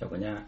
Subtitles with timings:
[0.00, 0.46] chào cả nhà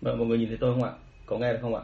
[0.00, 0.92] Vâng, mọi người nhìn thấy tôi không ạ?
[1.26, 1.82] Có nghe được không ạ?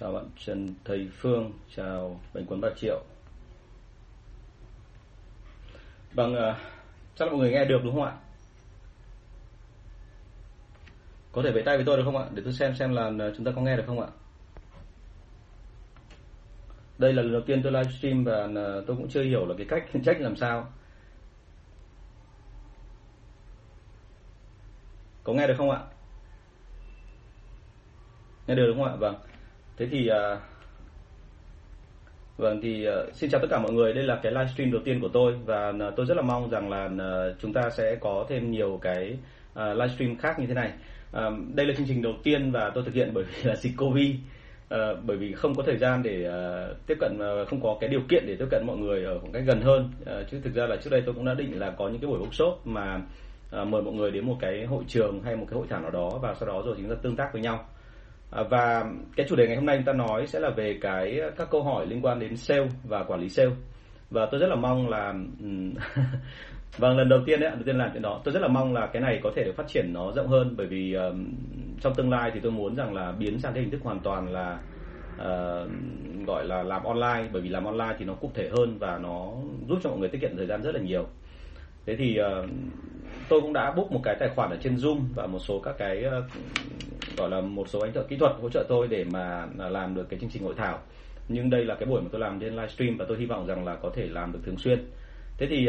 [0.00, 3.02] Chào bạn Trần Thầy Phương, chào Bánh Quấn Ba Triệu.
[6.14, 6.56] Vâng, uh,
[7.16, 8.16] chắc là mọi người nghe được đúng không ạ?
[11.32, 12.24] Có thể vẫy tay với tôi được không ạ?
[12.34, 14.08] Để tôi xem xem là à, chúng ta có nghe được không ạ?
[16.98, 19.66] Đây là lần đầu tiên tôi livestream và à, tôi cũng chưa hiểu là cái
[19.68, 20.72] cách trách làm sao.
[25.24, 25.80] Có nghe được không ạ?
[28.46, 28.96] Nghe được đúng không ạ?
[28.96, 29.27] Vâng.
[29.78, 30.38] Thế thì uh,
[32.36, 35.00] Vâng thì uh, xin chào tất cả mọi người, đây là cái livestream đầu tiên
[35.00, 38.26] của tôi và uh, tôi rất là mong rằng là uh, chúng ta sẽ có
[38.28, 39.18] thêm nhiều cái
[39.52, 40.72] uh, livestream khác như thế này.
[41.16, 43.72] Uh, đây là chương trình đầu tiên và tôi thực hiện bởi vì là dịch
[43.76, 44.14] Covid.
[44.74, 47.88] Uh, bởi vì không có thời gian để uh, tiếp cận uh, không có cái
[47.88, 50.54] điều kiện để tiếp cận mọi người ở khoảng cách gần hơn uh, chứ thực
[50.54, 53.00] ra là trước đây tôi cũng đã định là có những cái buổi workshop mà
[53.52, 55.90] à, mời mọi người đến một cái hội trường hay một cái hội thảo nào
[55.90, 57.64] đó và sau đó rồi chúng ta tương tác với nhau
[58.30, 58.84] à, và
[59.16, 61.48] cái chủ đề ngày hôm nay chúng ta nói sẽ là về cái ờ, các
[61.50, 63.50] câu hỏi liên quan đến sale và quản lý sale.
[64.10, 65.12] Và tôi rất là mong là
[66.78, 68.20] vâng lần đầu tiên đấy đầu tiên làm chuyện đó.
[68.24, 70.54] Tôi rất là mong là cái này có thể được phát triển nó rộng hơn
[70.56, 71.34] bởi vì um,
[71.80, 74.32] trong tương lai thì tôi muốn rằng là biến sang cái hình thức hoàn toàn
[74.32, 74.58] là
[75.16, 75.70] uh,
[76.26, 79.32] gọi là làm online bởi vì làm online thì nó cụ thể hơn và nó
[79.68, 81.06] giúp cho mọi người tiết kiệm thời gian rất là nhiều.
[81.86, 82.50] Thế thì uh,
[83.28, 85.74] tôi cũng đã book một cái tài khoản ở trên Zoom và một số các
[85.78, 86.24] cái uh,
[87.18, 89.94] gọi là một số anh thợ kỹ thuật hỗ trợ tôi để mà à, làm
[89.94, 90.78] được cái chương trình hội thảo.
[91.28, 93.64] Nhưng đây là cái buổi mà tôi làm trên livestream và tôi hy vọng rằng
[93.64, 94.90] là có thể làm được thường xuyên.
[95.38, 95.68] Thế thì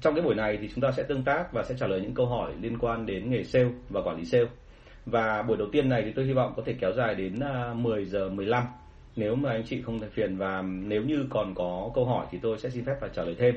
[0.00, 2.14] trong cái buổi này thì chúng ta sẽ tương tác và sẽ trả lời những
[2.14, 4.46] câu hỏi liên quan đến nghề sale và quản lý sale.
[5.06, 7.74] Và buổi đầu tiên này thì tôi hy vọng có thể kéo dài đến à,
[7.74, 8.64] 10 giờ 15
[9.16, 12.38] nếu mà anh chị không thể phiền và nếu như còn có câu hỏi thì
[12.42, 13.54] tôi sẽ xin phép là trả lời thêm.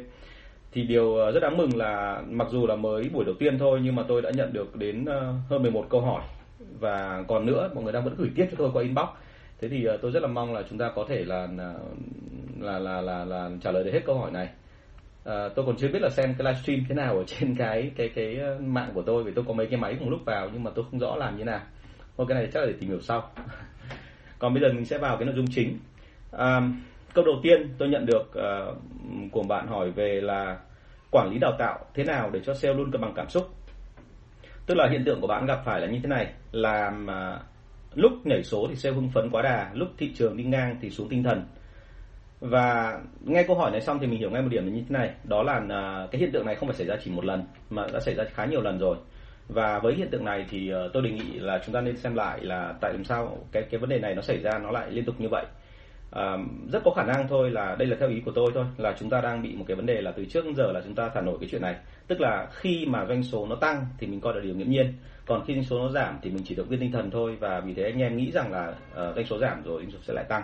[0.71, 3.79] Thì điều ờ, rất đáng mừng là mặc dù là mới buổi đầu tiên thôi
[3.83, 6.21] nhưng mà tôi đã nhận được đến ờ, hơn 11 câu hỏi
[6.79, 9.07] và còn nữa mọi người đang vẫn gửi tiếp cho tôi qua inbox.
[9.61, 11.79] Thế thì ờ, tôi rất là mong là chúng ta có thể là ờ,
[12.59, 14.49] là là là, là trả lời được hết câu hỏi này.
[15.25, 18.09] À, tôi còn chưa biết là xem cái livestream thế nào ở trên cái cái
[18.15, 20.71] cái mạng của tôi vì tôi có mấy cái máy cùng lúc vào nhưng mà
[20.75, 21.61] tôi không rõ làm như nào.
[22.17, 23.31] Thôi cái này chắc là để tìm hiểu sau.
[24.39, 25.79] Còn bây giờ mình sẽ vào cái nội dung chính.
[26.31, 26.61] À,
[27.13, 28.77] câu đầu tiên tôi nhận được uh,
[29.31, 30.59] của bạn hỏi về là
[31.11, 33.49] quản lý đào tạo thế nào để cho sale luôn cân bằng cảm xúc?
[34.65, 36.27] Tức là hiện tượng của bạn gặp phải là như thế này.
[36.51, 37.39] Là mà
[37.95, 40.89] lúc nhảy số thì sale hưng phấn quá đà lúc thị trường đi ngang thì
[40.89, 41.45] xuống tinh thần.
[42.39, 44.93] Và nghe câu hỏi này xong thì mình hiểu ngay một điểm là như thế
[44.99, 45.11] này.
[45.23, 47.87] Đó là à, cái hiện tượng này không phải xảy ra chỉ một lần mà
[47.93, 48.97] đã xảy ra khá nhiều lần rồi.
[49.47, 52.15] Và với hiện tượng này thì à, tôi đề nghị là chúng ta nên xem
[52.15, 54.91] lại là tại làm sao cái cái vấn đề này nó xảy ra nó lại
[54.91, 55.45] liên tục như vậy.
[56.11, 56.37] À,
[56.71, 59.09] rất có khả năng thôi là đây là theo ý của tôi thôi là chúng
[59.09, 61.09] ta đang bị một cái vấn đề là từ trước đến giờ là chúng ta
[61.13, 61.75] thả nổi cái chuyện này
[62.07, 64.93] tức là khi mà doanh số nó tăng thì mình coi là điều nghiễm nhiên.
[65.25, 67.37] Còn khi doanh số nó giảm thì mình chỉ động viên tinh thần thôi.
[67.39, 69.97] Và vì thế anh em nghĩ rằng là uh, doanh số giảm rồi doanh số
[70.01, 70.43] sẽ lại tăng.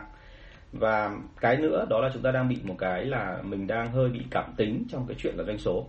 [0.74, 4.10] Và cái nữa đó là chúng ta đang bị một cái là mình đang hơi
[4.10, 5.88] bị cảm tính trong cái chuyện là doanh số.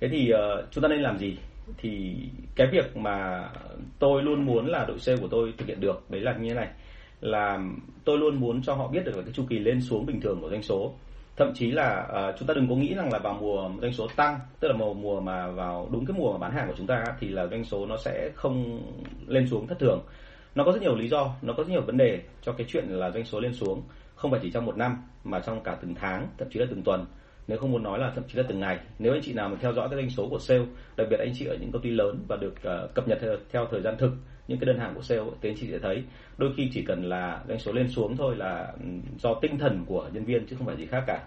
[0.00, 1.36] Thế thì uh, chúng ta nên làm gì?
[1.76, 2.16] Thì
[2.54, 3.48] cái việc mà
[3.98, 6.54] tôi luôn muốn là đội sale của tôi thực hiện được đấy là như thế
[6.54, 6.68] này.
[7.20, 7.58] Là
[8.04, 10.40] tôi luôn muốn cho họ biết được là cái chu kỳ lên xuống bình thường
[10.40, 10.94] của doanh số
[11.38, 14.08] thậm chí là uh, chúng ta đừng có nghĩ rằng là vào mùa doanh số
[14.16, 16.86] tăng tức là mùa mùa mà vào đúng cái mùa mà bán hàng của chúng
[16.86, 18.82] ta thì là doanh số nó sẽ không
[19.26, 20.00] lên xuống thất thường.
[20.54, 22.84] Nó có rất nhiều lý do nó có rất nhiều vấn đề cho cái chuyện
[22.88, 23.82] là doanh số lên xuống
[24.14, 26.82] không phải chỉ trong một năm mà trong cả từng tháng thậm chí là từng
[26.82, 27.06] tuần.
[27.48, 28.78] Nếu không muốn nói là thậm chí là từng ngày.
[28.98, 30.64] Nếu anh chị nào mà theo dõi cái doanh số của sale
[30.96, 33.36] đặc biệt anh chị ở những công ty lớn và được uh, cập nhật theo,
[33.50, 34.12] theo thời gian thực
[34.48, 36.02] những cái đơn hàng của sale thì anh chị sẽ thấy.
[36.38, 38.86] Đôi khi chỉ cần là doanh số lên xuống thôi là ừ,
[39.18, 41.20] do tinh thần của nhân viên chứ không phải gì khác cả.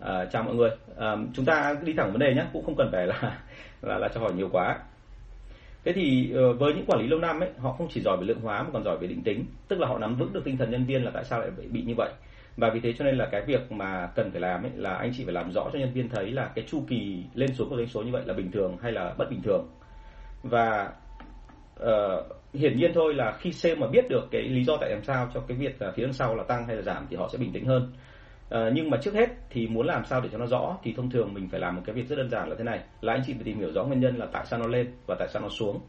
[0.00, 0.70] À, chào mọi người.
[0.96, 3.40] À, chúng ta đi thẳng vấn đề nhé cũng không cần phải là
[3.82, 4.78] là là cho hỏi nhiều quá.
[5.84, 8.26] Thế thì ờ, với những quản lý lâu năm ấy họ không chỉ giỏi về
[8.26, 9.44] lượng hóa mà còn giỏi về định tính.
[9.68, 11.82] Tức là họ nắm vững được tinh thần nhân viên là tại sao lại bị
[11.82, 12.10] như vậy.
[12.56, 15.12] Và vì thế cho nên là cái việc mà cần phải làm ấy là anh
[15.16, 17.76] chị phải làm rõ cho nhân viên thấy là cái chu kỳ lên xuống của
[17.76, 19.68] doanh số như vậy là bình thường hay là bất bình thường.
[20.42, 20.92] Và
[21.82, 25.02] uh, hiển nhiên thôi là khi sale mà biết được cái lý do tại làm
[25.02, 27.28] sao cho cái việc là phía đằng sau là tăng hay là giảm thì họ
[27.32, 27.92] sẽ bình tĩnh hơn
[28.50, 31.10] à, nhưng mà trước hết thì muốn làm sao để cho nó rõ thì thông
[31.10, 33.22] thường mình phải làm một cái việc rất đơn giản là thế này là anh
[33.26, 35.42] chị phải tìm hiểu rõ nguyên nhân là tại sao nó lên và tại sao
[35.42, 35.80] nó xuống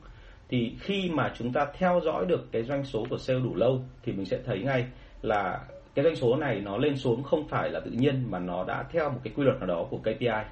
[0.50, 3.82] thì khi mà chúng ta theo dõi được cái doanh số của sale đủ lâu
[4.04, 4.86] thì mình sẽ thấy ngay
[5.22, 5.60] là
[5.98, 8.84] cái doanh số này nó lên xuống không phải là tự nhiên mà nó đã
[8.92, 10.28] theo một cái quy luật nào đó của KPI.
[10.28, 10.46] À,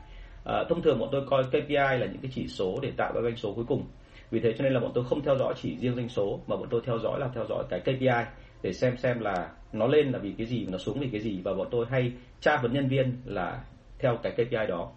[0.44, 3.22] ờ, thông thường bọn tôi coi KPI là những cái chỉ số để tạo ra
[3.22, 3.84] doanh số cuối cùng.
[4.32, 6.56] Vì thế cho nên là bọn tôi không theo dõi chỉ riêng doanh số, mà
[6.56, 8.26] bọn tôi theo dõi là theo dõi cái KPI
[8.62, 11.42] để xem xem là nó lên là vì cái gì, nó xuống vì cái gì.
[11.44, 12.12] Và bọn tôi hay
[12.42, 13.64] tra vấn nhân viên là
[14.00, 14.92] theo cái KPI đó.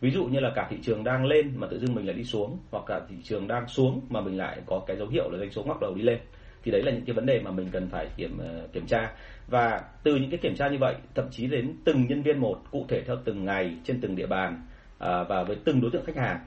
[0.00, 2.24] Ví dụ như là cả thị trường đang lên mà tự dưng mình lại đi
[2.24, 5.38] xuống, hoặc cả thị trường đang xuống mà mình lại có cái dấu hiệu là
[5.38, 6.18] doanh số ngoắc đầu đi lên,
[6.62, 9.12] thì đấy là những cái vấn đề mà mình cần phải kiểm ờ, kiểm tra.
[9.48, 12.58] Và từ những cái kiểm tra như vậy, thậm chí đến từng nhân viên một,
[12.70, 14.62] cụ thể theo từng ngày, trên từng địa bàn
[14.98, 16.38] ờ, và với từng đối tượng khách hàng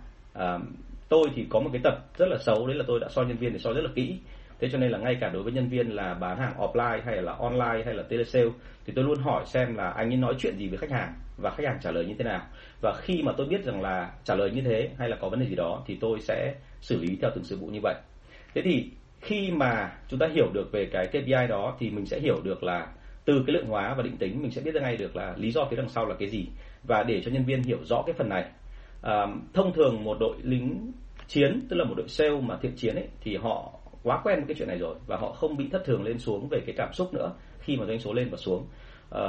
[1.10, 3.38] tôi thì có một cái tập rất là xấu, đấy là tôi đã soi nhân
[3.38, 4.20] viên để soi rất là kỹ.
[4.60, 7.22] Thế cho nên là ngay cả đối với nhân viên là bán hàng offline hay
[7.22, 8.50] là online hay là telesale,
[8.86, 11.50] thì tôi luôn hỏi xem là anh ấy nói chuyện gì với khách hàng và
[11.50, 12.42] khách hàng trả lời như thế nào.
[12.82, 15.40] Và khi mà tôi biết rằng là trả lời như thế hay là có vấn
[15.40, 17.96] đề gì đó thì tôi sẽ xử lý theo từng sự vụ như vậy.
[18.54, 18.90] Thế thì
[19.22, 22.64] khi mà chúng ta hiểu được về cái KPI đó thì mình sẽ hiểu được
[22.64, 22.88] là
[23.26, 25.52] từ cái lượng hóa và định tính, mình sẽ biết ra ngay được là lý
[25.52, 26.48] do phía đằng sau là cái gì.
[26.84, 28.46] Và để cho nhân viên hiểu rõ cái phần này
[29.08, 30.92] à, thông thường một đội lính
[31.28, 33.74] chiến tức là một đội sale mà thiện chiến ấy thì họ
[34.04, 36.48] quá quen với cái chuyện này rồi và họ không bị thất thường lên xuống
[36.52, 38.66] về cái cảm xúc nữa khi mà doanh số lên và xuống.
[39.12, 39.22] À,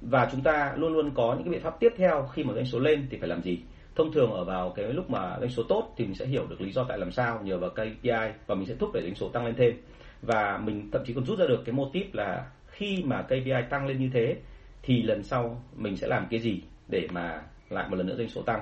[0.00, 2.64] và chúng ta luôn luôn có những cái biện pháp tiếp theo khi mà doanh
[2.64, 3.58] số lên thì phải làm gì?
[3.94, 6.60] Thông thường ở vào cái lúc mà doanh số tốt thì mình sẽ hiểu được
[6.60, 9.28] lý do tại làm sao nhờ vào KPI và mình sẽ thúc đẩy doanh số
[9.28, 9.74] tăng lên thêm.
[10.22, 13.62] Và mình thậm chí còn rút ra được cái mô típ là khi mà KPI
[13.70, 14.36] tăng lên như thế
[14.82, 18.28] thì lần sau mình sẽ làm cái gì để mà lại một lần nữa doanh
[18.28, 18.60] số tăng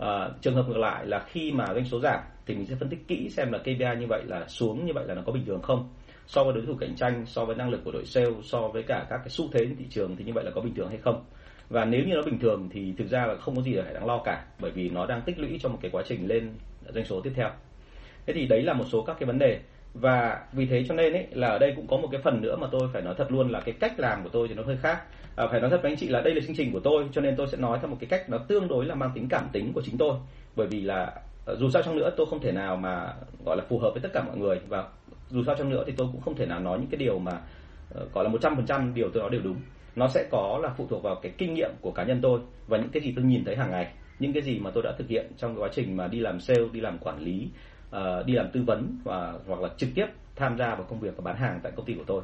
[0.00, 2.88] à, trường hợp ngược lại là khi mà doanh số giảm thì mình sẽ phân
[2.88, 5.44] tích kỹ xem là KPI như vậy là xuống như vậy là nó có bình
[5.46, 5.88] thường không.
[6.26, 8.82] So với đối thủ cạnh tranh so với năng lực của đội sale so với
[8.82, 10.88] cả các cái xu thế trên thị trường thì như vậy là có bình thường
[10.88, 11.24] hay không.
[11.68, 14.06] Và nếu như nó bình thường thì thực ra là không có gì phải đáng
[14.06, 16.50] lo cả bởi vì nó đang tích lũy cho một cái quá trình lên
[16.94, 17.50] doanh số tiếp theo.
[18.26, 19.60] Thế thì đấy là một số các cái vấn đề.
[19.94, 22.56] Và vì thế cho nên ấy là ở đây cũng có một cái phần nữa
[22.56, 24.76] mà tôi phải nói thật luôn là cái cách làm của tôi thì nó hơi
[24.76, 25.02] khác
[25.40, 27.20] à, phải nói thật với anh chị là đây là chương trình của tôi cho
[27.20, 29.48] nên tôi sẽ nói theo một cái cách nó tương đối là mang tính cảm
[29.52, 30.14] tính của chính tôi.
[30.56, 31.12] Bởi vì là
[31.44, 33.14] ờ, dù sao chăng nữa tôi không thể nào mà
[33.44, 34.60] gọi là phù hợp với tất cả mọi người.
[34.68, 34.88] Và
[35.30, 37.32] dù sao chăng nữa thì tôi cũng không thể nào nói những cái điều mà
[37.94, 39.56] ờ, gọi là một trăm phần trăm điều tôi nói đều đúng.
[39.96, 42.78] Nó sẽ có là phụ thuộc vào cái kinh nghiệm của cá nhân tôi và
[42.78, 45.08] những cái gì tôi nhìn thấy hàng ngày những cái gì mà tôi đã thực
[45.08, 47.48] hiện trong quá trình mà đi làm sale đi làm quản lý
[47.96, 50.06] uh, đi làm tư vấn và hoặc là trực tiếp
[50.36, 52.22] tham gia vào công việc và bán hàng tại công ty của tôi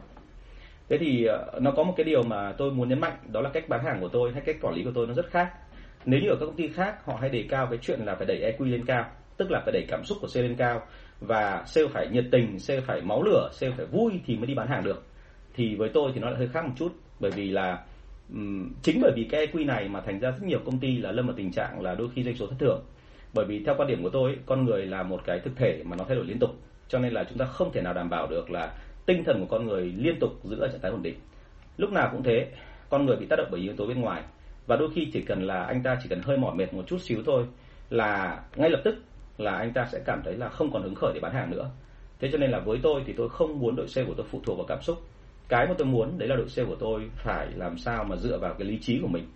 [0.89, 3.51] thế thì ờ, nó có một cái điều mà tôi muốn nhấn mạnh đó là
[3.51, 5.53] cách bán hàng của tôi hay cách quản lý của tôi nó rất khác.
[6.05, 8.27] Nếu như ở các công ty khác họ hay đề cao cái chuyện là phải
[8.27, 9.05] đẩy EQ lên cao
[9.37, 10.83] tức là phải đẩy cảm xúc của sale lên cao
[11.21, 14.55] và sale phải nhiệt tình sale phải máu lửa sale phải vui thì mới đi
[14.55, 15.05] bán hàng được.
[15.55, 17.85] Thì với tôi thì nó lại hơi khác một chút bởi vì là
[18.33, 21.13] um, chính bởi vì cái EQ này mà thành ra rất nhiều công ty là
[21.13, 22.85] lâm vào tình trạng là đôi khi doanh số thất thường.
[23.35, 25.97] Bởi vì theo quan điểm của tôi con người là một cái thực thể mà
[25.97, 26.51] nó thay đổi liên tục
[26.89, 28.73] cho nên là chúng ta không thể nào đảm bảo được là
[29.07, 31.15] tinh thần của con người liên tục giữ ở trạng thái ổn định.
[31.77, 32.49] Lúc nào cũng thế,
[32.89, 34.23] con người bị tác động bởi yếu tố bên ngoài.
[34.67, 36.99] Và đôi khi chỉ cần là anh ta chỉ cần hơi mỏi mệt một chút
[36.99, 37.47] xíu thôi
[37.91, 38.97] là ngay lập tức
[39.39, 41.71] là anh ta sẽ cảm thấy là không còn hứng khởi để bán hàng nữa.
[42.21, 44.41] Thế cho nên là với tôi thì tôi không muốn đội xe của tôi phụ
[44.45, 44.99] thuộc vào cảm xúc.
[45.49, 48.39] Cái mà tôi muốn đấy là đội xe của tôi phải làm sao mà dựa
[48.39, 49.27] vào cái lý trí của mình.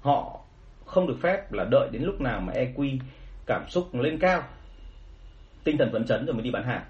[0.00, 0.40] Họ
[0.84, 2.98] không được phép là đợi đến lúc nào mà EQ
[3.46, 4.42] cảm xúc lên cao,
[5.64, 6.82] tinh thần phấn chấn rồi mới đi bán hàng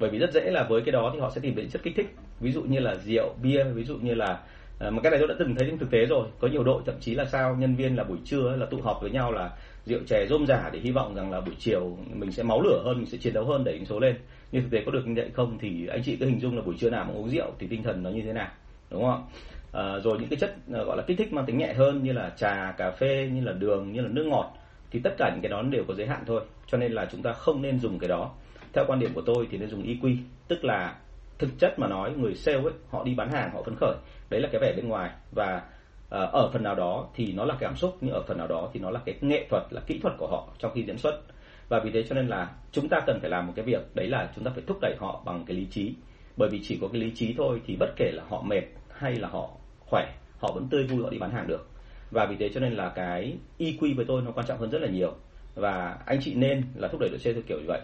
[0.00, 1.96] bởi vì rất dễ là với cái đó thì họ sẽ tìm đến chất kích
[1.96, 2.14] thích.
[2.40, 4.40] Ví dụ như là rượu bia ví dụ như là
[4.78, 6.28] ờ, mà cái này tôi đã từng thấy trên thực tế rồi.
[6.40, 9.02] Có nhiều đội thậm chí là sao nhân viên là buổi trưa là tụ họp
[9.02, 9.50] với nhau là
[9.86, 12.82] rượu chè rôm giả để hy vọng rằng là buổi chiều mình sẽ máu lửa
[12.84, 14.16] hơn mình sẽ chiến đấu hơn để điểm số lên.
[14.52, 16.62] Nhưng thực tế có được như vậy không thì anh chị cứ hình dung là
[16.62, 18.48] buổi trưa nào mà uống rượu thì tinh thần nó như thế nào
[18.90, 19.26] đúng không
[19.72, 22.12] à, rồi những cái chất ờ, gọi là kích thích mang tính nhẹ hơn như
[22.12, 24.56] là trà cà phê như là đường như là nước ngọt
[24.90, 26.40] thì tất cả những cái đó đều có giới hạn thôi.
[26.66, 28.30] Cho nên là chúng ta không nên dùng cái đó
[28.72, 30.16] theo quan điểm của tôi thì nên dùng EQ
[30.48, 30.96] tức là
[31.38, 33.94] thực chất mà nói người sale ấy họ đi bán hàng họ phấn khởi.
[34.30, 35.10] Đấy là cái vẻ bên ngoài.
[35.32, 35.62] Và
[36.04, 38.70] uh, ở phần nào đó thì nó là cảm xúc nhưng ở phần nào đó
[38.72, 41.20] thì nó là cái nghệ thuật là kỹ thuật của họ trong khi diễn xuất.
[41.68, 44.08] Và vì thế cho nên là chúng ta cần phải làm một cái việc đấy
[44.08, 45.94] là chúng ta phải thúc đẩy họ bằng cái lý trí.
[46.36, 48.62] Bởi vì chỉ có cái lý trí thôi thì bất kể là họ mệt
[48.92, 49.50] hay là họ
[49.80, 51.68] khỏe họ vẫn tươi vui họ đi bán hàng được.
[52.10, 54.82] Và vì thế cho nên là cái EQ với tôi nó quan trọng hơn rất
[54.82, 55.14] là nhiều.
[55.54, 57.80] Và anh chị nên là thúc đẩy đội sale theo kiểu như vậy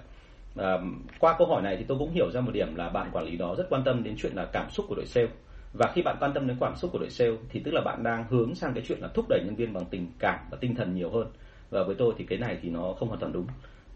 [0.57, 0.79] à,
[1.19, 3.37] qua câu hỏi này thì tôi cũng hiểu ra một điểm là bạn quản lý
[3.37, 5.29] đó rất quan tâm đến chuyện là cảm xúc của đội sale.
[5.73, 8.03] Và khi bạn quan tâm đến cảm xúc của đội sale thì tức là bạn
[8.03, 10.75] đang hướng sang cái chuyện là thúc đẩy nhân viên bằng tình cảm và tinh
[10.75, 11.27] thần nhiều hơn.
[11.71, 13.47] Và với tôi thì cái này thì nó không hoàn toàn đúng.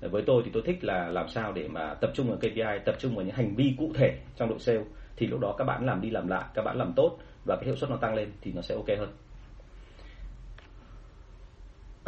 [0.00, 2.78] Ờ, với tôi thì tôi thích là làm sao để mà tập trung vào KPI
[2.84, 4.84] tập trung vào những hành vi cụ thể trong đội sale.
[5.16, 7.64] Thì lúc đó các bạn làm đi làm lại các bạn làm tốt và cái
[7.64, 9.08] hiệu suất nó tăng lên thì nó sẽ ok hơn.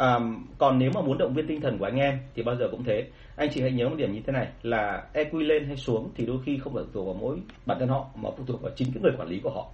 [0.03, 0.19] À,
[0.57, 2.83] còn nếu mà muốn động viên tinh thần của anh em thì bao giờ cũng
[2.83, 3.07] thế.
[3.35, 6.25] Anh chị hãy nhớ một điểm như thế này là EQ lên hay xuống thì
[6.25, 8.71] đôi khi không phải phụ thuộc vào mỗi bản thân họ mà phụ thuộc vào
[8.75, 9.69] chính cái người quản lý của họ.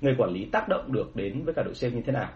[0.00, 2.28] Người quản lý tác động được đến với cả đội sale như thế nào.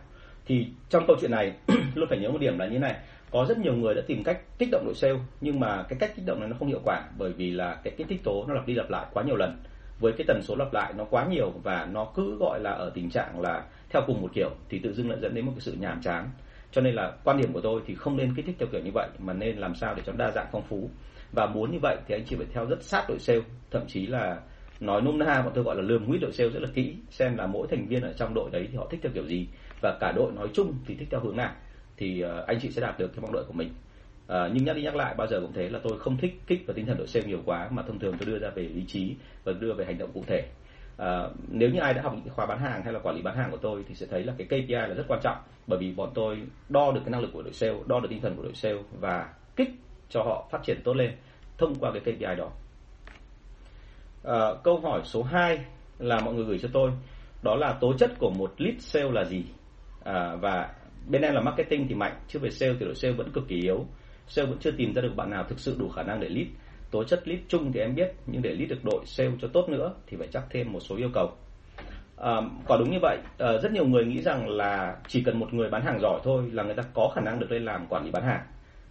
[0.47, 1.53] Thì trong câu chuyện này
[1.95, 2.97] luôn phải nhớ một điểm là như thế này,
[3.31, 6.13] có rất nhiều người đã tìm cách kích động đội sale nhưng mà cái cách
[6.17, 8.55] kích động này nó không hiệu quả bởi vì là cái kích thích tố nó
[8.55, 9.57] lặp đi lặp lại quá nhiều lần
[10.01, 12.91] với cái tần số lặp lại nó quá nhiều và nó cứ gọi là ở
[12.95, 15.61] tình trạng là theo cùng một kiểu thì tự dưng lại dẫn đến một cái
[15.61, 16.31] sự nhàm chán
[16.71, 18.91] cho nên là quan điểm của tôi thì không nên kích thích theo kiểu như
[18.95, 20.91] vậy mà nên làm sao để cho đa dạng phong phú.
[21.33, 23.41] Và muốn như vậy thì anh chị phải theo rất sát đội sale.
[23.71, 24.41] Thậm chí là
[24.81, 27.37] nói nôm na bọn tôi gọi là lườm nguyết đội sale rất là kỹ xem
[27.37, 29.49] là mỗi thành viên ở trong đội đấy thì họ thích theo kiểu gì.
[29.81, 31.53] Và cả đội nói chung thì thích theo hướng nào.
[31.97, 33.71] Thì ờ, anh chị sẽ đạt được cái mong đợi của mình.
[34.27, 36.67] À, nhưng nhắc đi nhắc lại bao giờ cũng thế là tôi không thích kích
[36.67, 38.85] vào tinh thần đội sale nhiều quá mà thông thường tôi đưa ra về lý
[38.89, 40.45] trí và đưa về hành động cụ thể
[41.03, 43.37] uh, nếu như ai đã học những khóa bán hàng hay là quản lý bán
[43.37, 45.37] hàng của tôi thì sẽ thấy là cái KPI là rất quan trọng.
[45.67, 48.21] Bởi vì bọn tôi đo được cái năng lực của đội sale, đo được tinh
[48.21, 49.71] thần của đội sale và kích
[50.09, 51.13] cho họ phát triển tốt lên
[51.59, 52.51] thông qua cái KPI đó.
[54.29, 55.59] Uh, câu hỏi số 2
[55.99, 56.91] là mọi người gửi cho tôi.
[57.43, 59.45] Đó là tố chất của một lead sale là gì?
[60.05, 60.75] À, và
[61.09, 63.57] bên em là marketing thì mạnh chứ về sale thì đội sale vẫn cực kỳ
[63.63, 63.87] yếu.
[64.27, 66.47] Sale vẫn chưa tìm ra được bạn nào thực sự đủ khả năng để lead
[66.91, 69.69] tố chất lead chung thì em biết nhưng để lead được đội sale cho tốt
[69.69, 71.31] nữa thì phải chắc thêm một số yêu cầu.
[72.17, 75.55] À, quả đúng như vậy à, rất nhiều người nghĩ rằng là chỉ cần một
[75.55, 78.05] người bán hàng giỏi thôi là người ta có khả năng được lên làm quản
[78.05, 78.41] lý bán hàng.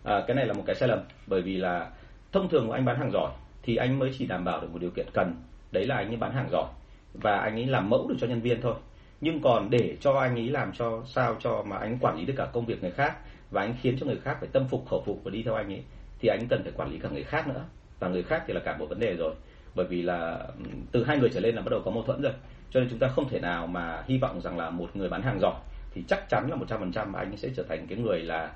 [0.04, 1.90] À, cái này là một cái sai lầm bởi vì là
[2.32, 3.32] thông thường của anh bán hàng giỏi
[3.64, 5.36] thì anh mới chỉ đảm bảo được một điều kiện cần
[5.72, 6.68] đấy là anh ấy bán hàng giỏi
[7.14, 8.74] và anh ấy làm mẫu được cho nhân viên thôi.
[9.22, 12.34] Nhưng còn để cho anh ấy làm cho sao cho mà anh quản lý được
[12.38, 13.18] cả công việc người khác
[13.52, 15.74] và anh khiến cho người khác phải tâm phục khẩu phục và đi theo anh
[15.74, 15.84] ấy
[16.20, 17.66] thì anh cần phải quản lý cả người khác nữa
[18.00, 19.34] và người khác thì là cả một vấn đề rồi.
[19.76, 20.48] Bởi vì là
[20.92, 22.34] từ hai người trở lên là bắt đầu có mâu thuẫn rồi.
[22.72, 25.22] Cho nên chúng ta không thể nào mà hy vọng rằng là một người bán
[25.22, 25.56] hàng giỏi
[25.94, 28.52] thì chắc chắn là một trăm phần trăm anh sẽ trở thành cái người là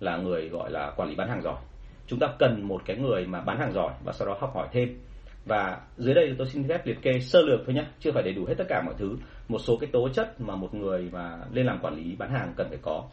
[0.00, 1.56] là người gọi là quản lý bán hàng giỏi.
[2.06, 4.68] Chúng ta cần một cái người mà bán hàng giỏi và sau đó học hỏi
[4.72, 4.98] thêm.
[5.44, 8.32] Và dưới đây tôi xin phép liệt kê sơ lược thôi nhé chưa phải đầy
[8.32, 9.16] đủ hết tất cả mọi thứ.
[9.48, 12.52] Một số cái tố chất mà một người mà lên làm quản lý bán hàng
[12.56, 13.04] cần phải có.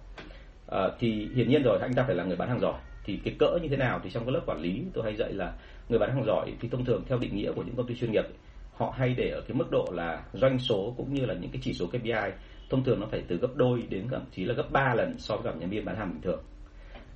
[0.67, 2.79] À, thì hiển nhiên rồi anh ta phải là người bán hàng giỏi
[3.09, 5.33] thì cái cỡ như thế nào thì trong cái lớp quản lý tôi hay dạy
[5.33, 5.53] là
[5.89, 8.11] người bán hàng giỏi thì thông thường theo định nghĩa của những công ty chuyên
[8.11, 8.25] nghiệp,
[8.73, 11.61] họ hay để ở cái mức độ là doanh số cũng như là những cái
[11.63, 12.31] chỉ số KPI
[12.69, 15.35] thông thường nó phải từ gấp đôi đến thậm chí là gấp 3 lần so
[15.35, 16.43] với cả nhân viên bán hàng bình thường.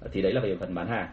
[0.01, 1.07] Ờ, thì đấy là về phần bán hàng.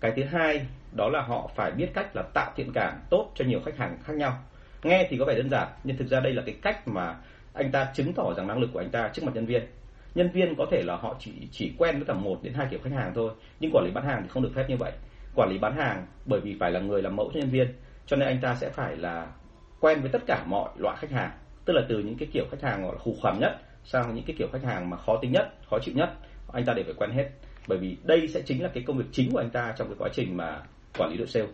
[0.00, 3.44] Cái thứ hai đó là họ phải biết cách là tạo thiện cảm tốt cho
[3.44, 4.38] nhiều khách hàng khác nhau.
[4.82, 7.16] Nghe thì có vẻ đơn giản, nhưng thực ra đây là cái cách mà
[7.52, 9.62] anh ta chứng tỏ rằng năng lực của anh ta trước mặt nhân viên
[10.16, 12.80] nhân viên có thể là họ chỉ chỉ quen với tầm một đến hai kiểu
[12.84, 13.30] khách hàng thôi
[13.60, 14.92] nhưng quản lý bán hàng thì không được phép như vậy.
[15.34, 17.68] Quản lý bán hàng bởi vì phải là người làm mẫu cho nhân viên
[18.06, 19.26] cho nên anh ta sẽ phải là
[19.80, 21.30] quen với tất cả mọi loại khách hàng.
[21.64, 24.24] Tức là từ những cái kiểu khách hàng gọi là khủ khoằm nhất sang những
[24.24, 26.10] cái kiểu khách hàng mà khó tính nhất khó chịu nhất
[26.52, 27.28] anh ta đều phải quen hết.
[27.68, 29.96] Bởi vì đây sẽ chính là cái công việc chính của anh ta trong cái
[29.98, 30.62] quá trình mà
[30.98, 31.46] quản lý đội sale.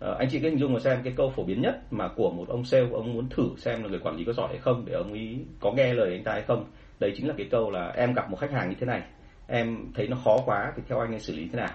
[0.00, 2.30] À, anh chị cứ hình dung mà xem cái câu phổ biến nhất mà của
[2.30, 4.84] một ông sale ông muốn thử xem là người quản lý có giỏi hay không
[4.86, 6.64] để ông ấy có nghe lời anh ta hay không
[7.02, 9.02] đấy chính là cái câu là em gặp một khách hàng như thế này,
[9.46, 11.74] em thấy nó khó quá thì theo anh nên xử lý thế nào?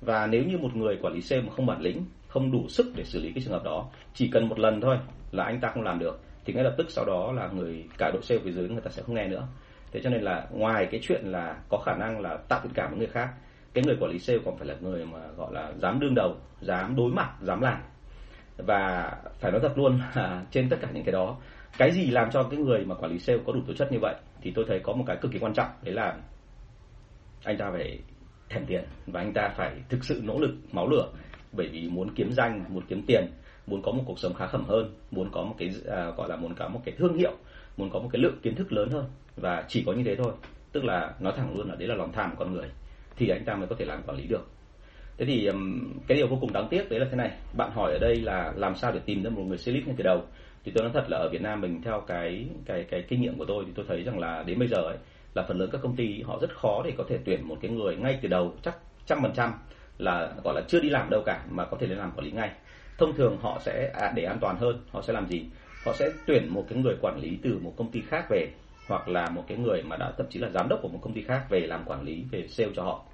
[0.00, 2.86] Và nếu như một người quản lý sale mà không bản lĩnh, không đủ sức
[2.96, 4.96] để xử lý cái trường hợp đó, chỉ cần một lần thôi
[5.32, 8.10] là anh ta không làm được, thì ngay lập tức sau đó là người cả
[8.12, 9.46] đội sale phía dưới người ta sẽ không nghe nữa.
[9.92, 12.90] Thế cho nên là ngoài cái chuyện là có khả năng là tạo thiện cảm
[12.90, 13.28] với người khác,
[13.74, 16.36] cái người quản lý sale còn phải là người mà gọi là dám đương đầu,
[16.60, 17.78] dám đối mặt, dám làm.
[18.56, 21.36] Và phải nói thật luôn là trên tất cả những cái đó,
[21.78, 23.98] cái gì làm cho cái người mà quản lý sale có đủ tố chất như
[24.00, 26.16] vậy thì tôi thấy có một cái cực kỳ quan trọng đấy là
[27.44, 27.98] anh ta phải
[28.48, 31.08] thèm tiền và anh ta phải thực sự nỗ lực máu lửa.
[31.52, 33.26] Bởi vì muốn kiếm danh muốn kiếm tiền
[33.66, 36.36] muốn có một cuộc sống khá khẩm hơn muốn có một cái à, gọi là
[36.36, 37.32] muốn có một cái thương hiệu
[37.76, 39.04] muốn có một cái lượng kiến thức lớn hơn
[39.36, 40.32] và chỉ có như thế thôi.
[40.72, 42.70] Tức là nói thẳng luôn là đấy là lòng tham của con người
[43.16, 44.48] thì anh ta mới có thể làm quản lý được
[45.18, 45.50] thế thì
[46.06, 47.30] cái điều vô cùng đáng tiếc đấy là thế này.
[47.56, 50.04] Bạn hỏi ở đây là làm sao để tìm ra một người sales ngay từ
[50.04, 50.22] đầu?
[50.64, 53.38] Thì tôi nói thật là ở Việt Nam mình theo cái cái cái kinh nghiệm
[53.38, 54.96] của tôi thì tôi thấy rằng là đến bây giờ ấy
[55.34, 57.70] là phần lớn các công ty họ rất khó để có thể tuyển một cái
[57.70, 59.52] người ngay từ đầu chắc trăm phần trăm
[59.98, 62.32] là gọi là chưa đi làm đâu cả mà có thể lên làm quản lý
[62.32, 62.50] ngay.
[62.98, 65.44] Thông thường họ sẽ à, để an toàn hơn họ sẽ làm gì?
[65.84, 68.48] Họ sẽ tuyển một cái người quản lý từ một công ty khác về
[68.88, 71.12] hoặc là một cái người mà đã thậm chí là giám đốc của một công
[71.12, 73.04] ty khác về làm quản lý về sale cho họ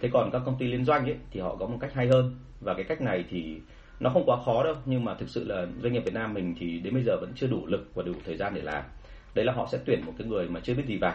[0.00, 2.36] thế còn các công ty liên doanh ấy thì họ có một cách hay hơn.
[2.60, 3.60] Và cái cách này thì
[4.00, 6.54] nó không quá khó đâu nhưng mà thực sự là doanh nghiệp Việt Nam mình
[6.58, 8.82] thì đến bây giờ vẫn chưa đủ lực và đủ thời gian để làm.
[9.34, 11.14] Đấy là họ sẽ tuyển một cái người mà chưa biết gì vào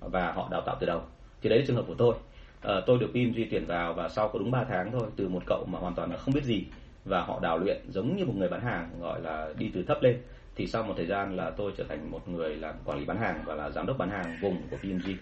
[0.00, 1.02] và họ đào tạo từ đầu.
[1.42, 2.14] Thì đấy là trường hợp của tôi.
[2.60, 5.28] À, tôi được Pim duy tuyển vào và sau có đúng 3 tháng thôi từ
[5.28, 6.64] một cậu mà hoàn toàn là không biết gì
[7.04, 9.98] và họ đào luyện giống như một người bán hàng gọi là đi từ thấp
[10.02, 10.16] lên.
[10.56, 13.16] Thì sau một thời gian là tôi trở thành một người làm quản lý bán
[13.16, 15.12] hàng và là giám đốc bán hàng vùng của PMG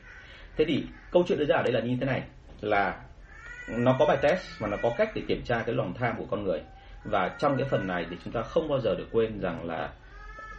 [0.57, 2.23] thế thì câu chuyện đưa ra ở đây là như thế này
[2.63, 3.01] là
[3.69, 6.27] nó có bài test mà nó có cách để kiểm tra cái lòng tham của
[6.31, 6.61] con người.
[7.05, 9.91] Và trong cái phần này thì chúng ta không bao giờ được quên rằng là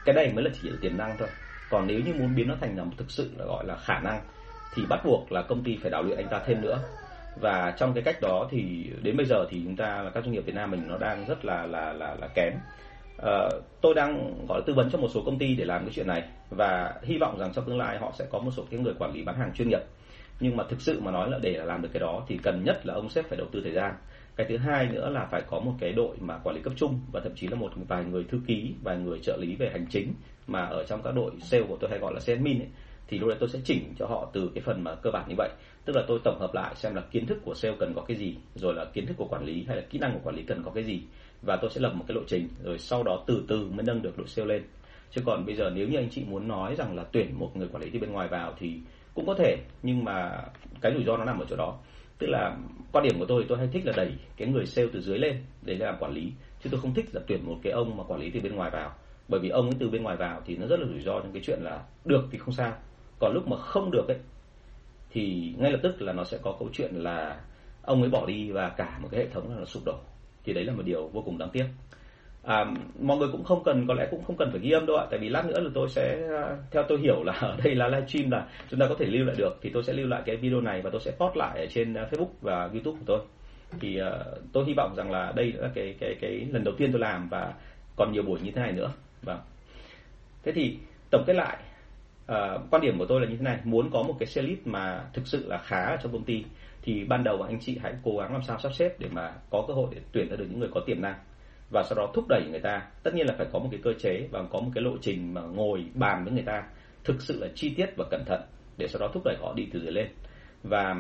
[0.06, 1.28] cái này mới là chỉ là tiềm năng thôi.
[1.70, 4.00] Còn nếu như muốn biến nó thành là một thực sự là gọi là khả
[4.00, 4.22] năng
[4.76, 6.80] thì bắt buộc là công ty phải đào luyện anh ta thêm nữa.
[7.42, 10.34] Và trong cái cách đó thì đến bây giờ thì chúng ta là các doanh
[10.34, 12.54] nghiệp Việt Nam mình nó đang rất là là là là kém.
[13.24, 13.50] À,
[13.82, 16.08] tôi đang gọi là tư vấn cho một số công ty để làm cái chuyện
[16.08, 16.24] này.
[16.50, 19.14] Và hy vọng rằng trong tương lai họ sẽ có một số cái người quản
[19.14, 19.82] lý bán hàng chuyên nghiệp
[20.44, 22.86] nhưng mà thực sự mà nói là để làm được cái đó thì cần nhất
[22.86, 23.94] là ông sếp phải đầu tư thời gian.
[24.36, 27.00] Cái thứ hai nữa là phải có một cái đội mà quản lý cấp trung
[27.12, 29.86] và thậm chí là một vài người thư ký vài người trợ lý về hành
[29.90, 30.14] chính
[30.48, 32.68] mà ở trong các đội sale của tôi hay gọi là sales admin ấy,
[33.08, 35.36] thì lúc đấy tôi sẽ chỉnh cho họ từ cái phần mà cơ bản như
[35.38, 35.50] vậy.
[35.86, 38.18] Tức là tôi tổng hợp lại xem là kiến thức của sale cần có cái
[38.18, 40.44] gì rồi là kiến thức của quản lý hay là kỹ năng của quản lý
[40.44, 41.02] cần có cái gì
[41.42, 44.02] và tôi sẽ lập một cái lộ trình rồi sau đó từ từ mới nâng
[44.02, 44.64] được đội sale lên.
[45.12, 47.68] Chứ còn bây giờ nếu như anh chị muốn nói rằng là tuyển một người
[47.68, 48.80] quản lý từ bên ngoài vào thì
[49.14, 50.44] cũng có thể, nhưng mà
[50.82, 51.78] cái rủi ro nó nằm ở chỗ đó.
[52.18, 52.58] Tức là
[52.92, 55.44] quan điểm của tôi tôi hay thích là đẩy cái người sale từ dưới lên
[55.62, 56.32] để làm quản lý,
[56.64, 58.72] chứ tôi không thích là tuyển một cái ông mà quản lý từ bên ngoài
[58.72, 58.94] vào.
[59.28, 61.34] Bởi vì ông ấy từ bên ngoài vào thì nó rất là rủi ro trong
[61.34, 62.74] cái chuyện là được thì không sao,
[63.20, 64.18] còn lúc mà không được ấy,
[65.10, 67.42] thì ngay lập tức là nó sẽ có câu chuyện là
[67.82, 69.98] ông ấy bỏ đi và cả một cái hệ thống là nó sụp đổ.
[70.44, 71.66] Thì đấy là một điều vô cùng đáng tiếc
[72.44, 72.66] à,
[73.00, 75.06] mọi người cũng không cần có lẽ cũng không cần phải ghi âm đâu ạ
[75.10, 77.88] tại vì lát nữa là tôi sẽ à, theo tôi hiểu là ở đây là
[77.88, 80.36] livestream là chúng ta có thể lưu lại được thì tôi sẽ lưu lại cái
[80.36, 83.20] video này và tôi sẽ post lại ở trên à, Facebook và YouTube của tôi.
[83.80, 86.92] Thì uh, tôi hy vọng rằng là đây là cái cái cái lần đầu tiên
[86.92, 87.54] tôi làm và
[87.96, 88.92] còn nhiều buổi như thế này nữa.
[89.22, 89.40] Vâng.
[90.44, 90.78] Thế thì
[91.12, 91.58] tổng kết lại
[92.32, 94.60] uh, quan điểm của tôi là như thế này muốn có một cái xe list
[94.66, 96.44] mà thực sự là khá ở trong công ty
[96.82, 99.66] thì ban đầu anh chị hãy cố gắng làm sao sắp xếp để mà có
[99.68, 101.16] cơ hội để tuyển ra được những người có tiềm năng
[101.74, 102.82] và sau đó thúc đẩy người ta.
[103.04, 105.34] Tất nhiên là phải có một cái cơ chế và có một cái lộ trình
[105.34, 106.64] mà ngồi bàn với người ta,
[107.04, 108.42] thực sự là chi tiết và cẩn thận
[108.78, 110.08] để sau đó thúc đẩy họ đi từ dưới lên.
[110.64, 110.96] Và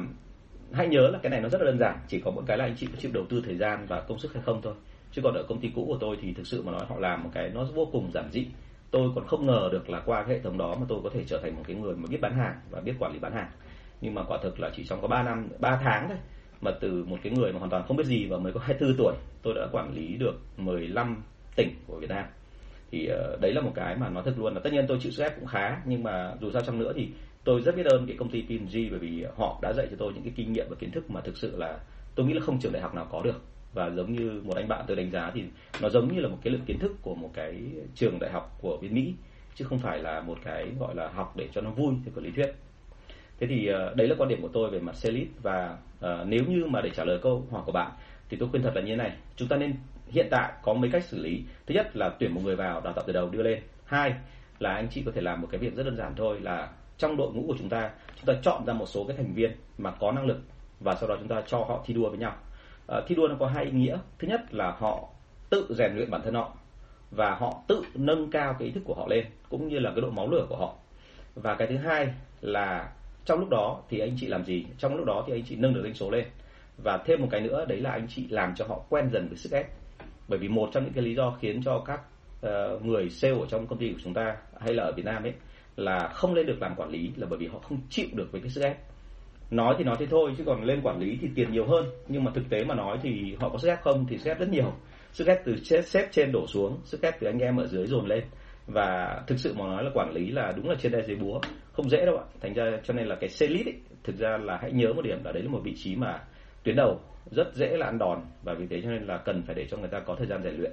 [0.71, 2.65] hãy nhớ là cái này nó rất là đơn giản, chỉ có một cái là
[2.65, 4.73] anh chị có chịu đầu tư thời gian và công sức hay không thôi.
[5.11, 7.23] Chứ còn ở công ty cũ của tôi thì thực sự mà nói họ làm
[7.23, 8.47] một cái nó vô cùng giản dị.
[8.91, 11.23] Tôi còn không ngờ được là qua cái hệ thống đó mà tôi có thể
[11.27, 13.49] trở thành một cái người mà biết bán hàng và biết quản lý bán hàng.
[14.01, 16.17] Nhưng mà quả thực là chỉ trong có 3 năm 3 tháng thôi
[16.63, 18.97] mà từ một cái người mà hoàn toàn không biết gì và mới có 24
[18.97, 21.23] tuổi tôi đã quản lý được 15
[21.55, 22.25] tỉnh của Việt Nam.
[22.91, 25.11] Thì uh, đấy là một cái mà nói thật luôn là tất nhiên tôi chịu
[25.11, 27.07] sức ép cũng khá nhưng mà dù sao chăng nữa thì
[27.43, 30.13] tôi rất biết ơn cái công ty PNG bởi vì họ đã dạy cho tôi
[30.13, 31.79] những cái kinh nghiệm và kiến thức mà thực sự là
[32.15, 33.41] tôi nghĩ là không trường đại học nào có được.
[33.73, 35.43] Và giống như một anh bạn tôi đánh giá thì
[35.81, 37.61] nó giống như là một cái lượng kiến thức của một cái
[37.95, 39.13] trường đại học của bên Mỹ
[39.55, 42.25] chứ không phải là một cái gọi là học để cho nó vui theo cái
[42.25, 42.55] lý thuyết.
[43.39, 46.43] Thế thì uh, đấy là quan điểm của tôi về mặt sales và Ờ, nếu
[46.47, 47.91] như mà để trả lời câu hỏi của bạn
[48.29, 49.11] thì tôi khuyên thật là như thế này.
[49.35, 49.73] Chúng ta nên
[50.07, 51.43] hiện tại có mấy cách xử lý.
[51.67, 53.63] Thứ nhất là tuyển một người vào đào tạo từ đầu đưa lên.
[53.85, 54.13] Hai
[54.59, 57.17] là anh chị có thể làm một cái việc rất đơn giản thôi là trong
[57.17, 59.91] đội ngũ của chúng ta chúng ta chọn ra một số cái thành viên mà
[59.91, 60.41] có năng lực
[60.79, 62.35] và sau đó chúng ta cho họ thi đua với nhau.
[62.87, 63.97] À, thi đua nó có hai ý nghĩa.
[64.19, 65.09] Thứ nhất là họ
[65.49, 66.55] tự rèn luyện bản thân họ
[67.11, 70.01] và họ tự nâng cao cái ý thức của họ lên cũng như là cái
[70.01, 70.75] độ máu lửa của họ.
[71.35, 72.91] Và cái thứ hai là
[73.25, 74.65] trong lúc đó thì anh chị làm gì?
[74.77, 76.25] Trong lúc đó thì anh chị nâng được doanh số lên.
[76.77, 79.37] Và thêm một cái nữa đấy là anh chị làm cho họ quen dần với
[79.37, 79.65] sức ép.
[80.27, 82.01] Bởi vì một trong những cái lý do khiến cho các
[82.45, 85.23] uh, người sale ở trong công ty của chúng ta hay là ở Việt Nam
[85.23, 85.33] ấy
[85.75, 88.41] là không lên được làm quản lý là bởi vì họ không chịu được với
[88.41, 88.77] cái sức ép.
[89.51, 91.85] Nói thì nói thế thôi chứ còn lên quản lý thì tiền nhiều hơn.
[92.07, 94.39] Nhưng mà thực tế mà nói thì họ có sức ép không thì sức ép
[94.39, 94.73] rất nhiều.
[95.11, 98.07] Sức ép từ xếp trên đổ xuống sức ép từ anh em ở dưới dồn
[98.07, 98.23] lên.
[98.67, 101.39] Và thực sự mà nói là quản lý là đúng là trên đai dưới búa
[101.73, 102.23] không dễ đâu ạ.
[102.41, 105.01] Thành ra cho nên là cái xe lít ấy, thực ra là hãy nhớ một
[105.01, 106.21] điểm là đấy là một vị trí mà
[106.63, 106.99] tuyến đầu
[107.31, 109.77] rất dễ là ăn đòn và vì thế cho nên là cần phải để cho
[109.77, 110.71] người ta có thời gian rèn luyện.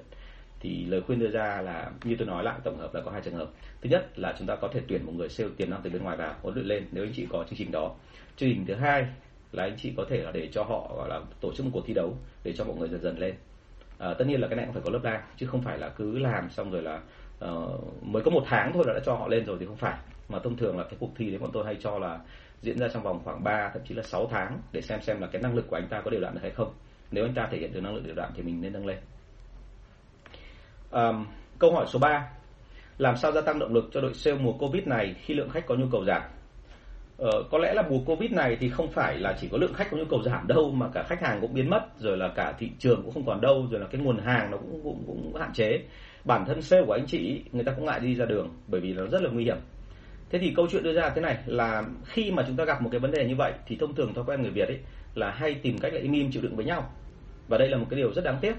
[0.60, 3.20] Thì lời khuyên đưa ra là như tôi nói lại tổng hợp là có hai
[3.20, 3.48] trường hợp.
[3.82, 6.02] Thứ nhất là chúng ta có thể tuyển một người sale tiềm năng từ bên
[6.02, 7.94] ngoài vào huấn luyện lên nếu anh chị có chương trình đó.
[8.36, 9.06] Chương trình thứ hai
[9.52, 11.86] là anh chị có thể là để cho họ gọi là tổ chức một cuộc
[11.86, 13.34] thi đấu để cho mọi người dần dần lên.
[13.98, 15.88] À, tất nhiên là cái này cũng phải có lớp đa chứ không phải là
[15.88, 17.00] cứ làm xong rồi là
[17.44, 19.98] uh, mới có một tháng thôi là đã cho họ lên rồi thì không phải
[20.30, 22.20] mà thông thường là cái cuộc thi đấy bọn tôi hay cho là
[22.62, 25.26] diễn ra trong vòng khoảng 3 thậm chí là 6 tháng để xem xem là
[25.26, 26.72] cái năng lực của anh ta có điều đặn được hay không.
[27.10, 28.98] Nếu anh ta thể hiện được năng lực điều đặn thì mình nên nâng lên.
[30.90, 31.26] Um,
[31.58, 32.30] câu hỏi số 3
[32.98, 35.66] làm sao gia tăng động lực cho đội sale mùa covid này khi lượng khách
[35.66, 36.22] có nhu cầu giảm?
[37.18, 39.90] Ờ, có lẽ là mùa covid này thì không phải là chỉ có lượng khách
[39.90, 42.54] có nhu cầu giảm đâu mà cả khách hàng cũng biến mất rồi là cả
[42.58, 45.34] thị trường cũng không còn đâu rồi là cái nguồn hàng nó cũng cũng, cũng
[45.40, 45.78] hạn chế.
[46.24, 48.92] Bản thân sale của anh chị người ta cũng ngại đi ra đường bởi vì
[48.92, 49.56] nó rất là nguy hiểm
[50.30, 52.88] thế thì câu chuyện đưa ra thế này, là khi mà chúng ta gặp một
[52.92, 54.78] cái vấn đề như vậy, thì thông thường thói quen người việt ấy
[55.14, 56.90] là hay tìm cách là im im chịu đựng với nhau.
[57.48, 58.54] Và đây là một cái điều rất đáng tiếc,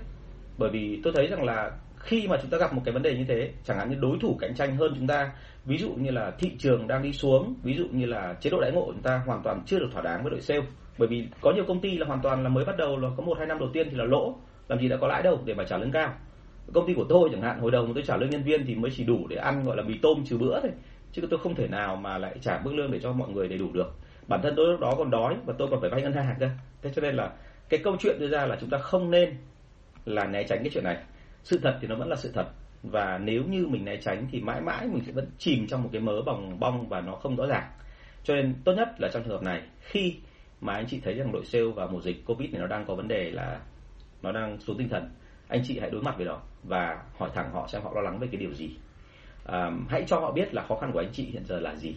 [0.57, 3.17] bởi vì tôi thấy rằng là khi mà chúng ta gặp một cái vấn đề
[3.17, 5.31] như thế, chẳng hạn như đối thủ cạnh tranh hơn chúng ta,
[5.65, 8.61] ví dụ như là thị trường đang đi xuống, ví dụ như là chế độ
[8.61, 10.61] đãi ngộ chúng ta hoàn toàn chưa được thỏa đáng với đội sale.
[10.97, 13.23] Bởi vì có nhiều công ty là hoàn toàn là mới bắt đầu, là có
[13.23, 14.35] một hai năm đầu tiên thì là lỗ,
[14.67, 16.13] làm gì đã có lãi đâu để mà trả lương cao.
[16.73, 18.91] Công ty của tôi chẳng hạn, hồi đầu tôi trả lương nhân viên thì mới
[18.95, 20.71] chỉ đủ để ăn, gọi là mì tôm trừ bữa thôi
[21.11, 23.57] chứ tôi không thể nào mà lại trả mức lương để cho mọi người đầy
[23.57, 23.93] đủ được.
[24.27, 26.49] Bản thân tôi lúc đó còn đói và tôi còn phải vay ngân hàng cơ.
[26.81, 27.31] Thế cho nên là
[27.69, 29.37] cái câu chuyện đưa ra là chúng ta không nên
[30.05, 30.97] là né tránh cái chuyện này.
[31.43, 32.45] Sự thật thì nó vẫn là sự thật.
[32.83, 35.89] Và nếu như mình né tránh thì mãi mãi mình sẽ vẫn chìm trong một
[35.91, 37.71] cái mớ bòng bong và nó không rõ ràng.
[38.23, 40.15] Cho nên tốt nhất là trong trường hợp này, khi
[40.61, 42.95] mà anh chị thấy rằng đội sale và mùa dịch covid này nó đang có
[42.95, 43.59] vấn đề là
[44.21, 45.09] nó đang xuống tinh thần,
[45.47, 48.19] anh chị hãy đối mặt với đó và hỏi thẳng họ xem họ lo lắng
[48.19, 48.69] về cái điều gì
[49.47, 51.95] um, hãy cho họ biết là khó khăn của anh chị hiện giờ là gì.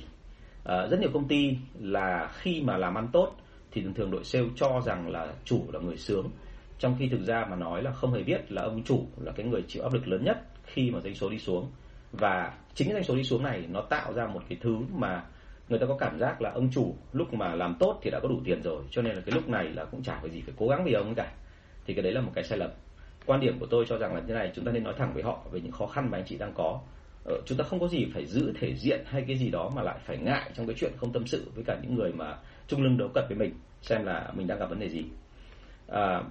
[0.63, 3.37] Uh, rất nhiều công ty là khi mà làm ăn tốt
[3.71, 6.31] thì thường thường đội sale cho rằng là chủ là người sướng.
[6.79, 9.47] Trong khi thực ra mà nói là không hề biết là ông chủ là cái
[9.47, 11.71] người chịu áp lực lớn nhất khi mà doanh số đi xuống.
[12.13, 15.25] Và chính doanh số đi xuống này nó tạo ra một cái thứ mà
[15.69, 18.29] người ta có cảm giác là ông chủ lúc mà làm tốt thì đã có
[18.29, 20.55] đủ tiền rồi cho nên là cái lúc này là cũng chả phải gì phải
[20.59, 21.33] cố gắng vì ông cả.
[21.87, 22.71] Thì cái đấy là một cái sai lầm.
[23.27, 25.23] Quan điểm của tôi cho rằng là như này chúng ta nên nói thẳng với
[25.23, 26.81] họ về những khó khăn mà anh chị đang có.
[27.25, 29.83] Ờ, chúng ta không có gì phải giữ thể diện hay cái gì đó mà
[29.83, 32.37] lại phải ngại trong cái chuyện không tâm sự với cả những người mà
[32.69, 35.05] chung lưng đấu cật với mình xem là mình đang gặp vấn đề gì.
[35.89, 36.23] À,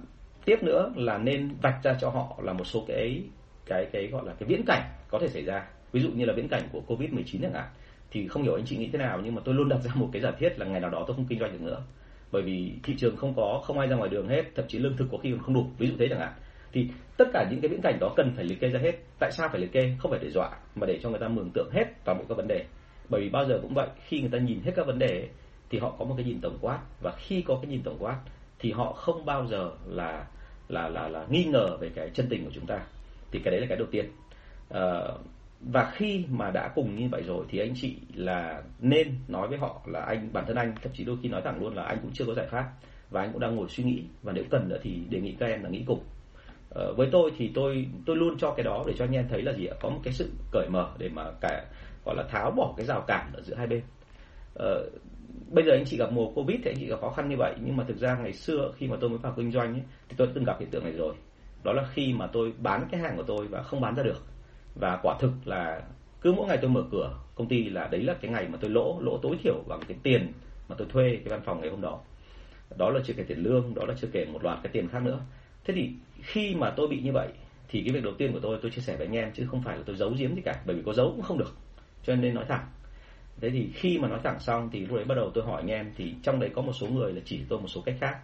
[0.45, 3.23] tiếp nữa là nên vạch ra cho họ là một số cái
[3.65, 5.67] cái cái gọi là cái viễn cảnh có thể xảy ra.
[5.91, 7.67] Ví dụ như là viễn cảnh của covid 19 chẳng hạn
[8.11, 10.09] thì không hiểu anh chị nghĩ thế nào nhưng mà tôi luôn đặt ra một
[10.13, 11.81] cái giả thiết là ngày nào đó tôi không kinh doanh được nữa.
[12.31, 14.97] Bởi vì thị trường không có không ai ra ngoài đường hết thậm chí lương
[14.97, 16.33] thực có khi còn không đủ ví dụ thế chẳng hạn
[16.73, 18.91] thì tất cả những cái viễn cảnh đó cần phải liệt kê ra hết.
[19.19, 19.95] Tại sao phải liệt kê?
[19.99, 22.37] Không phải để dọa mà để cho người ta mường tượng hết toàn bộ các
[22.37, 22.65] vấn đề.
[23.09, 25.27] Bởi vì bao giờ cũng vậy khi người ta nhìn hết các vấn đề
[25.69, 26.79] thì họ có một cái nhìn tổng quát.
[27.01, 28.19] Và khi có cái nhìn tổng quát
[28.59, 30.25] thì họ không bao giờ là
[30.67, 32.79] là là là nghi ngờ về cái chân tình của chúng ta.
[33.31, 34.05] Thì cái đấy là cái đầu tiên.
[34.69, 35.01] À,
[35.61, 39.57] và khi mà đã cùng như vậy rồi thì anh chị là nên nói với
[39.57, 41.97] họ là anh bản thân anh thậm chí đôi khi nói thẳng luôn là anh
[42.01, 42.71] cũng chưa có giải pháp.
[43.09, 44.03] Và anh cũng đang ngồi suy nghĩ.
[44.23, 45.99] Và nếu cần nữa thì đề nghị các em là nghĩ cùng
[46.73, 49.41] ờ, với tôi thì tôi tôi luôn cho cái đó để cho anh em thấy
[49.41, 49.75] là gì ạ?
[49.81, 51.65] Có một cái sự cởi mở để mà cả
[52.05, 53.81] gọi là tháo bỏ cái rào cản ở giữa hai bên.
[54.53, 54.89] Ờ,
[55.51, 57.53] bây giờ anh chị gặp mùa covid thì anh chị gặp khó khăn như vậy
[57.65, 60.15] nhưng mà thực ra ngày xưa khi mà tôi mới vào kinh doanh ấy, thì
[60.17, 61.15] tôi đã từng gặp hiện tượng này rồi.
[61.63, 64.21] Đó là khi mà tôi bán cái hàng của tôi và không bán ra được.
[64.75, 65.81] Và quả thực là
[66.21, 68.69] cứ mỗi ngày tôi mở cửa công ty là đấy là cái ngày mà tôi
[68.69, 70.31] lỗ lỗ tối thiểu bằng cái tiền
[70.69, 71.99] mà tôi thuê cái văn phòng ngày hôm đó.
[72.77, 75.03] Đó là chưa kể tiền lương đó là chưa kể một loạt cái tiền khác
[75.03, 75.19] nữa.
[75.65, 75.91] Thế thì
[76.23, 77.27] khi mà tôi bị như vậy
[77.69, 79.61] thì cái việc đầu tiên của tôi tôi chia sẻ với anh em chứ không
[79.61, 81.55] phải là tôi giấu giếm gì cả bởi vì có giấu cũng không được.
[82.03, 82.65] Cho nên nói thẳng.
[83.41, 85.71] Thế thì khi mà nói thẳng xong thì lúc đấy bắt đầu tôi hỏi anh
[85.71, 88.17] em thì trong đấy có một số người là chỉ tôi một số cách khác.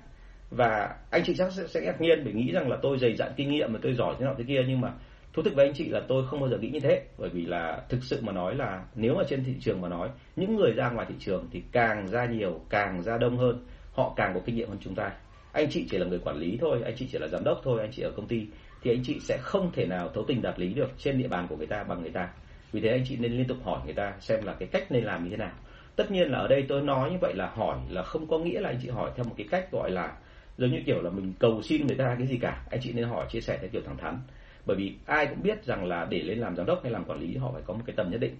[0.50, 3.32] Và anh chị chắc sẽ, sẽ ngạc nhiên bởi nghĩ rằng là tôi dày dặn
[3.36, 4.94] kinh nghiệm và tôi giỏi thế nào thế kia nhưng mà
[5.34, 7.02] thú thực với anh chị là tôi không bao giờ nghĩ như thế.
[7.18, 10.10] Bởi vì là thực sự mà nói là nếu mà trên thị trường mà nói
[10.36, 14.14] những người ra ngoài thị trường thì càng ra nhiều càng ra đông hơn họ
[14.16, 15.12] càng có kinh nghiệm hơn chúng ta
[15.52, 17.80] anh chị chỉ là người quản lý thôi, anh chị chỉ là giám đốc thôi,
[17.82, 18.48] anh chị ở công ty,
[18.82, 21.48] thì anh chị sẽ không thể nào thấu tình đạt lý được trên địa bàn
[21.50, 22.30] của người ta, bằng người ta.
[22.72, 25.04] Vì thế anh chị nên liên tục hỏi người ta xem là cái cách nên
[25.04, 25.52] làm như thế nào.
[25.96, 28.60] Tất nhiên là ở đây tôi nói như vậy là hỏi là không có nghĩa
[28.62, 30.18] là anh chị hỏi theo một cái cách gọi là
[30.58, 32.66] giống như kiểu là mình cầu xin người ta cái gì cả.
[32.72, 34.20] Anh chị nên hỏi, chia sẻ theo kiểu thẳng thắn.
[34.66, 37.20] Bởi vì ai cũng biết rằng là để lên làm giám đốc hay làm quản
[37.20, 38.36] lý, họ phải có một cái tầm nhất định.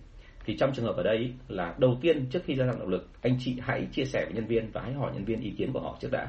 [0.46, 3.10] Thì trong trường hợp ở đây là đầu tiên trước khi gia tăng động lực,
[3.22, 5.74] anh chị hãy chia sẻ với nhân viên và hãy hỏi nhân viên ý kiến
[5.74, 6.28] của họ trước đã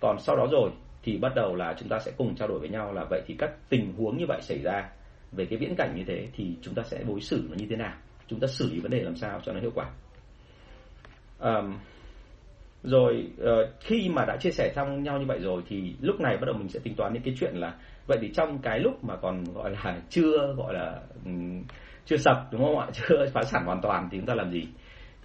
[0.00, 0.70] còn sau đó rồi
[1.02, 3.34] thì bắt đầu là chúng ta sẽ cùng trao đổi với nhau là vậy thì
[3.38, 4.88] các tình huống như vậy xảy ra.
[5.32, 7.76] Về cái viễn cảnh như thế thì chúng ta sẽ đối xử nó như thế
[7.76, 7.94] nào?
[8.28, 9.90] Chúng ta xử lý vấn đề làm sao cho nó hiệu quả?
[11.38, 11.74] Um,
[12.82, 13.48] rồi uh,
[13.80, 16.54] khi mà đã chia sẻ xong nhau như vậy rồi thì lúc này bắt đầu
[16.58, 17.74] mình sẽ tính toán những cái chuyện là
[18.06, 21.62] vậy thì trong cái lúc mà còn gọi là chưa gọi là um,
[22.04, 22.86] chưa sập đúng không ạ?
[22.92, 24.66] Chưa phá sản hoàn toàn thì chúng ta làm gì?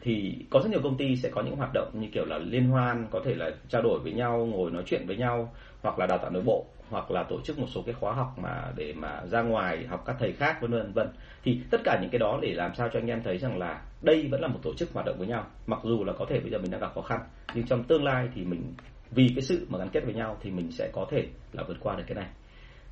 [0.01, 2.69] Thì có rất nhiều công ty sẽ có những hoạt động như kiểu là liên
[2.69, 6.05] hoan có thể là trao đổi với nhau ngồi nói chuyện với nhau hoặc là
[6.07, 8.93] đào tạo nội bộ hoặc là tổ chức một số cái khóa học mà để
[8.93, 11.07] mà ra ngoài học các thầy khác vân vân vân
[11.43, 13.81] thì tất cả những cái đó để làm sao cho anh em thấy rằng là
[14.01, 16.39] đây vẫn là một tổ chức hoạt động với nhau mặc dù là có thể
[16.39, 17.19] bây giờ mình đang gặp khó khăn
[17.55, 18.73] nhưng trong tương lai thì mình
[19.11, 21.77] vì cái sự mà gắn kết với nhau thì mình sẽ có thể là vượt
[21.79, 22.27] qua được cái này.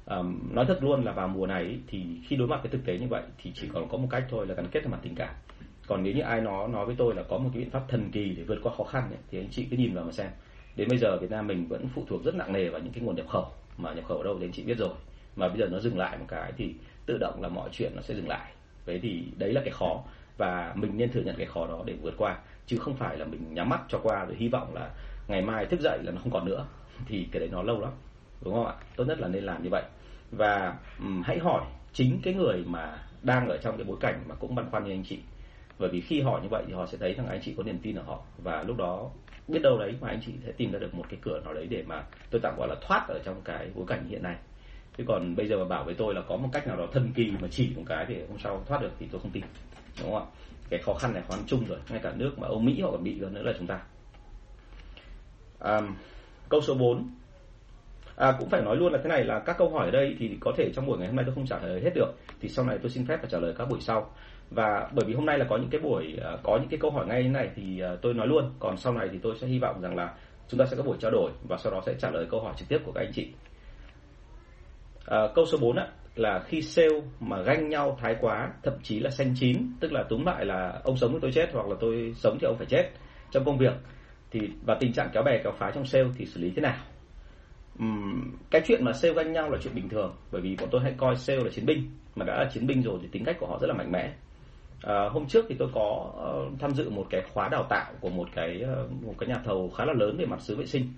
[0.05, 2.97] Um, nói thật luôn là vào mùa này thì khi đối mặt với thực tế
[2.97, 5.15] như vậy thì chỉ còn có một cách thôi là gắn kết về mặt tình
[5.15, 5.35] cảm
[5.89, 8.09] còn nếu như ai nó nói với tôi là có một cái biện pháp thần
[8.11, 10.27] kỳ để vượt qua khó khăn ấy, thì anh chị cứ nhìn vào mà xem.
[10.75, 13.03] Đến bây giờ Việt Nam mình vẫn phụ thuộc rất nặng nề vào những cái
[13.03, 13.45] nguồn nhập khẩu
[13.77, 14.89] mà nhập khẩu ở đâu thì anh chị biết rồi.
[15.35, 16.73] Mà bây giờ nó dừng lại một cái thì
[17.05, 18.51] tự động là mọi chuyện nó sẽ dừng lại.
[18.85, 20.03] Vậy thì đấy là cái khó.
[20.37, 23.25] Và mình nên thừa nhận cái khó đó để vượt qua chứ không phải là
[23.25, 24.89] mình nhắm mắt cho qua rồi hy vọng là
[25.27, 26.65] ngày mai thức dậy là nó không còn nữa.
[27.05, 27.91] Thì cái đấy nó lâu lắm
[28.41, 28.73] đúng không ạ?
[28.95, 29.83] Tốt nhất là nên làm như vậy.
[30.31, 34.35] Và um, hãy hỏi chính cái người mà đang ở trong cái bối cảnh mà
[34.35, 35.19] cũng băn khoăn như anh chị
[35.79, 37.79] bởi vì khi họ như vậy thì họ sẽ thấy rằng anh chị có niềm
[37.83, 38.21] tin ở họ.
[38.37, 39.09] Và lúc đó
[39.47, 41.67] biết đâu đấy mà anh chị sẽ tìm ra được một cái cửa nào đấy
[41.69, 44.35] để mà tôi tạm gọi là thoát ở trong cái bối cảnh hiện nay.
[44.97, 47.11] Thế còn bây giờ mà bảo với tôi là có một cách nào đó thần
[47.15, 49.43] kỳ mà chỉ một cái để hôm sau thoát được thì tôi không tin.
[50.01, 50.25] Đúng không ạ?
[50.69, 51.77] Cái khó khăn này khó khăn chung rồi.
[51.89, 53.81] Ngay cả nước mà Âu Mỹ họ còn bị hơn nữa là chúng ta.
[55.59, 55.81] À,
[56.49, 57.09] câu số 4
[58.19, 60.37] À, cũng phải nói luôn là thế này là các câu hỏi ở đây thì
[60.39, 62.13] có thể trong buổi ngày hôm nay tôi không trả lời hết được.
[62.41, 64.11] Thì sau này tôi xin phép và trả lời các buổi sau
[64.51, 66.91] và bởi vì hôm nay là có những cái buổi ờ, có những cái câu
[66.91, 68.53] hỏi ngay như này thì ờ, tôi nói luôn.
[68.59, 70.13] Còn sau này thì tôi sẽ hy vọng rằng là
[70.47, 72.53] chúng ta sẽ có buổi trao đổi và sau đó sẽ trả lời câu hỏi
[72.57, 73.27] trực tiếp của các anh chị.
[75.05, 78.99] À, câu số 4 á, là khi sale mà ganh nhau thái quá thậm chí
[78.99, 81.75] là xanh chín tức là túm lại là ông sống thì tôi chết hoặc là
[81.79, 82.89] tôi sống thì ông phải chết
[83.31, 83.73] trong công việc
[84.31, 86.77] thì và tình trạng kéo bè kéo phá trong sale thì xử lý thế nào?
[87.83, 90.81] Uhm, cái chuyện mà sale ganh nhau là chuyện bình thường bởi vì bọn tôi
[90.81, 93.35] hay coi sale là chiến binh mà đã là chiến binh rồi thì tính cách
[93.39, 94.13] của họ rất là mạnh mẽ
[94.83, 96.11] à, hôm trước thì tôi có
[96.51, 99.41] uh, tham dự một cái khóa đào tạo của một cái uh, một cái nhà
[99.45, 100.93] thầu khá là lớn về mặt xứ vệ sinh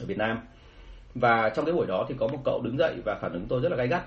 [0.00, 0.38] ở Việt Nam.
[1.14, 3.60] Và trong cái buổi đó thì có một cậu đứng dậy và phản ứng tôi
[3.60, 4.02] rất là gay gắt.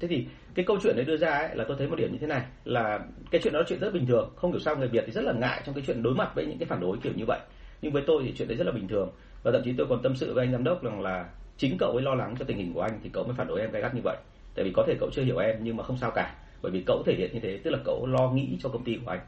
[0.00, 2.18] Thế thì cái câu chuyện đấy đưa ra ấy, là tôi thấy một điểm như
[2.18, 2.98] thế này là
[3.30, 5.24] cái chuyện đó là chuyện rất bình thường không hiểu sao người việt thì rất
[5.24, 7.40] là ngại trong cái chuyện đối mặt với những cái phản đối kiểu như vậy.
[7.82, 9.10] Nhưng với tôi thì chuyện đấy rất là bình thường.
[9.42, 11.92] Và thậm chí tôi còn tâm sự với anh giám đốc rằng là chính cậu
[11.92, 13.82] ấy lo lắng cho tình hình của anh thì cậu mới phản đối em gay
[13.82, 14.16] gắt như vậy.
[14.54, 16.82] Tại vì có thể cậu chưa hiểu em nhưng mà không sao cả bởi vì
[16.86, 19.20] cậu thể hiện như thế tức là cậu lo nghĩ cho công ty của anh.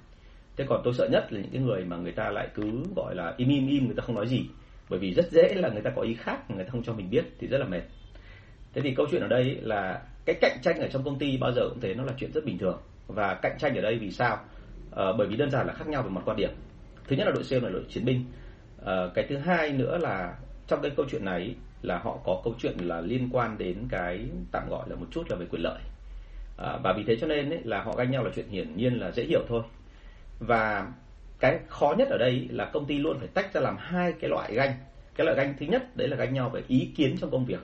[0.57, 2.63] Thế còn tôi sợ nhất là những cái người mà người ta lại cứ
[2.97, 4.47] gọi là im im im người ta không nói gì.
[4.89, 7.11] Bởi vì rất dễ là người ta có ý khác người ta không cho mình
[7.11, 7.83] biết thì rất là mệt.
[8.73, 11.53] Thế thì câu chuyện ở đây là cái cạnh tranh ở trong công ty bao
[11.53, 12.79] giờ cũng thế nó là chuyện rất bình thường.
[13.07, 14.39] Và cạnh tranh ở đây vì sao?
[14.97, 16.51] À, bởi vì đơn giản là khác nhau về mặt quan điểm.
[17.09, 18.25] Thứ nhất là đội sale là đội chiến binh.
[18.85, 20.35] À, cái thứ hai nữa là
[20.67, 24.27] trong cái câu chuyện này là họ có câu chuyện là liên quan đến cái
[24.53, 25.79] tạm gọi là một chút là về quyền lợi
[26.57, 29.01] à, và vì thế cho nên ấy, là họ ganh nhau là chuyện hiển nhiên
[29.01, 29.63] là dễ hiểu thôi.
[30.39, 30.93] Và
[31.41, 34.31] cái khó nhất ở đây là công ty luôn phải tách ra làm hai cái
[34.31, 34.73] loại ganh.
[35.15, 37.61] Cái loại ganh thứ nhất đấy là ganh nhau về ý kiến trong công việc.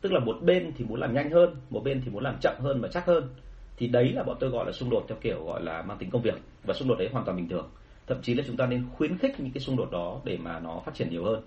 [0.00, 2.54] Tức là một bên thì muốn làm nhanh hơn một bên thì muốn làm chậm
[2.60, 3.28] hơn và chắc hơn.
[3.76, 6.10] Thì đấy là bọn tôi gọi là xung đột theo kiểu gọi là mang tính
[6.10, 6.34] công việc.
[6.64, 7.70] Và xung đột đấy hoàn toàn bình thường.
[8.06, 10.58] Thậm chí là chúng ta nên khuyến khích những cái xung đột đó để mà
[10.58, 11.42] nó phát triển nhiều hơn.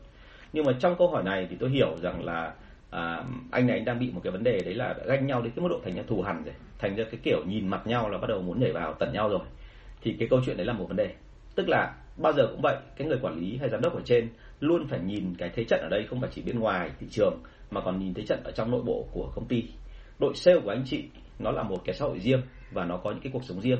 [0.53, 2.53] Nhưng mà trong câu hỏi này thì tôi hiểu rằng là
[2.93, 5.53] à, anh này anh đang bị một cái vấn đề đấy là ganh nhau đến
[5.55, 6.53] cái mức độ thành ra thù hằn rồi.
[6.79, 9.29] Thành ra cái kiểu nhìn mặt nhau là bắt đầu muốn nhảy vào tận nhau
[9.29, 9.39] rồi.
[10.01, 11.13] Thì cái câu chuyện đấy là một vấn đề.
[11.55, 14.29] Tức là bao giờ cũng vậy cái người quản lý hay giám đốc ở trên
[14.59, 17.43] luôn phải nhìn cái thế trận ở đây không phải chỉ bên ngoài thị trường
[17.71, 19.63] mà còn nhìn thế trận ở trong nội bộ của công ty.
[20.19, 21.03] Đội sale của anh chị
[21.39, 23.79] nó là một cái xã hội riêng và nó có những cái cuộc sống riêng.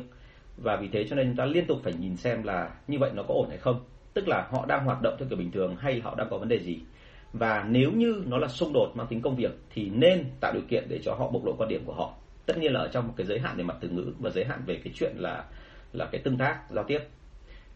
[0.58, 3.12] Và vì thế cho nên chúng ta liên tục phải nhìn xem là như vậy
[3.14, 3.84] nó có ổn hay không.
[4.14, 6.48] Tức là họ đang hoạt động theo kiểu bình thường hay họ đang có vấn
[6.48, 6.80] đề gì
[7.34, 10.64] và nếu như nó là xung đột mang tính công việc thì nên tạo điều
[10.70, 12.14] kiện để cho họ bộc lộ quan điểm của họ.
[12.46, 14.46] Tất nhiên là ở trong một cái giới hạn về mặt từ ngữ và giới
[14.46, 15.46] hạn về cái chuyện là
[15.94, 17.00] là cái tương tác giao tiếp.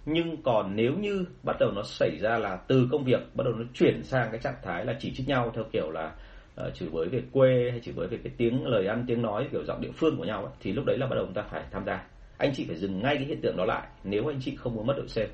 [0.06, 3.54] Nhưng còn nếu như bắt đầu nó xảy ra là từ công việc bắt đầu
[3.54, 6.16] nó chuyển sang cái trạng thái là chỉ trích nhau theo kiểu là
[6.56, 9.22] ờ, uh, chửi bới về quê hay chửi bới về cái tiếng lời ăn tiếng
[9.22, 11.34] nói kiểu giọng địa phương của nhau ấy, thì lúc đấy là bắt đầu chúng
[11.34, 12.06] ta phải tham gia.
[12.38, 14.88] Anh chị phải dừng ngay cái hiện tượng đó lại nếu anh chị không muốn
[14.88, 15.30] mất đội sale.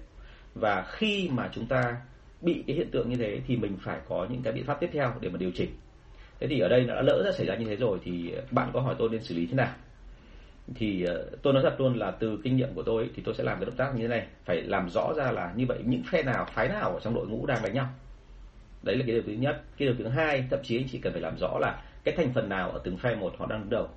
[0.55, 1.95] Và khi mà chúng ta
[2.43, 4.89] bị cái hiện tượng như thế thì mình phải có những cái biện pháp tiếp
[4.93, 5.69] theo để mà điều chỉnh.
[6.39, 8.69] Thế thì ở đây nó đã lỡ ra xảy ra như thế rồi thì bạn
[8.73, 9.73] có hỏi tôi nên xử lý thế nào?
[10.75, 13.43] Thì ờ, tôi nói thật luôn là từ kinh nghiệm của tôi thì tôi sẽ
[13.43, 16.03] làm cái động tác như thế này, phải làm rõ ra là như vậy, những
[16.03, 17.87] phe nào, phái nào ở trong đội ngũ đang đánh nhau.
[18.83, 19.61] Đấy là cái điều thứ nhất.
[19.77, 22.33] Cái điều thứ hai, thậm chí anh chỉ cần phải làm rõ là cái thành
[22.33, 23.87] phần nào ở từng phe một họ đang đứng đầu,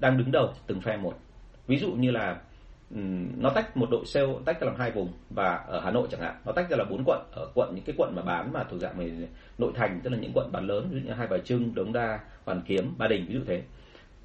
[0.00, 1.14] đang đứng đầu từng phe một.
[1.66, 2.40] Ví dụ như là
[3.36, 5.12] nó tách một đội sale, tách ra làm hai vùng.
[5.30, 7.20] Và ở Hà Nội chẳng hạn, nó tách ra là bốn quận.
[7.32, 9.12] Ở quận, những cái quận mà bán mà thuộc dạng về
[9.58, 11.92] nội thành, tức là những quận bán lớn, ví dụ như hai bà trưng, đống
[11.92, 13.62] đa, hoàn kiếm, ba đình, ví dụ thế.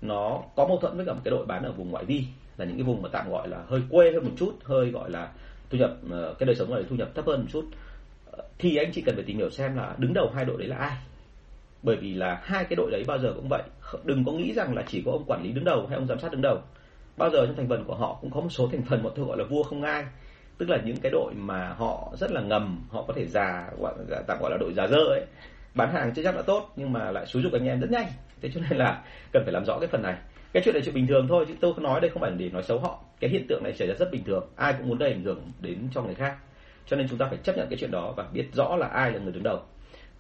[0.02, 2.24] Nó có mâu thuẫn với cả một cái đội bán ở vùng ngoại vi,
[2.58, 5.10] là những cái vùng mà tạm gọi là hơi quê hơn một chút, hơi gọi
[5.12, 5.32] là
[5.70, 7.66] thu nhập ờ, cái đời sống này thu nhập thấp hơn một chút.
[8.32, 10.68] Ờ, thì anh chị cần phải tìm hiểu xem là đứng đầu hai đội đấy
[10.68, 10.98] là ai.
[11.84, 13.64] Bởi vì là hai cái đội đấy bao giờ cũng vậy.
[14.04, 16.20] Đừng có nghĩ rằng là chỉ có ông quản lý đứng đầu hay ông giám
[16.20, 16.62] sát đứng đầu
[17.20, 19.26] bao giờ trong thành phần của họ cũng có một số thành phần mà tôi
[19.26, 20.06] gọi là vua không ai.
[20.58, 23.94] Tức là những cái đội mà họ rất là ngầm, họ có thể già, gọi
[24.28, 25.26] tạm gọi là đội già dơ ấy.
[25.76, 28.08] Bán hàng chưa chắc đã tốt, nhưng mà lại xúi dục anh em rất nhanh.
[28.42, 29.04] Thế cho nên là
[29.34, 30.16] cần phải làm rõ cái phần này.
[30.54, 32.64] Cái chuyện này chuyện bình thường thôi, chứ tôi nói đây không phải để nói
[32.64, 33.00] xấu họ.
[33.20, 34.50] Cái hiện tượng này xảy ra rất bình thường.
[34.56, 36.38] Ai cũng muốn gây ảnh hưởng đến cho người khác.
[36.86, 39.12] Cho nên chúng ta phải chấp nhận cái chuyện đó và biết rõ là ai
[39.12, 39.60] là người đứng đầu.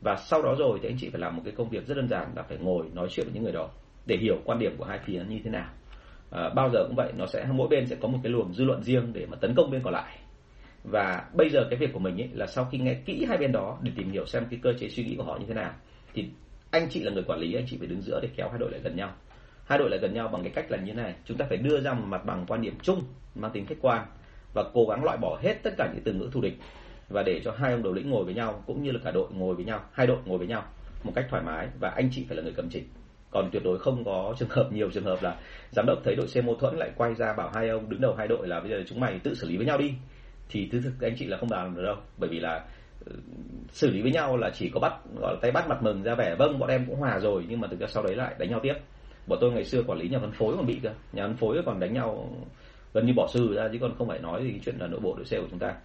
[0.02, 2.08] Và sau đó rồi thì anh chị phải làm một cái công việc rất đơn
[2.08, 3.70] giản là phải ngồi nói chuyện với những người đó
[4.06, 5.68] để hiểu quan điểm của hai phía như thế nào
[6.32, 8.66] à, bao giờ cũng vậy nó sẽ mỗi bên sẽ có một cái luồng dư
[8.66, 10.18] luận riêng để mà tấn công bên còn lại.
[10.84, 13.52] Và bây giờ cái việc của mình ấy là sau khi nghe kỹ hai bên
[13.52, 15.72] đó để tìm hiểu xem cái cơ chế suy nghĩ của họ như thế nào
[16.14, 16.30] thì
[16.72, 18.72] anh chị là người quản lý anh chị phải đứng giữa để kéo hai đội
[18.72, 19.12] lại gần nhau.
[19.66, 21.58] Hai đội lại gần nhau bằng cái cách là như thế này chúng ta phải
[21.58, 23.04] đưa ra một mặt bằng quan điểm chung
[23.36, 24.06] mang tính khách quan
[24.54, 26.58] và cố gắng loại bỏ hết tất cả những từ ngữ thù địch
[27.10, 29.28] và để cho hai ông đầu lĩnh ngồi với nhau cũng như là cả đội
[29.32, 30.64] ngồi với nhau hai đội ngồi với nhau
[31.04, 32.84] một cách thoải mái và anh chị phải là người cầm chỉnh
[33.32, 35.36] còn tuyệt đối không có trường hợp, nhiều trường hợp là
[35.72, 38.16] giám đốc thấy đội xe mâu thuẫn lại quay ra bảo hai ông đứng đầu
[38.18, 39.94] hai đội là bây giờ chúng mày tự xử lý với nhau đi.
[40.50, 42.66] Thì thứ thực anh chị là không làm được đâu, bởi vì là
[43.06, 43.12] ừ,
[43.72, 46.16] xử lý với nhau là chỉ có bắt, gọi là tay bắt mặt mừng ra
[46.16, 48.50] vẻ vâng bọn em cũng hòa rồi, nhưng mà thực ra sau đấy lại đánh
[48.50, 48.74] nhau tiếp.
[49.28, 51.62] Bọn tôi ngày xưa quản lý nhà phân phối còn bị cơ, nhà phân phối
[51.66, 52.30] còn đánh nhau
[52.94, 55.16] gần như bỏ sư ra, chứ còn không phải nói gì chuyện là nội bộ,
[55.16, 55.76] đội xe của chúng ta.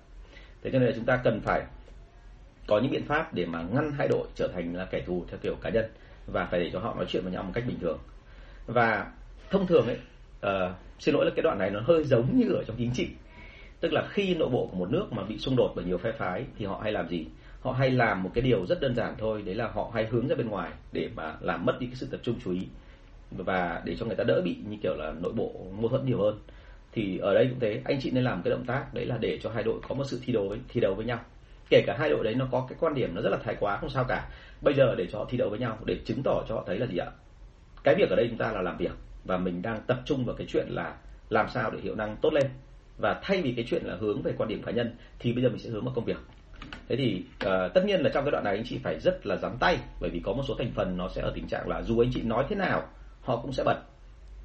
[0.63, 1.63] Thế cho nên là chúng ta cần phải
[2.67, 5.39] có những biện pháp để mà ngăn hai đội trở thành là kẻ thù theo
[5.43, 5.85] kiểu cá nhân
[6.27, 7.99] và phải để cho họ nói chuyện với nhau một cách bình thường.
[8.67, 9.13] Và
[9.51, 9.99] thông thường ấy
[10.47, 13.09] uh, xin lỗi là cái đoạn này nó hơi giống như ở trong chính trị.
[13.81, 16.13] Tức là khi nội bộ của một nước mà bị xung đột bởi nhiều phe
[16.13, 17.27] phái thì họ hay làm gì?
[17.61, 20.29] Họ hay làm một cái điều rất đơn giản thôi đấy là họ hay hướng
[20.29, 22.67] ra bên ngoài để mà làm mất đi cái sự tập trung chú ý
[23.31, 26.19] và để cho người ta đỡ bị như kiểu là nội bộ mâu thuẫn nhiều
[26.23, 26.39] hơn.
[26.93, 29.39] Thì ở đây cũng thế anh chị nên làm cái động tác đấy là để
[29.43, 31.19] cho hai đội có một sự thi đấu thi đấu với nhau
[31.75, 33.77] kể cả hai đội đấy nó có cái quan điểm nó rất là thái quá
[33.77, 34.29] không sao cả.
[34.63, 36.79] Bây giờ để cho họ thi đấu với nhau để chứng tỏ cho họ thấy
[36.79, 37.07] là gì ạ?
[37.85, 38.93] Cái việc ở đây chúng ta là làm việc
[39.25, 40.95] và mình đang tập trung vào cái chuyện là
[41.31, 42.47] làm sao để hiệu năng tốt lên.
[42.99, 45.49] Và thay vì cái chuyện là hướng về quan điểm cá nhân thì bây giờ
[45.49, 46.19] mình sẽ hướng vào công việc.
[46.89, 49.37] Thế thì uh, tất nhiên là trong cái đoạn này anh chị phải rất là
[49.37, 51.83] dám tay bởi vì có một số thành phần nó sẽ ở tình trạng là
[51.83, 52.83] dù anh chị nói thế nào
[53.21, 53.77] họ cũng sẽ bật.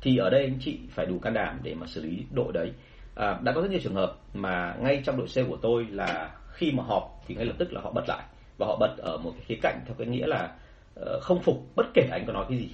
[0.01, 2.71] Thì ở đây anh chị phải đủ can đảm để mà xử lý đội đấy.
[3.15, 6.31] À, đã có rất nhiều trường hợp mà ngay trong đội c của tôi là
[6.59, 8.23] khi mà họp thì ngay lập tức là họ bật lại
[8.57, 10.55] và họ bật ở một cái khía cạnh theo cái nghĩa là
[10.95, 12.69] ờ, không phục bất kể anh có nói cái gì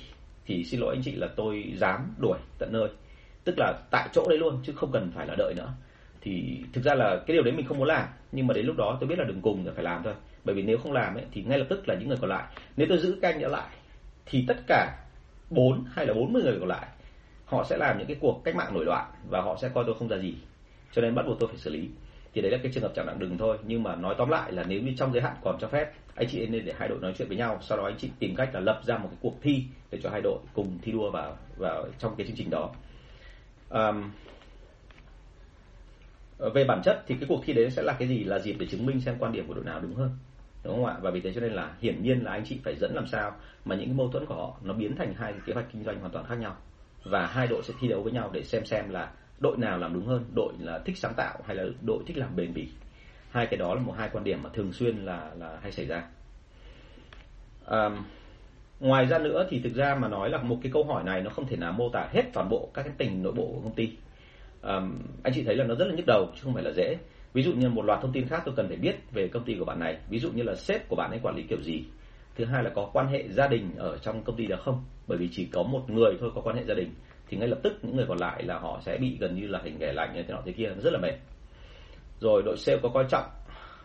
[0.45, 2.89] thì xin lỗi anh chị là tôi dám đuổi tận nơi.
[3.43, 5.73] Tức là tại chỗ đấy luôn chứ không cần phải là đợi nữa.
[6.21, 8.75] Thì thực ra là cái điều đấy mình không muốn làm, nhưng mà đến lúc
[8.77, 10.13] đó tôi biết là đừng cùng là phải làm thôi.
[10.43, 12.43] Bởi vì nếu không làm ấy thì ngay lập tức là những người còn lại,
[12.77, 13.69] nếu tôi giữ canh trở lại
[14.25, 14.97] thì tất cả
[15.49, 16.87] bốn hay là bốn mươi người còn lại,
[17.45, 19.95] họ sẽ làm những cái cuộc cách mạng nổi loạn và họ sẽ coi tôi
[19.99, 20.35] không ra gì.
[20.91, 21.89] Cho nên bắt buộc tôi phải xử lý
[22.35, 23.57] thì đấy là cái trường hợp chạm nặng đừng thôi.
[23.67, 26.27] Nhưng mà nói tóm lại là nếu như trong giới hạn còn cho phép anh
[26.31, 27.59] chị nên để hai đội nói chuyện với nhau.
[27.61, 30.09] Sau đó anh chị tìm cách là lập ra một cái cuộc thi để cho
[30.09, 32.71] hai đội cùng thi đua vào vào trong cái chương trình đó.
[33.69, 34.11] Um,
[36.53, 38.65] về bản chất thì cái cuộc thi đấy sẽ là cái gì là dịp để
[38.65, 40.09] chứng minh xem quan điểm của đội nào đúng hơn
[40.63, 40.95] đúng không ạ?
[41.01, 43.31] Và vì thế cho nên là hiển nhiên là anh chị phải dẫn làm sao
[43.65, 45.83] mà những cái mâu thuẫn của họ nó biến thành hai cái kế hoạch kinh
[45.83, 46.55] doanh hoàn toàn khác nhau.
[47.03, 49.93] Và hai đội sẽ thi đấu với nhau để xem xem là đội nào làm
[49.93, 52.67] đúng hơn đội là thích sáng tạo hay là đội thích làm bền bỉ?
[53.31, 55.85] Hai cái đó là một hai quan điểm mà thường xuyên là là hay xảy
[55.85, 56.03] ra.
[57.65, 57.89] À,
[58.79, 61.29] ngoài ra nữa thì thực ra mà nói là một cái câu hỏi này nó
[61.29, 63.75] không thể nào mô tả hết toàn bộ các cái tình nội bộ của công
[63.75, 63.91] ty.
[64.61, 64.81] À,
[65.23, 66.97] anh chị thấy là nó rất là nhức đầu chứ không phải là dễ.
[67.33, 69.55] Ví dụ như một loạt thông tin khác tôi cần phải biết về công ty
[69.59, 69.97] của bạn này.
[70.09, 71.83] Ví dụ như là sếp của bạn ấy quản lý kiểu gì.
[72.35, 74.83] Thứ hai là có quan hệ gia đình ở trong công ty đó không?
[75.07, 76.89] Bởi vì chỉ có một người thôi có quan hệ gia đình
[77.27, 79.59] thì ngay lập tức những người còn lại là họ sẽ bị gần như là
[79.63, 81.13] hình ghẻ lạnh như thế nọ thế kia rất là mệt.
[82.19, 83.29] Rồi đội sale có coi trọng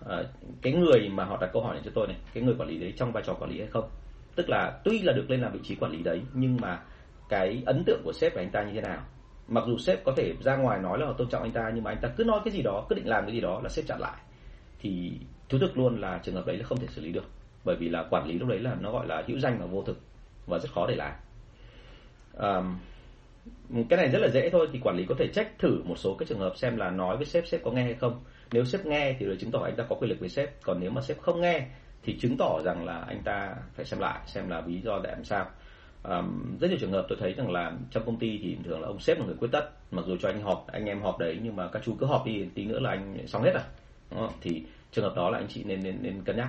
[0.08, 0.22] à,
[0.62, 2.78] cái người mà họ đặt câu hỏi này cho tôi này cái người quản lý
[2.78, 3.88] đấy trong vai trò quản lý hay không?
[4.34, 6.82] Tức là tuy là được lên làm vị trí quản lý đấy nhưng mà
[7.28, 9.02] cái ấn tượng của sếp về anh ta như thế nào?
[9.48, 11.84] Mặc dù sếp có thể ra ngoài nói là họ tôn trọng anh ta nhưng
[11.84, 13.68] mà anh ta cứ nói cái gì đó cứ định làm cái gì đó là
[13.68, 14.16] sếp chặn lại.
[14.80, 15.12] Thì
[15.48, 17.24] thú thực luôn là trường hợp đấy là không thể xử lý được
[17.64, 19.82] bởi vì là quản lý lúc đấy là nó gọi là hữu danh và vô
[19.82, 19.98] thực
[20.46, 21.12] và rất khó để làm
[22.38, 22.78] um,
[23.88, 26.14] cái này rất là dễ thôi thì quản lý có thể check thử một số
[26.14, 28.20] cái trường hợp xem là nói với sếp sếp có nghe hay không.
[28.52, 30.62] Nếu sếp nghe thì là chứng tỏ anh ta có quyền lực với sếp.
[30.62, 31.66] Còn nếu mà sếp không nghe
[32.02, 35.10] thì chứng tỏ rằng là anh ta phải xem lại xem là lý do để
[35.10, 35.46] làm sao.
[36.04, 38.86] Um, rất nhiều trường hợp tôi thấy rằng là trong công ty thì thường là
[38.86, 39.70] ông sếp là người quyết tất.
[39.90, 42.26] Mặc dù cho anh họp anh em họp đấy nhưng mà các chú cứ họp
[42.26, 44.28] đi tí nữa là anh xong hết rồi.
[44.40, 46.48] Thì trường hợp đó là anh chị nên nên nên cân nhắc.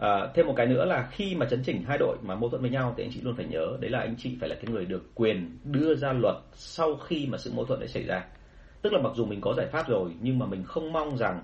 [0.00, 2.62] À, thêm một cái nữa là khi mà chấn chỉnh hai đội mà mâu thuẫn
[2.62, 4.64] với nhau thì anh chị luôn phải nhớ đấy là anh chị phải là cái
[4.72, 8.24] người được quyền đưa ra luật sau khi mà sự mâu thuẫn đã xảy ra.
[8.82, 11.42] Tức là mặc dù mình có giải pháp rồi nhưng mà mình không mong rằng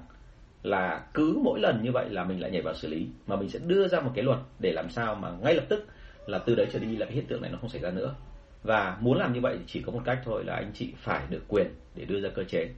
[0.62, 3.48] là cứ mỗi lần như vậy là mình lại nhảy vào xử lý mà mình
[3.48, 5.86] sẽ đưa ra một cái luật để làm sao mà ngay lập tức
[6.26, 8.14] là từ đấy trở đi là cái hiện tượng này nó không xảy ra nữa.
[8.62, 11.42] Và muốn làm như vậy chỉ có một cách thôi là anh chị phải được
[11.48, 12.68] quyền để đưa ra cơ chế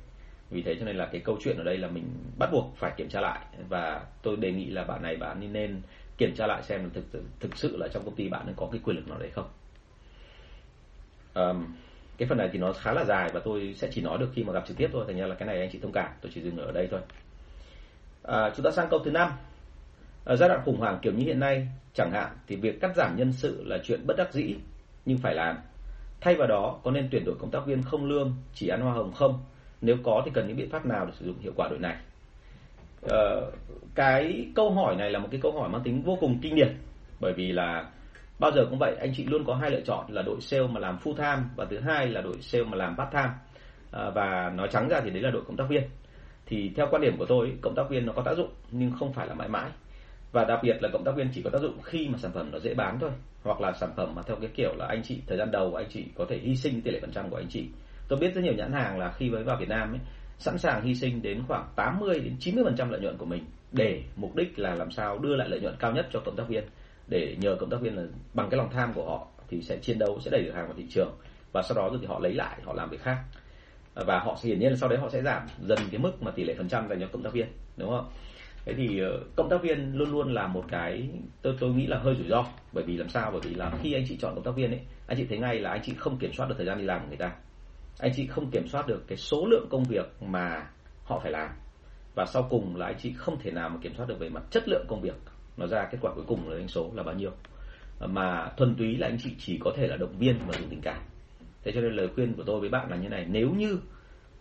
[0.51, 2.05] vì thế cho nên là cái câu chuyện ở đây là mình
[2.39, 3.40] bắt buộc phải kiểm tra lại.
[3.69, 5.81] Và tôi đề nghị là bạn này bạn nên
[6.19, 7.05] kiểm tra lại xem thực
[7.40, 9.49] thực sự là trong công ty bạn có cái quyền lực nào đấy không.
[11.35, 11.67] Um,
[12.19, 14.44] cái phần này thì nó khá là dài và tôi sẽ chỉ nói được khi
[14.44, 15.05] mà gặp trực tiếp thôi.
[15.09, 17.01] Thành ra là cái này anh chị thông cảm tôi chỉ dừng ở đây thôi.
[18.23, 19.33] À, chúng ta sang câu thứ năm.
[20.25, 23.17] Ở giai đoạn khủng hoảng kiểu như hiện nay chẳng hạn thì việc cắt giảm
[23.17, 24.55] nhân sự là chuyện bất đắc dĩ
[25.05, 25.59] nhưng phải làm.
[26.21, 28.92] Thay vào đó có nên tuyển đổi công tác viên không lương chỉ ăn hoa
[28.92, 29.44] hồng không?
[29.81, 31.96] Nếu có thì cần những biện pháp nào để sử dụng hiệu quả đội này?
[33.02, 33.50] Ờ,
[33.94, 36.76] cái câu hỏi này là một cái câu hỏi mang tính vô cùng kinh điển
[37.20, 37.90] bởi vì là
[38.38, 40.81] bao giờ cũng vậy anh chị luôn có hai lựa chọn là đội sale mà
[40.81, 43.31] làm full time và thứ hai là đội sale mà làm part time.
[43.92, 45.83] À, và nói trắng ra thì đấy là đội cộng tác viên.
[46.46, 49.12] Thì theo quan điểm của tôi cộng tác viên nó có tác dụng nhưng không
[49.12, 49.70] phải là mãi mãi.
[50.33, 52.50] Và đặc biệt là cộng tác viên chỉ có tác dụng khi mà sản phẩm
[52.52, 53.10] nó dễ bán thôi
[53.42, 55.87] hoặc là sản phẩm mà theo cái kiểu là anh chị thời gian đầu anh
[55.90, 57.66] chị có thể hy sinh tỷ lệ phần trăm của anh chị
[58.09, 60.00] tôi biết rất nhiều nhãn hàng là khi mới vào Việt Nam ấy,
[60.38, 63.44] sẵn sàng hy sinh đến khoảng 80 đến 90 phần trăm lợi nhuận của mình
[63.73, 66.48] để mục đích là làm sao đưa lại lợi nhuận cao nhất cho cộng tác
[66.48, 66.65] viên.
[67.06, 68.02] Để nhờ cộng tác viên là
[68.35, 70.77] bằng cái lòng tham của họ thì sẽ chiến đấu, sẽ đẩy được hàng vào
[70.77, 71.17] thị trường
[71.52, 73.19] và sau đó rồi thì họ lấy lại, họ làm việc khác.
[73.94, 76.44] Và họ hiển nhiên là sau đấy họ sẽ giảm dần cái mức mà tỷ
[76.44, 77.46] lệ phần trăm dành cho cộng tác viên,
[77.77, 78.09] đúng không?
[78.65, 81.09] Thế thì ờ, cộng tác viên luôn luôn là một cái,
[81.42, 83.31] tôi tôi nghĩ là hơi rủi ro bởi vì làm sao?
[83.31, 85.61] Bởi vì là khi anh chị chọn cộng tác viên ấy, anh chị thấy ngay
[85.61, 87.33] là anh chị không kiểm soát được thời gian đi làm của người ta
[87.99, 90.67] anh chị không kiểm soát được cái số lượng công việc mà
[91.05, 91.51] họ phải làm.
[92.15, 94.42] Và sau cùng là anh chị không thể nào mà kiểm soát được về mặt
[94.51, 95.17] chất lượng công việc.
[95.57, 97.31] Nó ra kết quả cuối cùng là đánh số là bao nhiêu.
[98.01, 100.81] Mà thuần túy là anh chị chỉ có thể là động viên và dùng tình
[100.81, 101.03] cảm.
[101.65, 103.79] Thế cho nên lời khuyên của tôi với bạn là như này, nếu như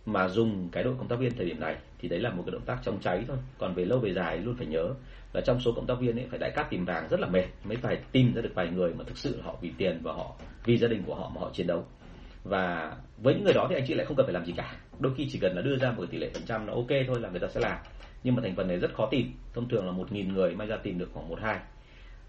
[0.06, 2.52] mà dùng cái đội cộng tác viên thời điểm này, thì đấy là một cái
[2.52, 3.36] động tác chống cháy thôi.
[3.58, 4.94] Còn về lâu về dài luôn phải nhớ
[5.32, 7.44] là trong số cộng tác viên ấy, phải đại cát tìm vàng rất là mệt,
[7.64, 10.36] mới phải tìm ra được vài người mà thực sự họ vì tiền và họ,
[10.64, 11.84] vì gia đình của họ mà họ chiến đấu
[12.44, 14.76] và với những người đó thì anh chị lại không cần phải làm gì cả.
[14.98, 17.20] Đôi khi chỉ cần là đưa ra một tỷ lệ phần trăm là ok thôi
[17.20, 17.78] là người ta sẽ làm.
[18.24, 19.32] Nhưng mà thành phần này rất khó tìm.
[19.54, 21.58] Thông thường là một nghìn người may ra tìm được khoảng một hai.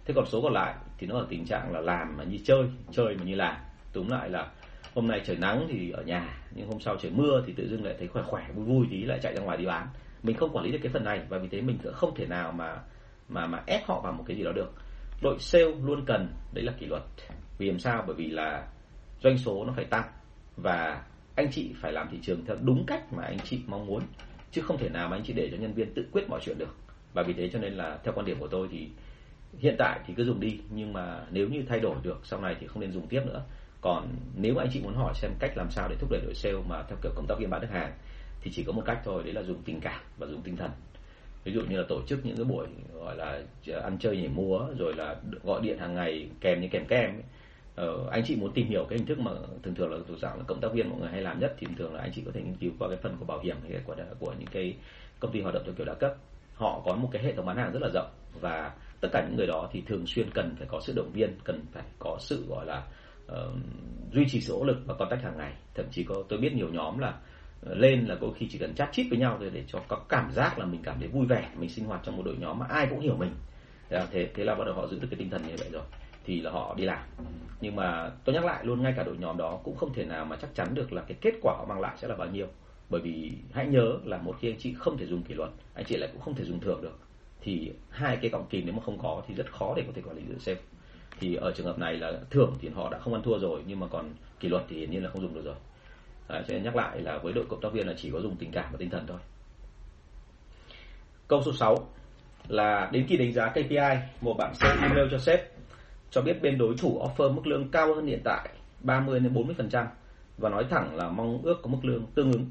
[0.05, 2.63] Thế còn số còn lại thì nó ở tình trạng là làm mà như chơi
[2.91, 3.55] chơi mà như làm.
[3.93, 4.47] Túm lại là
[4.95, 7.85] hôm nay trời nắng thì ở nhà, nhưng hôm sau trời mưa thì tự dưng
[7.85, 9.87] lại thấy khỏe khỏe, vui vui tí lại chạy ra ngoài đi bán.
[10.23, 12.25] Mình không quản lý được cái phần này và vì thế mình cũng không thể
[12.25, 12.77] nào mà
[13.29, 14.73] mà mà ép họ vào một cái gì đó được.
[15.21, 17.03] Đội sale luôn cần, đấy là kỷ luật.
[17.57, 18.03] Vì làm sao?
[18.07, 18.67] Bởi vì là
[19.23, 20.05] doanh số nó phải tăng
[20.57, 21.03] và
[21.35, 24.03] anh chị phải làm thị trường theo đúng cách mà anh chị mong muốn,
[24.51, 26.57] chứ không thể nào mà anh chị để cho nhân viên tự quyết mọi chuyện
[26.57, 26.75] được.
[27.13, 28.89] Và vì thế cho nên là theo quan điểm của tôi thì
[29.59, 32.55] hiện tại thì cứ dùng đi, nhưng mà nếu như thay đổi được sau này
[32.59, 33.43] thì không nên dùng tiếp nữa.
[33.81, 36.35] Còn nếu mà anh chị muốn hỏi xem cách làm sao để thúc đẩy đội
[36.35, 37.93] sale mà theo kiểu công tác viên bán được hàng,
[38.41, 40.71] thì chỉ có một cách thôi, đấy là dùng tình cảm và dùng tinh thần.
[41.43, 43.41] Ví dụ như là tổ chức những cái buổi gọi là
[43.83, 47.23] ăn chơi nhảy múa, rồi là gọi điện hàng ngày kèm như kèm kem ấy
[47.85, 49.31] uh, anh chị muốn tìm hiểu cái hình thức mà
[49.63, 51.67] thường thường là thủ dạng là cộng tác viên mọi người hay làm nhất thì
[51.67, 53.55] thường thường là anh chị có thể nghiên cứu qua cái phần của bảo hiểm
[53.61, 54.75] hay của của những cái
[55.19, 56.13] công ty hoạt động theo kiểu đa cấp.
[56.53, 58.09] Họ có một cái hệ thống bán hàng rất là rộng
[58.41, 58.71] và
[59.01, 61.65] tất cả những người đó thì thường xuyên cần phải có sự động viên cần
[61.71, 62.83] phải có sự gọi là
[63.31, 63.55] uh,
[64.11, 65.53] duy trì sự nỗ lực và contact hàng ngày.
[65.75, 67.13] Thậm chí có tôi biết nhiều nhóm là
[67.61, 70.01] ờ, lên là có khi chỉ cần chat chít với nhau thôi để cho có
[70.09, 72.59] cảm giác là mình cảm thấy vui vẻ mình sinh hoạt trong một đội nhóm
[72.59, 73.31] mà ai cũng hiểu mình.
[73.89, 75.83] Thế thế là bắt đầu họ giữ được cái tinh thần như vậy rồi
[76.29, 77.03] thì là họ đi làm.
[77.61, 80.25] Nhưng mà tôi nhắc lại luôn ngay cả đội nhóm đó cũng không thể nào
[80.25, 82.47] mà chắc chắn được là cái kết quả họ mang lại sẽ là bao nhiêu.
[82.89, 85.85] Bởi vì hãy nhớ là một khi anh chị không thể dùng kỷ luật anh
[85.85, 86.99] chị lại cũng không thể dùng thưởng được.
[87.41, 90.01] Thì hai cái cọng kìm nếu mà không có thì rất khó để có thể
[90.01, 90.57] quản lý được sếp.
[91.19, 93.79] Thì ở trường hợp này là thưởng thì họ đã không ăn thua rồi nhưng
[93.79, 94.09] mà còn
[94.39, 95.55] kỷ luật thì hiển nhiên là không dùng được rồi.
[96.27, 98.35] À, cho nên nhắc lại là với đội cộng tác viên là chỉ có dùng
[98.35, 99.17] tình cảm và tinh thần thôi.
[101.27, 101.75] Câu số 6
[102.47, 105.59] là đến khi đánh giá KPI một bạn sẽ email cho sếp
[106.11, 108.49] cho biết bên đối thủ offer mức lương cao hơn hiện tại
[108.81, 109.85] 30 đến 40%
[110.37, 112.45] và nói thẳng là mong ước có mức lương tương ứng.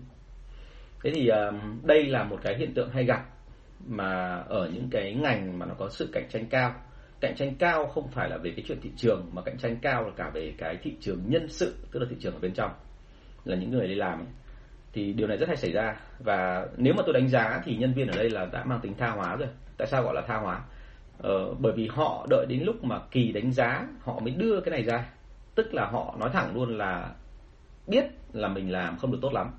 [1.03, 1.53] Thế thì ờ,
[1.83, 3.25] đây là một cái hiện tượng hay gặp
[3.87, 6.75] mà ở những cái ngành mà nó có sự cạnh tranh cao.
[7.21, 10.03] Cạnh tranh cao không phải là về cái chuyện thị trường mà cạnh tranh cao
[10.03, 12.71] là cả về cái thị trường nhân sự, tức là thị trường ở bên trong.
[13.45, 14.27] Là những người đi làm ấy.
[14.93, 17.95] Thì điều này rất hay xảy ra và nếu mà tôi đánh giá thì nhân
[17.95, 19.49] viên ở đây là đã mang tính tha hóa rồi.
[19.77, 20.61] Tại sao gọi là tha hóa?
[21.19, 24.71] Ờ, bởi vì họ đợi đến lúc mà kỳ đánh giá họ mới đưa cái
[24.71, 25.11] này ra.
[25.55, 27.11] Tức là họ nói thẳng luôn là
[27.87, 29.51] biết là mình làm không được tốt lắm.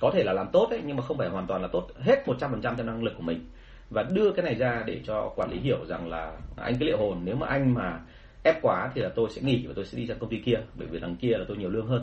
[0.00, 1.88] Có thể là làm tốt đấy nhưng mà không phải hoàn toàn là tốt.
[2.00, 3.44] Hết 100% theo năng lực của mình.
[3.90, 6.98] Và đưa cái này ra để cho quản lý hiểu rằng là anh cái liệu
[6.98, 8.00] hồn nếu mà anh mà
[8.44, 10.56] ép quá thì là tôi sẽ nghỉ và tôi sẽ đi sang công ty kia
[10.74, 12.02] bởi vì đằng kia là tôi nhiều lương hơn.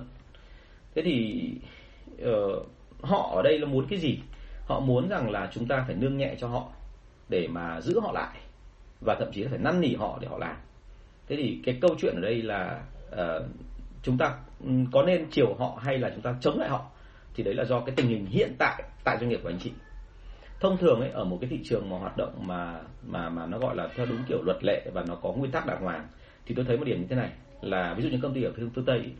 [0.96, 1.50] Thế thì
[2.30, 2.68] uh,
[3.02, 4.20] họ ở đây là muốn cái gì?
[4.66, 6.70] Họ muốn rằng là chúng ta phải nương nhẹ cho họ
[7.30, 8.38] để mà giữ họ lại
[9.02, 10.56] và thậm chí là phải năn nỉ họ để họ làm.
[11.28, 13.44] Thế thì cái câu chuyện ở đây là uh,
[14.04, 14.38] chúng ta
[14.92, 16.86] có nên chiều họ hay là chúng ta chống lại họ?
[17.36, 19.72] Thì đấy là do cái tình hình hiện tại tại doanh nghiệp của anh chị.
[20.60, 23.60] Thông thường ấy ở một cái thị trường mà hoạt động mà mà mà nó
[23.60, 26.08] gọi là theo đúng kiểu luật lệ và nó có nguyên tắc đàng hoàng
[26.46, 27.30] thì tôi thấy một điểm như thế này
[27.62, 29.12] là ví dụ như công ty ở phương phương tây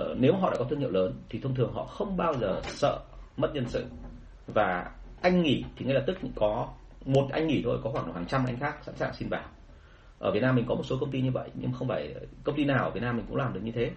[0.00, 2.60] uh, nếu họ đã có thương hiệu lớn thì thông thường họ không bao giờ
[2.64, 2.98] sợ
[3.36, 3.84] mất nhân sự.
[4.46, 4.90] Và
[5.22, 6.68] anh nghỉ thì ngay lập tức có
[7.04, 9.44] một anh nghỉ thôi, có khoảng hàng trăm anh khác sẵn sàng xin vào.
[10.18, 12.56] Ở Việt Nam mình có một số công ty như vậy, nhưng không phải công
[12.56, 13.90] ty nào ở Việt Nam mình cũng làm được như thế.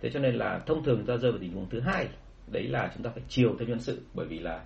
[0.00, 2.08] Thế cho nên là thông thường ta rơi vào tình huống thứ hai,
[2.46, 4.64] đấy là chúng ta phải chiều theo nhân sự, bởi vì là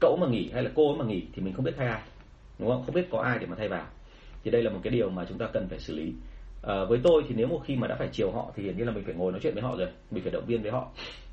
[0.00, 2.02] cậu mà nghỉ hay là cô mà nghỉ thì mình không biết thay ai,
[2.58, 2.82] đúng không?
[2.86, 3.86] Không biết có ai để mà thay vào.
[4.44, 6.12] Thì đây là một cái điều mà chúng ta cần phải xử lý
[6.62, 8.86] à, với tôi thì nếu một khi mà đã phải chiều họ thì hiển nhiên
[8.86, 9.88] là mình phải ngồi nói chuyện với họ rồi.
[10.10, 10.88] Mình phải động viên với họ.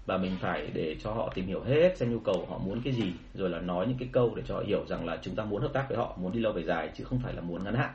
[0.06, 2.94] Và mình phải để cho họ tìm hiểu hết xem nhu cầu họ muốn cái
[2.94, 5.44] gì rồi là nói những cái câu để cho họ hiểu rằng là chúng ta
[5.44, 7.64] muốn hợp tác với họ muốn đi lâu về dài chứ không phải là muốn
[7.64, 7.92] ngắn hạn.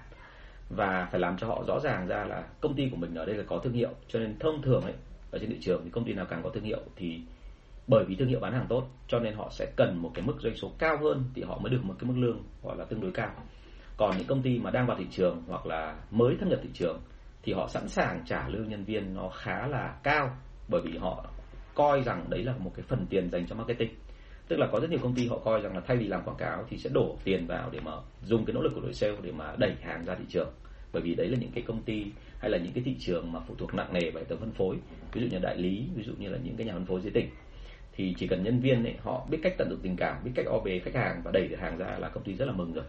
[0.71, 3.37] Và phải làm cho họ rõ ràng ra là công ty của mình ở đây
[3.37, 3.91] là có thương hiệu.
[4.09, 4.93] Cho nên thông thường ấy
[5.31, 7.21] ở trên thị trường thì công ty nào càng có thương hiệu thì
[7.87, 10.35] bởi vì thương hiệu bán hàng tốt cho nên họ sẽ cần một cái mức
[10.41, 13.01] doanh số cao hơn thì họ mới được một cái mức lương gọi là tương
[13.01, 13.31] đối cao.
[13.97, 16.69] Còn những công ty mà đang vào thị trường hoặc là mới thâm nhập thị
[16.75, 17.01] trường
[17.45, 20.37] thì họ sẵn sàng trả lương nhân viên nó khá là cao
[20.69, 21.27] bởi vì họ
[21.75, 23.91] coi rằng đấy là một cái phần tiền dành cho marketing.
[24.49, 26.37] Tức là có rất nhiều công ty họ coi rằng là thay vì làm quảng
[26.37, 27.93] cáo thì sẽ đổ tiền vào để mà
[28.23, 30.53] dùng cái nỗ lực của đội sale để mà đẩy hàng ra thị trường.
[30.93, 32.05] Bởi vì đấy là những cái công ty
[32.39, 34.53] hay là những cái thị trường mà phụ thuộc nặng nề vào hệ thống phân
[34.53, 34.77] phối.
[35.13, 37.13] Ví dụ như đại lý ví dụ như là những cái nhà phân phối dưới
[37.13, 37.31] tỉnh.
[37.93, 40.47] Thì chỉ cần nhân viên ấy, họ biết cách tận dụng tình cảm biết cách
[40.47, 42.73] o về khách hàng và đẩy được hàng ra là công ty rất là mừng
[42.73, 42.85] rồi.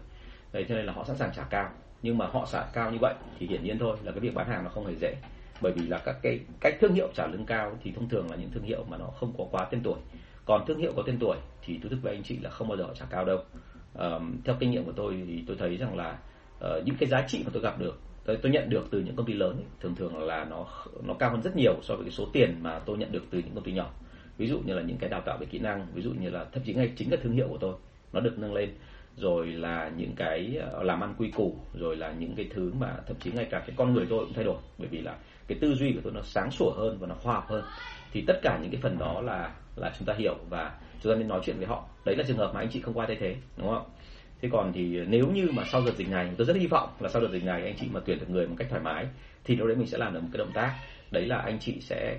[0.52, 1.70] Đấy cho nên là họ sẵn sàng trả cao
[2.02, 4.48] nhưng mà họ trả cao như vậy thì hiển nhiên thôi là cái việc bán
[4.48, 5.16] hàng nó không hề dễ.
[5.60, 8.36] Bởi vì là các cái cách thương hiệu trả lương cao thì thông thường là
[8.36, 9.98] những thương hiệu mà nó không có quá tên tuổi.
[10.44, 12.78] Còn thương hiệu có tên tuổi thì tôi thức với anh chị là không bao
[12.78, 13.38] giờ họ trả cao đâu.
[13.94, 16.18] Um, theo kinh nghiệm của tôi thì tôi thấy rằng là
[16.58, 19.16] uh, những cái giá trị mà tôi gặp được tôi, tôi nhận được từ những
[19.16, 20.66] công ty lớn ấy, thường thường là nó
[21.02, 23.38] nó cao hơn rất nhiều so với cái số tiền mà tôi nhận được từ
[23.38, 23.90] những công ty nhỏ.
[24.38, 26.44] Ví dụ như là những cái đào tạo về kỹ năng ví dụ như là
[26.52, 27.74] thậm chí ngay chính cái thương hiệu của tôi
[28.12, 28.70] nó được nâng lên
[29.16, 32.96] rồi là những cái ờ, làm ăn quy củ, rồi là những cái thứ mà
[33.06, 34.56] thậm chí ngay cả cái con người tôi cũng thay đổi.
[34.78, 35.16] Bởi vì là
[35.48, 37.64] cái tư duy của tôi nó sáng sủa hơn và nó khoa học hơn.
[38.12, 41.18] Thì tất cả những cái phần đó là là chúng ta hiểu và chúng ta
[41.18, 41.88] nên nói chuyện với họ.
[42.04, 43.84] Đấy là trường hợp mà anh chị không qua thay thế, đúng không?
[44.40, 47.08] Thế còn thì nếu như mà sau đợt dịch này, tôi rất hy vọng là
[47.08, 49.06] sau đợt dịch này anh chị mà tuyển được người một cách thoải mái,
[49.44, 50.76] thì lúc đấy mình sẽ làm được một cái động tác.
[51.10, 52.18] Đấy là anh chị sẽ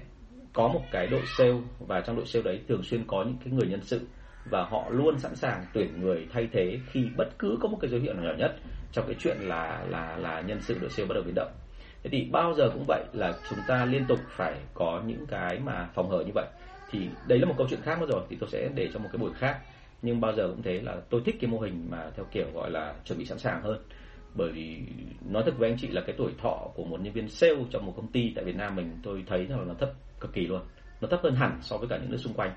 [0.53, 3.53] có một cái đội sale và trong đội sale đấy thường xuyên có những cái
[3.53, 4.01] người nhân sự
[4.49, 7.91] và họ luôn sẵn sàng tuyển người thay thế khi bất cứ có một cái
[7.91, 8.55] dấu hiệu nào nhỏ nhất
[8.91, 11.51] trong cái chuyện là là là nhân sự đội sale bắt đầu biến động.
[12.03, 15.59] Thế thì bao giờ cũng vậy là chúng ta liên tục phải có những cái
[15.59, 16.45] mà phòng hở như vậy.
[16.91, 19.09] Thì đấy là một câu chuyện khác nữa rồi, thì tôi sẽ để cho một
[19.11, 19.59] cái buổi khác.
[20.01, 22.71] Nhưng bao giờ cũng thế là tôi thích cái mô hình mà theo kiểu gọi
[22.71, 23.83] là chuẩn bị sẵn sàng hơn.
[24.33, 24.81] Bởi vì
[25.29, 27.85] nói thật với anh chị là cái tuổi thọ của một nhân viên sale trong
[27.85, 29.89] một công ty tại Việt Nam mình, tôi thấy là nó thấp
[30.19, 30.61] cực kỳ luôn.
[31.01, 32.51] Nó thấp hơn hẳn so với cả những nước xung quanh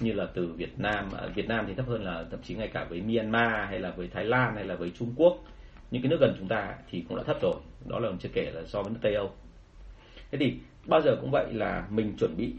[0.00, 2.68] như là từ Việt Nam à, Việt Nam thì thấp hơn là thậm chí ngay
[2.68, 5.44] cả với Myanmar hay là với Thái Lan hay là với Trung Quốc.
[5.90, 7.54] Những cái nước gần chúng ta thì cũng đã thấp rồi.
[7.88, 9.32] Đó là chưa kể là so với nước Tây Âu.
[10.30, 10.54] Thế thì
[10.86, 12.52] bao giờ cũng vậy là mình chuẩn bị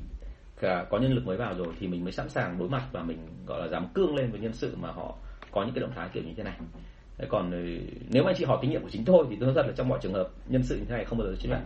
[0.62, 3.04] à, có nhân lực mới vào rồi thì mình mới sẵn sàng đối mặt và
[3.04, 5.16] mình gọi là dám cương lên với nhân sự mà họ
[5.52, 6.58] có những cái động thái kiểu như thế này.
[7.18, 7.78] Thế còn ừ,
[8.10, 9.74] nếu mà anh chị hỏi kinh nghiệm của chính tôi thì tôi nói thật là
[9.76, 11.62] trong mọi trường hợp nhân sự như thế này không bao giờ chấp nhận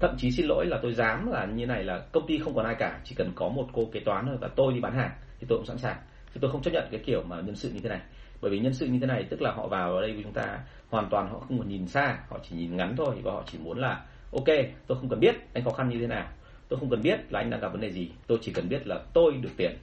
[0.00, 2.64] thậm chí xin lỗi là tôi dám là như này là công ty không còn
[2.64, 5.10] ai cả, chỉ cần có một cô kế toán thôi và tôi đi bán hàng
[5.40, 5.96] thì tôi cũng sẵn sàng.
[6.34, 8.00] Chứ tôi không chấp nhận cái kiểu mà nhân sự như thế này.
[8.40, 10.32] Bởi vì nhân sự như thế này tức là họ vào ở đây với chúng
[10.32, 10.58] ta
[10.90, 13.58] hoàn toàn họ không còn nhìn xa, họ chỉ nhìn ngắn thôi và họ chỉ
[13.58, 14.46] muốn là, ok,
[14.86, 16.28] tôi không cần biết anh khó khăn như thế nào.
[16.68, 18.10] Tôi không cần biết là anh đang gặp vấn đề gì.
[18.26, 19.76] Tôi chỉ cần biết là tôi được tiền.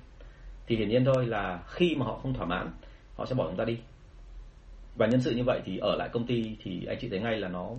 [0.67, 2.71] Thì hiển nhiên thôi là khi mà họ không thỏa mãn,
[3.15, 3.77] họ sẽ bỏ chúng ta đi.
[4.95, 7.37] Và nhân sự như vậy thì ở lại công ty thì anh chị thấy ngay
[7.37, 7.69] là nó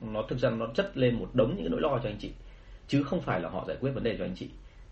[0.00, 2.32] nó thực ra nó chất lên một đống những nỗi lo cho anh chị
[2.88, 4.48] chứ không phải là họ giải quyết vấn đề cho anh chị.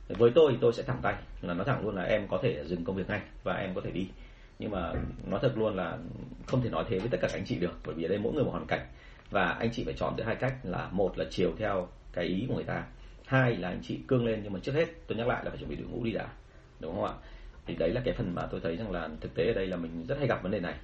[0.08, 2.64] Với tôi thì tôi sẽ thẳng tay là nó thẳng luôn là em có thể
[2.64, 4.08] dừng công việc ngay và em có thể đi.
[4.58, 4.92] Nhưng mà
[5.26, 5.98] nói thật luôn là
[6.46, 8.18] không thể nói thế với tất cả các anh chị được bởi vì ở đây
[8.18, 8.86] mỗi người một hoàn cảnh.
[9.30, 12.44] Và anh chị phải chọn giữa hai cách là một là chiều theo cái ý
[12.48, 12.84] của người ta
[13.26, 14.40] hai là anh chị cương lên.
[14.42, 16.28] Nhưng mà trước hết tôi nhắc lại là phải chuẩn bị đội ngũ đi đã
[16.80, 17.12] đúng không ạ?
[17.66, 19.76] Thì đấy là cái phần mà tôi thấy rằng là thực tế ở đây là
[19.76, 20.74] mình rất hay gặp vấn đề này.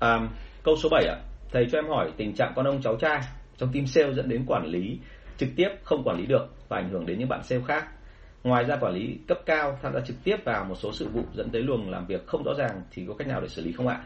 [0.00, 0.28] À,
[0.62, 1.16] câu số 7 ạ
[1.52, 3.20] thầy cho em hỏi tình trạng con ông cháu cha
[3.56, 4.98] trong team sale dẫn đến quản lý
[5.36, 7.84] trực tiếp không quản lý được và ảnh hưởng đến những bạn sale khác.
[8.44, 11.22] Ngoài ra quản lý cấp cao tham gia trực tiếp vào một số sự vụ
[11.32, 13.72] dẫn tới luồng làm việc không rõ ràng thì có cách nào để xử lý
[13.72, 14.04] không ạ?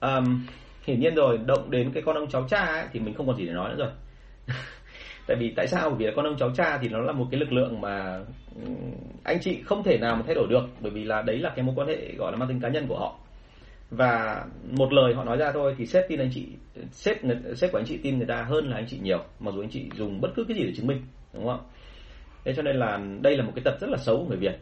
[0.00, 0.46] Um,
[0.84, 3.36] hiển nhiên rồi động đến cái con ông cháu cha ấy, thì mình không còn
[3.36, 3.90] gì để nói nữa rồi.
[5.26, 5.90] Tại vì tại sao?
[5.90, 8.20] Bởi vì là con ông cháu cha thì nó là một cái lực lượng mà
[9.24, 11.64] anh chị không thể nào mà thay đổi được bởi vì là đấy là cái
[11.64, 13.18] mối quan hệ gọi là mang tính cá nhân của họ
[13.90, 16.46] và một lời họ nói ra thôi thì sếp tin anh chị
[16.92, 17.16] sếp
[17.56, 19.70] sếp của anh chị tin người ta hơn là anh chị nhiều mặc dù anh
[19.70, 21.60] chị dùng bất cứ cái gì để chứng minh đúng không
[22.44, 24.58] thế cho nên là đây là một cái tật rất là xấu của người Việt.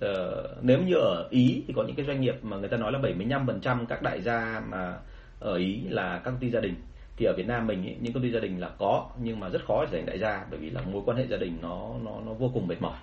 [0.00, 2.92] Ờ, nếu như ở Ý thì có những cái doanh nghiệp mà người ta nói
[2.92, 4.98] là 75% các đại gia mà
[5.40, 6.74] ở Ý là các công ty gia đình.
[7.16, 9.48] Thì ở Việt Nam mình ý, những công ty gia đình là có nhưng mà
[9.48, 11.90] rất khó để thành đại gia bởi vì là mối quan hệ gia đình nó
[12.04, 12.98] nó nó vô cùng mệt mỏi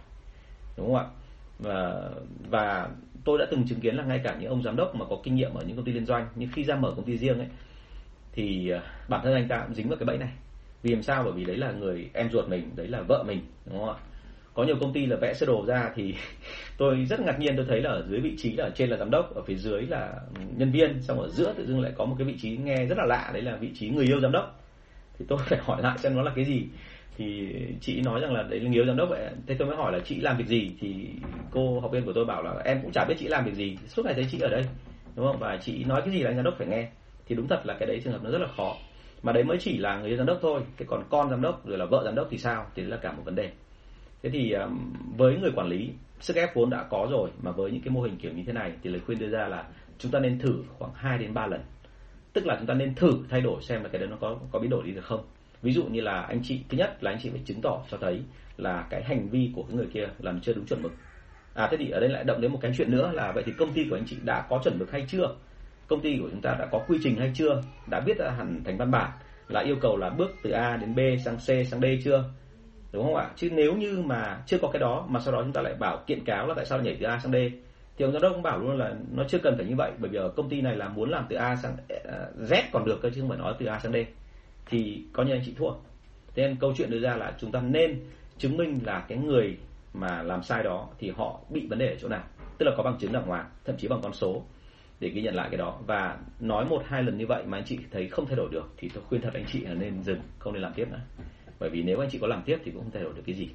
[0.77, 1.05] đúng không ạ?
[1.59, 2.09] Và
[2.49, 2.89] và
[3.25, 5.35] tôi đã từng chứng kiến là ngay cả những ông giám đốc mà có kinh
[5.35, 7.47] nghiệm ở những công ty liên doanh, nhưng khi ra mở công ty riêng ấy,
[8.33, 10.29] thì à, bản thân anh ta cũng dính vào cái bẫy này.
[10.83, 11.23] Vì làm sao?
[11.23, 13.95] Bởi vì đấy là người em ruột mình, đấy là vợ mình, đúng không ạ?
[14.53, 16.15] Có nhiều công ty là vẽ sơ đồ ra thì
[16.77, 18.97] tôi rất ngạc nhiên tôi thấy là ở dưới vị trí là ở trên là
[18.97, 20.13] giám đốc, ở phía dưới là
[20.57, 22.97] nhân viên, xong ở giữa tự dưng lại có một cái vị trí nghe rất
[22.97, 24.61] là lạ, đấy là vị trí người yêu giám đốc.
[25.19, 26.67] Thì tôi phải hỏi lại xem nó là cái gì
[27.19, 29.91] thì chị nói rằng là đấy là nghiếu giám đốc vậy thế tôi mới hỏi
[29.91, 30.71] là chị làm việc gì?
[30.79, 31.09] Thì
[31.51, 33.77] cô học viên của tôi bảo là em cũng chả biết chị làm việc gì.
[33.87, 34.63] Suốt ngày thấy chị ở đây,
[35.15, 35.39] đúng không?
[35.39, 36.89] Và chị nói cái gì là anh giám đốc phải nghe.
[37.27, 38.75] Thì đúng thật là cái đấy trường hợp nó rất là khó.
[39.23, 40.61] Mà đấy mới chỉ là người giám đốc thôi.
[40.77, 42.65] Cái còn con giám đốc rồi là vợ giám đốc thì sao?
[42.75, 43.51] Thì đấy là cả một vấn đề.
[44.23, 44.55] Thế thì
[45.17, 45.89] với người quản lý,
[46.19, 48.53] sức ép vốn đã có rồi, mà với những cái mô hình kiểu như thế
[48.53, 49.63] này thì lời khuyên đưa ra là
[49.97, 51.61] chúng ta nên thử khoảng 2 đến 3 lần.
[52.33, 54.59] Tức là chúng ta nên thử thay đổi xem là cái đấy nó có có
[54.59, 55.21] biến đổi đi được không
[55.61, 57.97] ví dụ như là anh chị, thứ nhất là anh chị phải chứng tỏ cho
[57.97, 58.21] thấy
[58.57, 60.91] là cái hành vi của cái người kia làm chưa đúng chuẩn mực.
[61.53, 63.51] À thế thì ở đây lại động đến một cái chuyện nữa là vậy thì
[63.57, 65.35] công ty của anh chị đã có chuẩn mực hay chưa?
[65.87, 67.61] Công ty của chúng ta đã có quy trình hay chưa?
[67.89, 69.11] Đã viết hẳn thành văn bản
[69.47, 72.23] là yêu cầu là bước từ A đến B sang C sang D chưa?
[72.91, 73.29] Đúng không ạ?
[73.35, 76.03] Chứ nếu như mà chưa có cái đó, mà sau đó chúng ta lại bảo
[76.07, 77.35] kiện cáo là tại sao nhảy từ A sang D?
[77.97, 80.09] Thì ông giám đốc cũng bảo luôn là nó chưa cần phải như vậy, bởi
[80.09, 82.99] vì ở công ty này là muốn làm từ A sang à, Z còn được
[83.01, 83.95] cơ chứ không phải nói từ A sang D
[84.69, 85.71] thì coi như anh chị thua
[86.35, 87.99] thế nên câu chuyện đưa ra là chúng ta nên
[88.37, 89.57] chứng minh là cái người
[89.93, 92.23] mà làm sai đó thì họ bị vấn đề ở chỗ nào
[92.57, 94.43] tức là có bằng chứng đàng hoàng thậm chí bằng con số
[94.99, 95.79] để ghi nhận lại cái đó.
[95.85, 98.69] Và nói một hai lần như vậy mà anh chị thấy không thay đổi được
[98.77, 100.99] thì tôi khuyên thật anh chị là nên dừng không nên làm tiếp nữa.
[101.59, 103.35] Bởi vì nếu anh chị có làm tiếp thì cũng không thay đổi được cái
[103.35, 103.49] gì.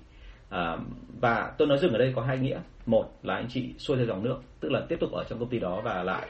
[0.50, 0.76] À,
[1.20, 2.60] và tôi nói dừng ở đây có hai nghĩa.
[2.86, 5.48] Một là anh chị xuôi theo dòng nước tức là tiếp tục ở trong công
[5.48, 6.28] ty đó và lại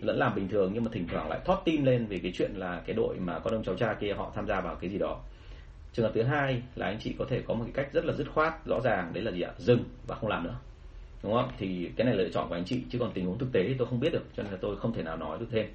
[0.00, 2.50] lẫn làm bình thường nhưng mà thỉnh thoảng lại thoát tim lên về cái chuyện
[2.54, 4.98] là cái đội mà con ông cháu cha kia họ tham gia vào cái gì
[4.98, 5.20] đó.
[5.92, 8.12] Trường hợp thứ hai là anh chị có thể có một cái cách rất là
[8.12, 9.50] dứt khoát rõ ràng đấy là gì ạ?
[9.58, 10.56] Dừng và không làm nữa.
[11.22, 11.50] Đúng không?
[11.58, 13.64] Thì cái này là lựa chọn của anh chị chứ còn tình huống thực tế
[13.68, 15.66] thì tôi không biết được cho nên là tôi không thể nào nói được thêm.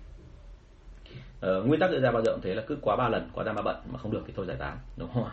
[1.39, 3.43] Ờ, nguyên tắc đưa ra bao giờ cũng thế là cứ quá ba lần quá
[3.43, 5.32] ra ba bận mà không được thì thôi giải tán đúng không ạ?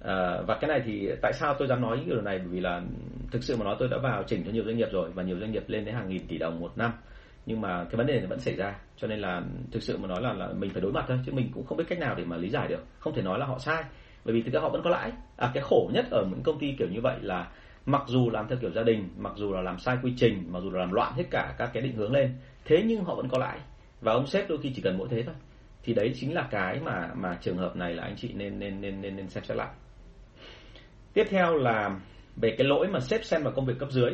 [0.00, 2.38] À, và cái này thì tại sao tôi dám nói những điều này?
[2.38, 2.82] Bởi vì là
[3.30, 5.38] thực sự mà nói tôi đã vào chỉnh cho nhiều doanh nghiệp rồi và nhiều
[5.38, 6.92] doanh nghiệp lên đến hàng nghìn tỷ đồng một năm
[7.46, 9.42] nhưng mà cái vấn đề này vẫn xảy ra cho nên là
[9.72, 11.78] thực sự mà nói là là mình phải đối mặt thôi chứ mình cũng không
[11.78, 12.84] biết cách nào để mà lý giải được.
[12.98, 13.84] Không thể nói là họ sai
[14.24, 15.12] bởi vì thực ra họ vẫn có lãi.
[15.36, 17.48] À cái khổ nhất ở những công ty kiểu như vậy là
[17.86, 20.60] mặc dù làm theo kiểu gia đình mặc dù là làm sai quy trình mặc
[20.62, 22.34] dù là làm loạn hết cả các cái định hướng lên
[22.64, 23.58] thế nhưng họ vẫn có lãi.
[24.00, 25.34] Và ông sếp đôi khi chỉ cần mỗi thế thôi.
[25.82, 28.80] Thì đấy chính là cái mà mà trường hợp này là anh chị nên nên
[28.80, 29.68] nên nên, nên xem xét lại.
[31.12, 32.00] Tiếp theo là
[32.36, 34.10] về cái lỗi mà sếp xem vào công việc cấp dưới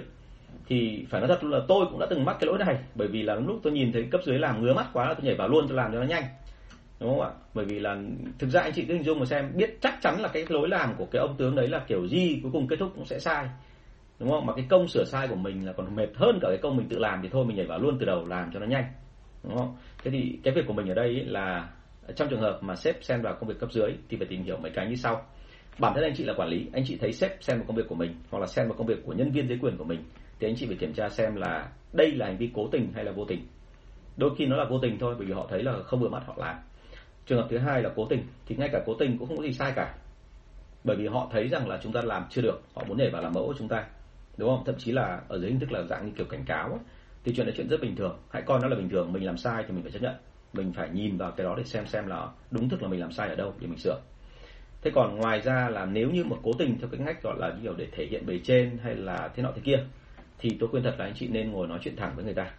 [0.67, 2.79] thì phải nói thật là tôi cũng đã từng mắc cái lỗi này.
[2.95, 5.25] Bởi vì là lúc tôi nhìn thấy cấp dưới làm ngứa mắt quá là tôi
[5.25, 6.25] nhảy vào luôn, tôi làm cho nó nhanh.
[7.01, 7.31] Đúng không ạ?
[7.55, 7.97] Bởi vì là
[8.39, 10.69] thực ra anh chị cứ hình dung mà xem, biết chắc chắn là cái lối
[10.69, 13.19] làm của cái ông tướng đấy là kiểu gì cuối cùng kết thúc cũng sẽ
[13.19, 13.49] sai.
[14.19, 14.47] Đúng không?
[14.47, 16.89] Mà cái công sửa sai của mình là còn mệt hơn cả cái công mình
[16.89, 18.85] tự làm thì thôi, mình nhảy vào luôn từ đầu, làm cho nó nhanh.
[19.45, 19.77] Đúng không?
[20.05, 21.69] Thế thì cái việc của mình ở đây là
[22.17, 24.57] trong trường hợp mà sếp xem vào công việc cấp dưới thì phải tìm hiểu
[24.57, 25.23] mấy cái như sau.
[25.79, 27.89] Bản thân anh chị là quản lý, anh chị thấy sếp xem vào công việc
[27.89, 30.01] của mình hoặc là xem vào công việc của nhân viên dưới quyền của mình
[30.43, 33.05] thì anh chị phải kiểm tra xem là đây là hành vi cố tình hay
[33.05, 33.47] là vô tình.
[34.17, 36.23] Đôi khi nó là vô tình thôi, bởi vì họ thấy là không vừa mắt
[36.27, 36.57] họ làm.
[37.27, 39.43] Trường hợp thứ hai là cố tình, thì ngay cả cố tình cũng không có
[39.43, 39.95] gì sai cả.
[40.85, 43.23] Bởi vì họ thấy rằng là chúng ta làm chưa được, họ muốn nhảy vào
[43.23, 43.87] làm mẫu của chúng ta,
[44.37, 44.65] đúng không?
[44.67, 46.81] Thậm chí là ở dưới hình thức là dạng như kiểu cảnh cáo ấy.
[47.25, 48.19] thì chuyện là chuyện rất bình thường.
[48.31, 50.15] Hãy coi nó là bình thường, mình làm sai thì mình phải chấp nhận.
[50.53, 53.13] Mình phải nhìn vào cái đó để xem xem là đúng thực là mình làm
[53.13, 54.01] sai ở đâu để mình sửa.
[54.83, 57.57] Thế còn ngoài ra là nếu như một cố tình theo cái ngách gọi là
[57.63, 59.85] kiểu để thể hiện bề trên hay là thế nọ thế kia
[60.43, 62.51] thì tôi khuyên thật là anh chị nên ngồi nói chuyện thẳng với người ta.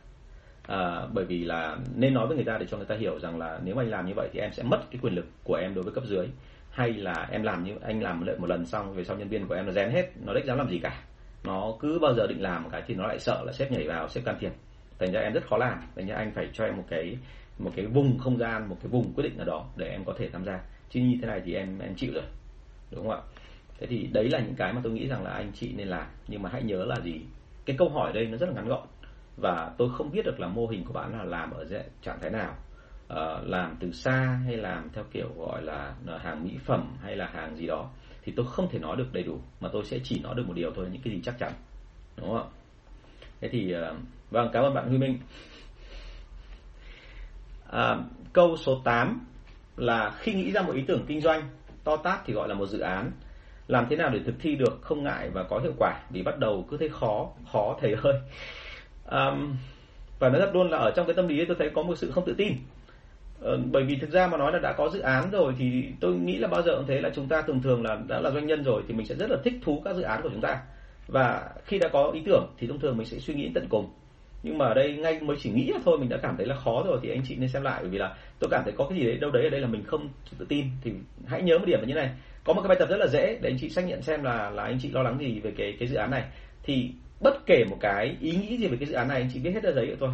[0.67, 3.39] À, bởi vì là nên nói với người ta để cho người ta hiểu rằng
[3.39, 5.73] là nếu anh làm như vậy thì em sẽ mất cái quyền lực của em
[5.75, 6.27] đối với cấp dưới.
[6.71, 9.53] Hay là em làm như anh làm một lần xong về sau nhân viên của
[9.53, 11.03] em nó rén hết nó đếch dám làm gì cả.
[11.43, 13.87] Nó cứ bao giờ định làm một cái thì nó lại sợ là sếp nhảy
[13.87, 14.51] vào sếp can thiệp.
[14.99, 15.79] Thành ra em rất khó làm.
[15.95, 17.17] Thành ra anh phải cho em một cái
[17.59, 20.13] một cái vùng không gian một cái vùng quyết định ở đó để em có
[20.17, 20.59] thể tham gia.
[20.89, 22.23] Chứ như thế này thì em em chịu rồi.
[22.91, 23.21] Đúng không ạ?
[23.79, 26.05] Thế thì đấy là những cái mà tôi nghĩ rằng là anh chị nên làm.
[26.27, 27.21] Nhưng mà hãy nhớ là gì?
[27.65, 28.87] Cái câu hỏi đây nó rất là ngắn gọn.
[29.37, 31.65] Và tôi không biết được là mô hình của bạn là làm ở
[32.01, 32.55] trạng thái nào.
[33.07, 37.15] À, làm từ xa hay làm theo kiểu gọi là ờ, hàng mỹ phẩm hay
[37.15, 37.89] là hàng gì đó.
[38.23, 40.53] Thì tôi không thể nói được đầy đủ mà tôi sẽ chỉ nói được một
[40.53, 41.51] điều thôi những cái gì chắc chắn.
[42.17, 42.49] Đúng không
[43.41, 43.97] thế thì uh,
[44.31, 45.19] vâng cảm ơn bạn Huy Minh.
[47.69, 47.97] À,
[48.33, 49.25] câu số 8
[49.77, 51.49] là khi nghĩ ra một ý tưởng kinh doanh
[51.83, 53.11] to tát thì gọi là một dự án
[53.67, 55.99] làm thế nào để thực thi được không ngại và có hiệu quả?
[56.09, 58.19] Vì bắt đầu cứ thấy khó khó thầy ơi.
[59.11, 59.55] Um,
[60.19, 61.95] và nói thật luôn là ở trong cái tâm lý ấy tôi thấy có một
[61.95, 62.53] sự không tự tin.
[63.41, 66.15] Ờ, bởi vì thực ra mà nói là đã có dự án rồi thì tôi
[66.15, 68.47] nghĩ là bao giờ cũng thế là chúng ta thường thường là đã là doanh
[68.47, 70.61] nhân rồi thì mình sẽ rất là thích thú các dự án của chúng ta.
[71.07, 73.89] Và khi đã có ý tưởng thì thông thường mình sẽ suy nghĩ tận cùng.
[74.43, 76.55] Nhưng mà ở đây ngay mới chỉ nghĩ là thôi mình đã cảm thấy là
[76.55, 77.79] khó rồi thì anh chị nên xem lại.
[77.81, 79.67] Bởi vì là tôi cảm thấy có cái gì đấy đâu đấy ở đây là
[79.67, 80.65] mình không tự tin.
[80.81, 80.91] Thì
[81.25, 82.09] hãy nhớ một điểm là như này
[82.43, 84.49] có một cái bài tập rất là dễ để anh chị xác nhận xem là
[84.49, 86.23] là anh chị lo lắng gì về cái cái dự án này.
[86.63, 86.91] Thì
[87.21, 89.51] bất kể một cái ý nghĩ gì về cái dự án này anh chị viết
[89.51, 90.09] hết ra giấy của tôi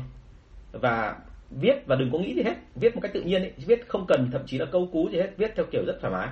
[0.72, 1.16] và
[1.50, 2.56] viết và đừng có nghĩ gì hết.
[2.76, 3.54] Viết một cách tự nhiên ấy.
[3.58, 6.14] viết không cần thậm chí là câu cú gì hết viết theo kiểu rất thoải
[6.14, 6.28] mái.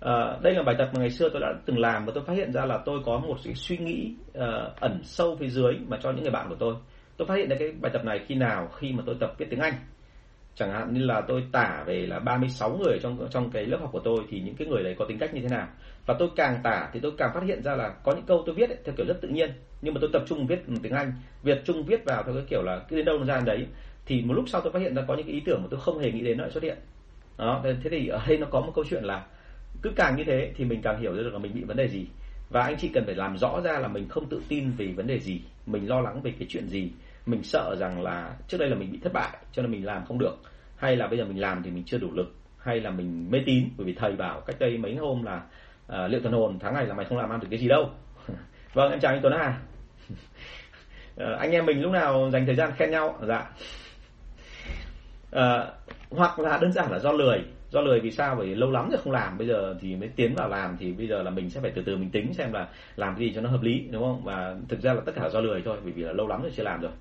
[0.00, 2.32] À, đây là bài tập mà ngày xưa tôi đã từng làm và tôi phát
[2.32, 5.98] hiện ra là tôi có một cái suy nghĩ uh, ẩn sâu phía dưới mà
[6.02, 6.74] cho những người bạn của tôi.
[7.16, 9.46] Tôi phát hiện ra cái bài tập này khi nào khi mà tôi tập viết
[9.50, 9.74] tiếng Anh
[10.56, 13.90] chẳng hạn như là tôi tả về là 36 người trong trong cái lớp học
[13.92, 15.68] của tôi thì những cái người đấy có tính cách như thế nào.
[16.06, 18.54] Và tôi càng tả thì tôi càng phát hiện ra là có những câu tôi
[18.54, 19.50] viết ấy, theo kiểu rất tự nhiên
[19.82, 21.12] nhưng mà tôi tập trung viết tiếng Anh.
[21.42, 23.66] Việt Trung viết vào theo cái kiểu là cứ đến đâu nó ra đấy
[24.06, 25.80] thì một lúc sau tôi phát hiện ra có những cái ý tưởng mà tôi
[25.80, 26.78] không hề nghĩ đến nó lại xuất hiện.
[27.38, 29.26] Đó thế thì ở đây nó có một câu chuyện là
[29.82, 32.06] cứ càng như thế thì mình càng hiểu được là mình bị vấn đề gì.
[32.50, 35.06] Và anh chị cần phải làm rõ ra là mình không tự tin về vấn
[35.06, 36.90] đề gì mình lo lắng về cái chuyện gì
[37.26, 40.04] mình sợ rằng là trước đây là mình bị thất bại cho nên mình làm
[40.06, 40.36] không được.
[40.76, 42.34] Hay là bây giờ mình làm thì mình chưa đủ lực.
[42.58, 45.42] Hay là mình mê tín bởi vì thầy bảo cách đây mấy hôm là
[45.92, 47.90] uh, liệu thần hồn tháng này là mày không làm ăn được cái gì đâu.
[48.74, 49.58] Vâng em chào anh Tuấn à
[51.22, 53.18] uh, anh em mình lúc nào dành thời gian khen nhau?
[53.28, 53.50] Dạ.
[55.36, 55.66] Uh,
[56.10, 57.44] hoặc là đơn giản là do lười.
[57.70, 58.34] Do lười vì sao?
[58.34, 59.38] Bởi vì lâu lắm rồi không làm.
[59.38, 61.82] Bây giờ thì mới tiến vào làm thì bây giờ là mình sẽ phải từ
[61.86, 64.24] từ mình tính xem là làm cái gì cho nó hợp lý đúng không?
[64.24, 66.52] Và thực ra là tất cả do lười thôi bởi vì là lâu lắm rồi
[66.56, 66.92] chưa làm rồi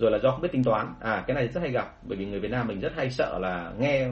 [0.00, 0.94] rồi là do không biết tính toán.
[1.00, 3.38] À cái này rất hay gặp bởi vì người Việt Nam mình rất hay sợ
[3.38, 4.08] là nghe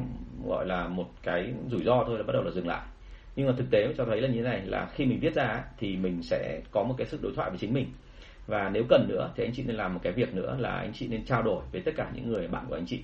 [0.47, 2.82] gọi là một cái rủi ro thôi là bắt đầu là dừng lại.
[3.36, 5.64] Nhưng mà thực tế cho thấy là như thế này là khi mình viết ra
[5.78, 7.86] thì mình sẽ có một cái sức đối thoại với chính mình.
[8.47, 10.93] Và nếu cần nữa thì anh chị nên làm một cái việc nữa là anh
[10.95, 13.01] chị nên trao đổi với tất cả những người bạn của anh chị.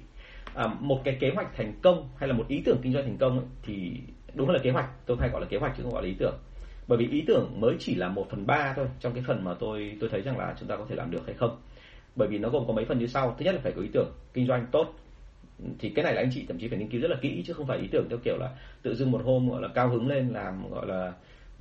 [0.55, 3.19] À, một cái kế hoạch thành công hay là một ý tưởng kinh doanh thành
[3.19, 3.93] công ấy, thì
[4.35, 5.07] đúng là kế hoạch.
[5.07, 6.35] Tôi hay gọi là kế hoạch chứ không gọi là ý tưởng.
[6.89, 9.55] Bởi vì ý tưởng mới chỉ là một phần ba thôi trong cái phần mà
[9.61, 11.57] tôi tôi thấy rằng là chúng ta có thể làm được hay không
[12.17, 13.35] bởi vì nó gồm có mấy phần như sau.
[13.39, 14.95] Thứ nhất là phải có ý tưởng kinh doanh tốt.
[15.79, 17.53] Thì cái này là anh chị thậm chí phải nghiên cứu rất là kỹ, chứ
[17.53, 18.51] không phải ý tưởng theo kiểu là
[18.83, 21.13] tự dưng một hôm gọi là cao hứng lên làm gọi là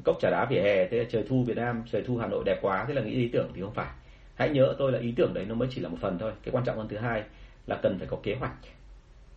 [0.03, 2.43] cốc trà đá vỉa hè, thế là trời thu Việt Nam, trời thu Hà Nội
[2.45, 3.91] đẹp quá, thế là nghĩ ý tưởng thì không phải.
[4.35, 6.31] Hãy nhớ tôi là ý tưởng đấy nó mới chỉ là một phần thôi.
[6.43, 7.23] Cái quan trọng hơn thứ hai
[7.67, 8.53] là cần phải có kế hoạch.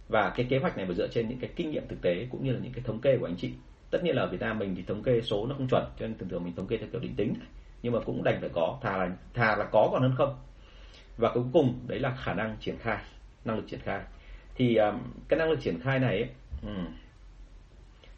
[0.08, 2.44] Và cái kế hoạch này phải dựa trên những cái kinh nghiệm thực tế cũng
[2.44, 3.50] như là những cái thống kê của anh chị.
[3.90, 6.06] Tất nhiên là ở Việt Nam mình thì thống kê số nó không chuẩn, cho
[6.06, 7.34] nên thường thường mình thống kê theo kiểu định tính.
[7.82, 10.36] Nhưng mà cũng đành phải có, thà là thà là có còn hơn không
[11.16, 12.98] và cuối cùng đấy là khả năng triển khai
[13.44, 14.00] năng lực triển khai.
[14.54, 14.98] Thì um,
[15.28, 16.28] cái năng lực triển khai này ấy,
[16.62, 16.86] um,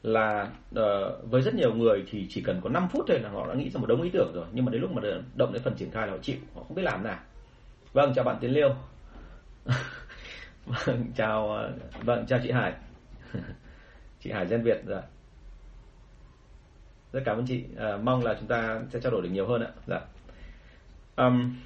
[0.02, 3.46] là uh, với rất nhiều người thì chỉ cần có 5 phút thôi là họ
[3.46, 4.46] đã nghĩ ra một đống ý tưởng rồi.
[4.52, 5.02] Nhưng mà đến lúc mà
[5.34, 7.18] động đến phần triển khai là họ chịu họ không biết làm nào.
[7.92, 8.74] Vâng chào bạn tiến liêu.
[10.66, 11.72] Vâng chào ờ,
[12.04, 12.72] vâng chào chị hải.
[14.20, 15.02] Chị hải dân việt dạ.
[17.12, 17.64] Rất cảm ơn chị.
[17.76, 19.70] À, mong là chúng ta sẽ trao đổi được nhiều hơn ạ.
[19.86, 20.00] Dạ.
[21.16, 21.56] Um,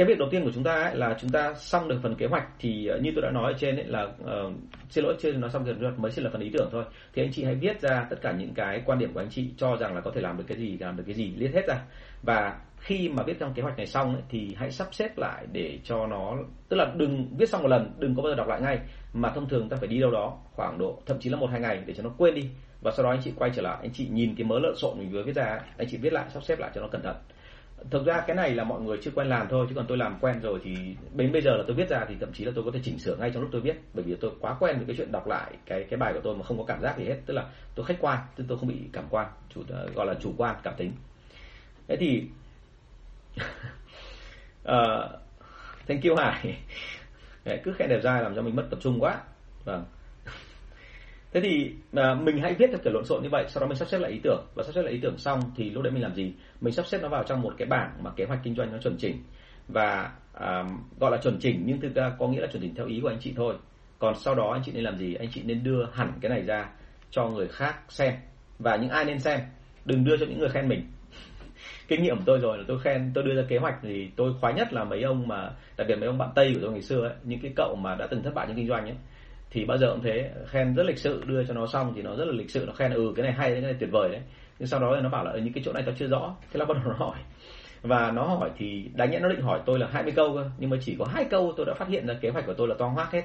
[0.00, 2.26] cái việc đầu tiên của chúng ta ấy là chúng ta xong được phần kế
[2.26, 4.52] hoạch thì ờ, như tôi đã nói ở trên ấy là uh,
[4.90, 6.84] xin lỗi chưa nói xong rồi mới chỉ là phần ý tưởng thôi.
[7.14, 9.50] Thì anh chị hãy viết ra tất cả những cái quan điểm của anh chị
[9.56, 11.66] cho rằng là có thể làm được cái gì làm được cái gì liệt hết
[11.68, 11.82] ra.
[12.22, 15.46] Và khi mà viết trong kế hoạch này xong ấy, thì hãy sắp xếp lại
[15.52, 16.36] để cho nó
[16.68, 18.78] tức là đừng viết xong một lần đừng có bao giờ đọc lại ngay
[19.12, 21.60] mà thông thường ta phải đi đâu đó khoảng độ thậm chí là một hai
[21.60, 22.48] ngày để cho nó quên đi.
[22.82, 24.98] Và sau đó anh chị quay trở lại anh chị nhìn cái mớ lợn xộn
[24.98, 27.16] mình vừa viết ra anh chị viết lại sắp xếp lại cho nó cẩn thận
[27.90, 30.18] thực ra cái này là mọi người chưa quen làm thôi chứ còn tôi làm
[30.20, 32.64] quen rồi thì đến bây giờ là tôi viết ra thì thậm chí là tôi
[32.64, 34.86] có thể chỉnh sửa ngay trong lúc tôi viết bởi vì tôi quá quen với
[34.86, 37.04] cái chuyện đọc lại cái cái bài của tôi mà không có cảm giác gì
[37.04, 37.16] hết.
[37.26, 40.14] Tức là tôi khách quan tức tôi không bị cảm quan chủ ờ, gọi là
[40.14, 40.92] chủ quan cảm tính.
[41.88, 42.22] Thế thì
[44.62, 45.10] uh,
[45.88, 46.58] thank you hải.
[47.64, 49.20] Cứ khen đẹp dai làm cho mình mất tập trung quá.
[49.64, 49.84] Vâng
[51.32, 53.76] thế thì à, mình hãy viết theo kiểu lộn xộn như vậy sau đó mình
[53.76, 54.46] sắp xếp lại ý tưởng.
[54.54, 56.32] Và sắp xếp lại ý tưởng xong thì lúc đấy mình làm gì?
[56.60, 58.78] Mình sắp xếp nó vào trong một cái bảng mà kế hoạch kinh doanh nó
[58.78, 59.22] chuẩn chỉnh.
[59.68, 60.64] Và à,
[61.00, 63.08] gọi là chuẩn chỉnh nhưng thực ra có nghĩa là chuẩn chỉnh theo ý của
[63.08, 63.54] anh chị thôi.
[63.98, 65.14] Còn sau đó anh chị nên làm gì?
[65.14, 66.68] Anh chị nên đưa hẳn cái này ra
[67.10, 68.14] cho người khác xem.
[68.58, 69.40] Và những ai nên xem
[69.84, 70.82] đừng đưa cho những người khen mình.
[71.88, 74.32] Kinh nghiệm của tôi rồi là tôi khen tôi đưa ra kế hoạch thì tôi
[74.40, 76.82] khoái nhất là mấy ông mà đặc biệt mấy ông bạn tây của tôi ngày
[76.82, 78.96] xưa ấy những cái cậu mà đã từng thất bại trong kinh doanh ấy
[79.50, 80.30] thì bao giờ cũng thế.
[80.46, 82.64] Khen rất lịch sự, đưa cho nó xong thì nó rất là lịch sự.
[82.66, 84.20] Nó khen ừ cái này hay, cái này tuyệt vời đấy.
[84.58, 86.36] Nhưng sau đó thì nó bảo là ở những cái chỗ này tao chưa rõ.
[86.52, 87.16] Thế là bắt đầu nó hỏi.
[87.82, 90.50] Và nó hỏi thì đáng nhẽ nó định hỏi tôi là 20 câu cơ.
[90.58, 92.68] Nhưng mà chỉ có hai câu tôi đã phát hiện ra kế hoạch của tôi
[92.68, 93.22] là toang hoác hết.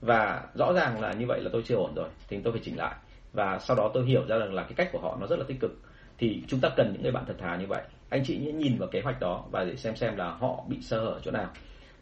[0.00, 2.08] Và rõ ràng là như vậy là tôi chưa ổn rồi.
[2.28, 2.94] Thì tôi phải chỉnh lại.
[3.32, 5.44] Và sau đó tôi hiểu ra rằng là cái cách của họ nó rất là
[5.48, 5.70] tích cực.
[6.18, 7.82] Thì chúng ta cần những người bạn thật thà như vậy.
[8.08, 11.00] Anh chị nhìn vào kế hoạch đó và để xem xem là họ bị sơ
[11.00, 11.48] hở chỗ nào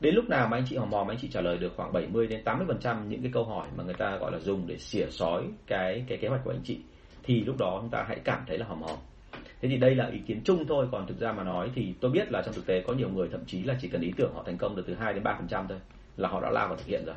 [0.00, 2.26] đến lúc nào mà anh chị hòm hòm, anh chị trả lời được khoảng 70
[2.26, 4.78] đến 80 phần trăm những cái câu hỏi mà người ta gọi là dùng để
[4.78, 6.78] xỉa sói cái cái kế hoạch của anh chị
[7.22, 8.98] thì lúc đó chúng ta hãy cảm thấy là hòm hòm.
[9.32, 12.10] Thế thì đây là ý kiến chung thôi còn thực ra mà nói thì tôi
[12.10, 14.32] biết là trong thực tế có nhiều người thậm chí là chỉ cần ý tưởng
[14.34, 15.78] họ thành công được từ 2 đến 3 phần trăm thôi
[16.16, 17.16] là họ đã lao vào thực hiện rồi.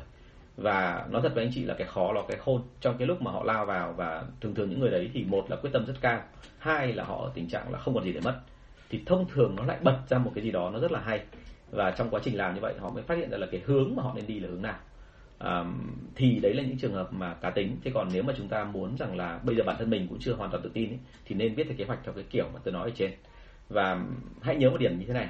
[0.56, 2.62] Và nói thật với anh chị là cái khó là cái khôn.
[2.80, 5.50] Trong cái lúc mà họ lao vào và thường thường những người đấy thì một
[5.50, 6.22] là quyết tâm rất cao
[6.58, 8.40] hai là họ ở tình trạng là không còn gì để mất
[8.90, 11.24] thì thông thường nó lại bật ra một cái gì đó nó rất là hay
[11.74, 13.96] và trong quá trình làm như vậy họ mới phát hiện ra là cái hướng
[13.96, 14.78] mà họ nên đi là hướng nào.
[15.38, 15.64] À,
[16.14, 17.76] thì đấy là những trường hợp mà cá tính.
[17.84, 20.18] Thế còn nếu mà chúng ta muốn rằng là bây giờ bản thân mình cũng
[20.20, 22.44] chưa hoàn toàn tự tin ấy, thì nên viết theo kế hoạch theo cái kiểu
[22.54, 23.10] mà tôi nói ở trên.
[23.68, 24.04] Và
[24.42, 25.28] hãy nhớ một điểm như thế này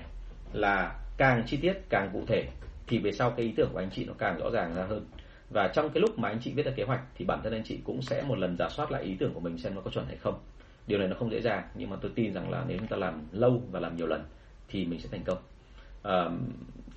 [0.52, 2.48] là càng chi tiết càng cụ thể
[2.86, 5.06] thì về sau cái ý tưởng của anh chị nó càng rõ ràng ra hơn.
[5.50, 7.62] Và trong cái lúc mà anh chị viết ra kế hoạch thì bản thân anh
[7.64, 9.90] chị cũng sẽ một lần giả soát lại ý tưởng của mình xem nó có
[9.90, 10.40] chuẩn hay không.
[10.86, 12.96] Điều này nó không dễ dàng nhưng mà tôi tin rằng là nếu chúng ta
[12.96, 14.24] làm lâu và làm nhiều lần
[14.68, 15.38] thì mình sẽ thành công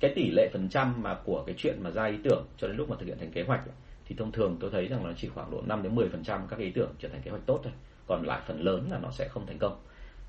[0.00, 2.76] cái tỷ lệ phần trăm mà của cái chuyện mà ra ý tưởng cho đến
[2.76, 3.60] lúc mà thực hiện thành kế hoạch
[4.08, 6.40] thì thông thường tôi thấy rằng nó chỉ khoảng độ 5 đến 10 phần trăm
[6.48, 7.72] các ý tưởng trở thành kế hoạch tốt thôi.
[8.06, 9.80] Còn lại phần lớn là nó sẽ không thành công.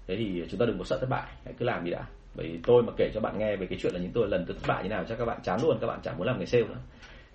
[0.08, 2.06] Thế thì chúng ta đừng có sợ thất bại hãy cứ làm đi đã.
[2.36, 4.46] Bởi vì tôi mà kể cho bạn nghe về cái chuyện là những tôi lần
[4.46, 6.38] tôi thất bại như nào chắc các bạn chán luôn các bạn chẳng muốn làm
[6.38, 6.78] người sale nữa.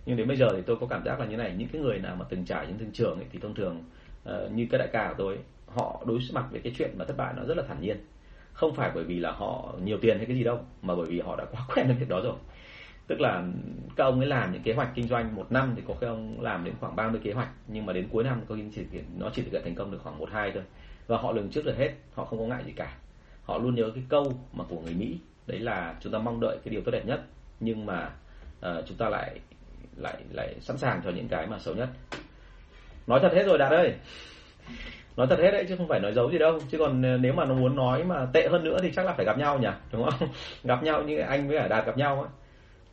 [0.07, 1.99] Nhưng đến bây giờ thì tôi có cảm giác là như này những cái người
[1.99, 3.85] nào mà từng trải những thương trường ấy, thì thông thường
[4.29, 7.17] uh, như các đại ca của tôi họ đối mặt với cái chuyện mà thất
[7.17, 7.97] bại nó rất là thản nhiên
[8.55, 11.21] không phải bởi vì là họ nhiều tiền hay cái gì đâu mà bởi vì
[11.21, 12.35] họ đã quá quen với việc đó rồi.
[13.07, 13.45] Tức là
[13.97, 16.41] các ông ấy làm những kế hoạch kinh doanh một năm thì có khi ông
[16.41, 18.83] làm đến khoảng 30 kế hoạch nhưng mà đến cuối năm có chỉ
[19.19, 20.63] nó chỉ thực hiện thành công được khoảng một hai thôi.
[21.07, 22.97] Và họ lường trước được hết họ không có ngại gì cả.
[23.45, 26.59] Họ luôn nhớ cái câu mà của người Mỹ đấy là chúng ta mong đợi
[26.65, 27.23] cái điều tốt đẹp nhất
[27.61, 28.11] nhưng mà
[28.59, 29.41] uh, chúng ta lại
[29.97, 31.89] lại lại sẵn sàng cho những cái mà xấu nhất.
[33.07, 33.95] Nói thật hết rồi đạt ơi
[35.17, 36.59] nói thật hết đấy chứ không phải nói giấu gì đâu.
[36.71, 39.13] Chứ còn ờ, nếu mà nó muốn nói mà tệ hơn nữa thì chắc là
[39.13, 39.69] phải gặp nhau nhỉ?
[39.93, 40.29] Đúng không?
[40.65, 42.29] Gặp nhau như anh với cả đạt gặp nhau ấy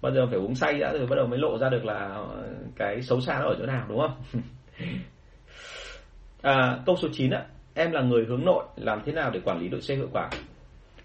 [0.01, 2.43] bao giờ phải uống say đã rồi bắt đầu mới lộ ra được là ờ,
[2.75, 4.41] cái xấu xa nó ở chỗ nào đúng không?
[6.41, 7.45] À, câu số 9 ạ.
[7.73, 10.29] Em là người hướng nội làm thế nào để quản lý đội xe hiệu quả?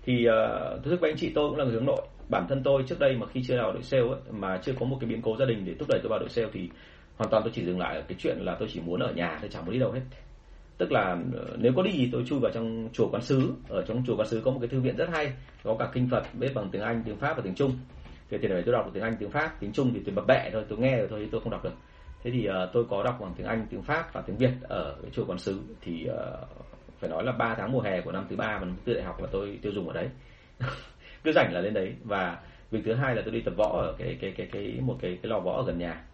[0.04, 2.02] Thì uh, thú với anh chị tôi cũng là người hướng nội.
[2.28, 4.86] Bản thân tôi trước đây mà khi chưa vào đội sale ấy, mà chưa có
[4.86, 6.68] một cái biến cố gia đình để thúc đẩy tôi vào đội sale thì
[7.16, 9.38] hoàn toàn tôi chỉ dừng lại ở cái chuyện là tôi chỉ muốn ở nhà
[9.40, 10.00] tôi chẳng muốn đi đâu hết
[10.78, 13.52] tức là ờ, nếu có đi thì tôi chui vào trong chùa quán sứ.
[13.68, 15.32] Ở trong chùa quán sứ có một cái thư viện rất hay
[15.64, 17.72] có cả kinh phật viết bằng tiếng anh tiếng pháp và tiếng trung.
[18.30, 20.26] Thì tiền này tôi đọc được tiếng anh tiếng pháp tiếng trung thì tôi bập
[20.26, 21.74] bẹ thôi tôi nghe rồi thôi tôi không đọc được.
[22.22, 24.96] Thế thì uh, tôi có đọc bằng tiếng anh tiếng pháp và tiếng việt ở
[25.02, 25.60] cái chùa quán sứ.
[25.80, 26.48] Thì uh,
[27.00, 29.04] phải nói là 3 tháng mùa hè của năm thứ ba và năm thứ đại
[29.04, 30.08] học là tôi tiêu dùng ở đấy.
[31.24, 31.94] Cứ rảnh là lên đấy.
[32.04, 32.38] Và
[32.70, 35.18] việc thứ hai là tôi đi tập võ ở cái cái cái cái một cái
[35.22, 36.04] cái lò võ ở gần nhà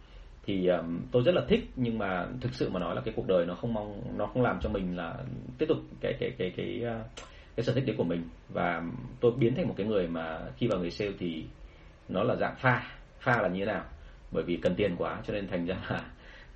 [0.45, 3.27] thì um, tôi rất là thích nhưng mà thực sự mà nói là cái cuộc
[3.27, 5.15] đời nó không mong nó không làm cho mình là
[5.59, 6.95] tiếp tục cái cái cái cái cái,
[7.57, 8.23] cái sở thích đấy của mình.
[8.49, 8.83] Và
[9.21, 11.45] tôi biến thành một cái người mà khi vào người sale thì
[12.09, 12.83] nó là dạng pha
[13.21, 13.85] pha là như thế nào?
[14.31, 16.03] Bởi vì cần tiền quá cho nên thành ra là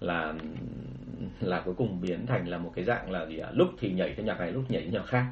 [0.01, 0.35] là
[1.41, 3.49] là cuối cùng biến thành là một cái dạng là gì ạ?
[3.53, 5.27] Lúc thì nhảy theo nhạc này lúc nhảy theo nhạc khác.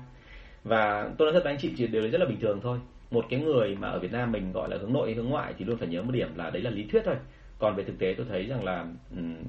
[0.64, 2.78] Và tôi nói thật với anh chị điều đều rất là bình thường thôi.
[3.10, 5.64] Một cái người mà ở Việt Nam mình gọi là hướng nội hướng ngoại thì
[5.64, 7.16] luôn phải nhớ một điểm là đấy là lý thuyết thôi
[7.58, 8.86] còn về thực tế tôi thấy rằng là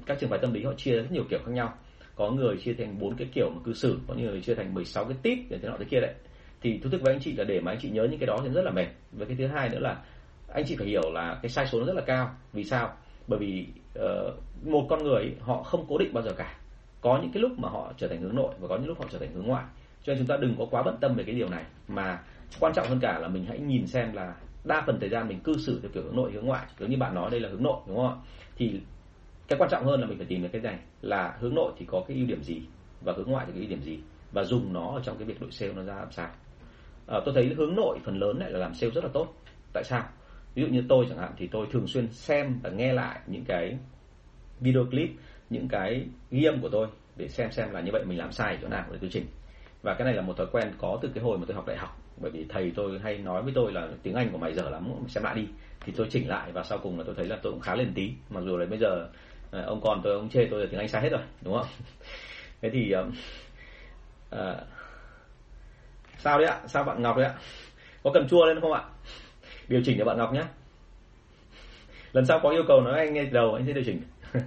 [0.06, 1.74] các trường phái tâm lý họ chia rất nhiều kiểu khác nhau.
[2.14, 5.04] Có người chia thành bốn cái kiểu mà cư xử có người chia thành 16
[5.04, 6.14] cái tip để thế nọ thế kia đấy.
[6.60, 8.36] Thì thú thực với anh chị là để mà anh chị nhớ những cái đó
[8.42, 8.86] thì rất là mệt.
[9.12, 10.02] Và cái thứ hai nữa là
[10.48, 12.30] anh chị phải hiểu là cái sai số nó rất là cao.
[12.52, 12.92] Vì sao?
[13.28, 13.66] Bởi vì
[13.98, 16.58] uh, một con người họ không cố định bao giờ cả.
[17.00, 19.04] Có những cái lúc mà họ trở thành hướng nội và có những lúc họ
[19.10, 19.64] trở thành hướng ngoại.
[20.02, 21.64] Cho nên chúng ta đừng có quá bận tâm về cái điều này.
[21.88, 22.18] Mà
[22.60, 24.34] quan trọng hơn cả là mình hãy nhìn xem là
[24.66, 26.96] đa phần thời gian mình cư xử theo kiểu hướng nội hướng ngoại giống như
[26.96, 28.16] bạn nói đây là hướng nội đúng không ạ?
[28.56, 28.80] Thì
[29.48, 31.86] cái quan trọng hơn là mình phải tìm được cái này là hướng nội thì
[31.86, 32.62] có cái ưu điểm gì
[33.04, 33.98] và hướng ngoại thì có ưu điểm gì?
[34.32, 36.28] Và dùng nó ở trong cái việc đội sale nó ra làm sao?
[37.06, 39.34] À, tôi thấy hướng nội phần lớn lại là làm sale rất là tốt.
[39.72, 40.04] Tại sao?
[40.54, 43.44] Ví dụ như tôi chẳng hạn thì tôi thường xuyên xem và nghe lại những
[43.44, 43.78] cái
[44.60, 45.10] video clip
[45.50, 48.58] những cái ghi âm của tôi để xem xem là như vậy mình làm sai
[48.62, 49.26] chỗ nào để tôi chỉnh
[49.82, 51.76] và cái này là một thói quen có từ cái hồi mà tôi học đại
[51.76, 54.70] học bởi vì thầy tôi hay nói với tôi là tiếng Anh của mày dở
[54.70, 55.46] lắm xem lại đi.
[55.80, 57.92] Thì tôi chỉnh lại và sau cùng là tôi thấy là tôi cũng khá lên
[57.94, 58.12] tí.
[58.30, 59.08] Mặc dù là bây giờ
[59.50, 61.66] ờ, ông còn tôi ông chê tôi là tiếng Anh sai hết rồi đúng không?
[62.60, 63.06] Thế thì uh,
[66.18, 66.60] sao đấy ạ?
[66.66, 67.34] Sao bạn Ngọc đấy ạ?
[68.02, 68.82] Có cần chua lên không ạ?
[69.68, 70.42] Điều chỉnh cho bạn Ngọc nhé
[72.16, 74.00] lần sau có yêu cầu nói anh ngay từ đầu anh sẽ điều chỉnh.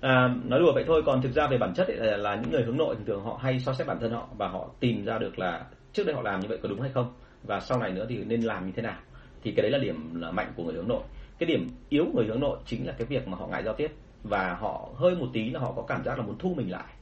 [0.00, 2.50] À, nói đùa vậy thôi còn thực ra về bản chất ấy là, là những
[2.50, 5.04] người hướng nội thường thường họ hay so xét bản thân họ và họ tìm
[5.04, 5.64] ra được là
[5.96, 7.12] trước đây họ làm như vậy có đúng hay không?
[7.42, 8.98] Và sau này nữa thì nên làm như thế nào?
[9.42, 11.02] Thì cái đấy là điểm là mạnh của người hướng nội.
[11.38, 13.74] Cái điểm yếu của người hướng nội chính là cái việc mà họ ngại giao
[13.74, 13.92] tiếp.
[14.22, 16.94] Và họ hơi một tí là họ có cảm giác là muốn thu mình lại.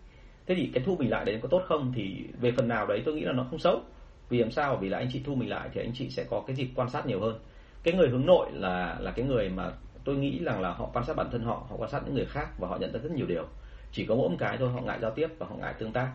[0.46, 3.02] Thế thì cái thu mình lại đấy có tốt không thì về phần nào đấy
[3.04, 3.80] tôi nghĩ là nó không xấu.
[4.28, 4.76] Vì làm sao?
[4.76, 6.90] Vì là anh chị thu mình lại thì anh chị sẽ có cái dịp quan
[6.90, 7.38] sát nhiều hơn.
[7.82, 9.72] Cái người hướng nội là là cái người mà
[10.04, 12.26] tôi nghĩ rằng là họ quan sát bản thân họ họ quan sát những người
[12.26, 13.44] khác và họ nhận ra rất nhiều điều.
[13.92, 16.08] Chỉ có mỗi một cái thôi, họ ngại giao tiếp và họ ngại tương tác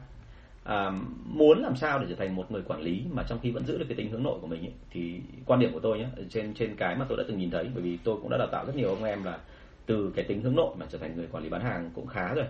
[0.70, 0.92] à,
[1.26, 3.78] muốn làm sao để trở thành một người quản lý mà trong khi vẫn giữ
[3.78, 6.54] được cái tính hướng nội của mình ấy, thì quan điểm của tôi nhé trên
[6.54, 8.66] trên cái mà tôi đã từng nhìn thấy bởi vì tôi cũng đã đào tạo
[8.66, 9.40] rất nhiều ông em là
[9.86, 12.34] từ cái tính hướng nội mà trở thành người quản lý bán hàng cũng khá
[12.34, 12.46] rồi.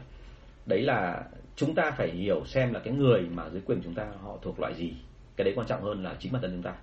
[0.65, 1.23] Đấy là
[1.55, 4.59] chúng ta phải hiểu xem là cái người mà dưới quyền chúng ta họ thuộc
[4.59, 4.93] loại gì.
[5.35, 6.73] Cái đấy quan trọng hơn là chính bản thân chúng ta.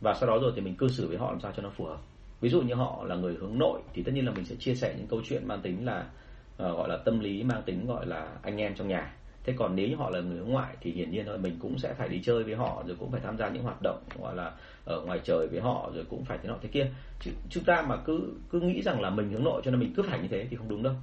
[0.00, 1.84] Và sau đó rồi thì mình cư xử với họ làm sao cho nó phù
[1.84, 1.98] hợp.
[2.40, 4.74] Ví dụ như họ là người hướng nội thì tất nhiên là mình sẽ chia
[4.74, 6.06] sẻ những câu chuyện mang tính là
[6.52, 9.14] uh, gọi là tâm lý mang tính gọi là anh em trong nhà
[9.44, 11.78] thế còn nếu như họ là người nước ngoại thì hiển nhiên thôi mình cũng
[11.78, 14.36] sẽ phải đi chơi với họ, rồi cũng phải tham gia những hoạt động, gọi
[14.36, 14.52] là,
[14.84, 16.86] ở ngoài trời với họ, rồi cũng phải thế nọ thế kia.
[17.20, 19.92] Chứ chúng ta mà cứ cứ nghĩ rằng là mình hướng nội cho nên mình
[19.96, 20.94] cứ phải như thế thì không đúng đâu.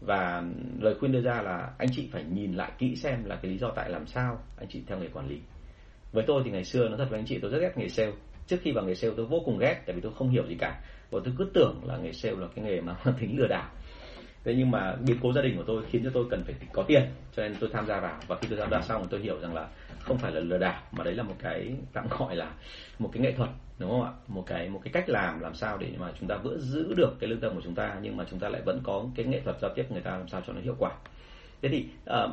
[0.00, 0.44] Và
[0.80, 3.58] lời khuyên đưa ra là anh chị phải nhìn lại kỹ xem là cái lý
[3.58, 5.40] do tại làm sao anh chị theo nghề quản lý.
[6.12, 8.12] Với tôi thì ngày xưa nó thật với anh chị, tôi rất ghét nghề sale.
[8.46, 10.54] Trước khi vào nghề sale tôi vô cùng ghét, tại vì tôi không hiểu gì
[10.58, 10.80] cả.
[11.10, 13.70] Và tôi cứ tưởng là nghề sale là cái nghề mà tính lừa đảo
[14.46, 16.82] thế nhưng mà biến cố gia đình của tôi khiến cho tôi cần phải có
[16.82, 17.02] tiền
[17.36, 18.18] cho nên tôi tham gia vào.
[18.26, 19.68] Và khi tôi tham gia xong tôi hiểu rằng là
[20.00, 22.50] không phải là lừa đảo mà đấy là một cái tạm gọi là
[22.98, 24.12] một cái nghệ thuật đúng không ạ?
[24.28, 27.16] Một cái một cái cách làm làm sao để mà chúng ta vẫn giữ được
[27.20, 29.40] cái lương tâm của chúng ta nhưng mà chúng ta lại vẫn có cái nghệ
[29.40, 30.90] thuật giao tiếp người ta làm sao cho nó hiệu quả.
[31.62, 31.86] Thế thì
[32.24, 32.30] uh,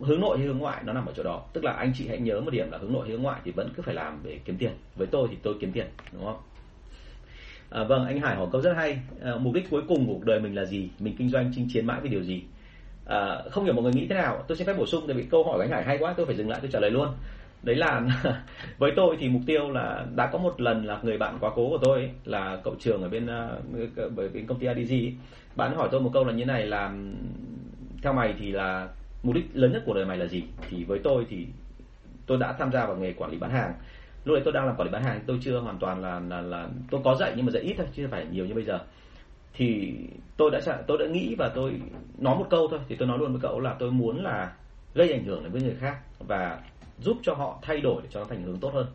[0.00, 1.44] hướng nội hay hướng ngoại nó nằm ở chỗ đó.
[1.52, 3.68] Tức là anh chị hãy nhớ một điểm là hướng nội hướng ngoại thì vẫn
[3.76, 4.72] cứ phải làm để kiếm tiền.
[4.96, 6.38] Với tôi thì tôi kiếm tiền đúng không?
[7.72, 8.98] À, vâng anh Hải hỏi câu rất hay.
[9.22, 10.88] À, mục đích cuối cùng của cuộc đời mình là gì?
[10.98, 12.42] Mình kinh doanh chinh chiến mãi vì điều gì?
[13.06, 14.44] À, không hiểu mọi người nghĩ thế nào.
[14.48, 16.26] Tôi xin phép bổ sung tại vì câu hỏi của anh Hải hay quá tôi
[16.26, 17.08] phải dừng lại tôi trả lời luôn.
[17.62, 18.02] Đấy là
[18.78, 21.68] với tôi thì mục tiêu là đã có một lần là người bạn quá cố
[21.68, 23.48] của tôi ấy, là cậu trường ở bên à,
[24.16, 24.94] bởi bên công ty ADG
[25.56, 26.94] bạn hỏi tôi một câu là như này là
[28.02, 28.88] theo mày thì là
[29.22, 30.42] mục đích lớn nhất của đời mày là gì?
[30.70, 31.46] Thì với tôi thì
[32.26, 33.72] tôi đã tham gia vào nghề quản lý bán hàng
[34.24, 36.40] lúc đấy tôi đang làm quản lý bán hàng tôi chưa hoàn toàn là là
[36.40, 38.78] là tôi có dạy nhưng mà dạy ít thôi chưa phải nhiều như bây giờ.
[39.54, 39.94] Thì
[40.36, 41.80] tôi đã tôi đã nghĩ và tôi
[42.18, 44.52] nói một câu thôi thì tôi nói luôn với cậu là tôi muốn là
[44.94, 46.60] gây ảnh hưởng đến với người khác và
[46.98, 48.86] giúp cho họ thay đổi để cho nó thành hướng tốt hơn.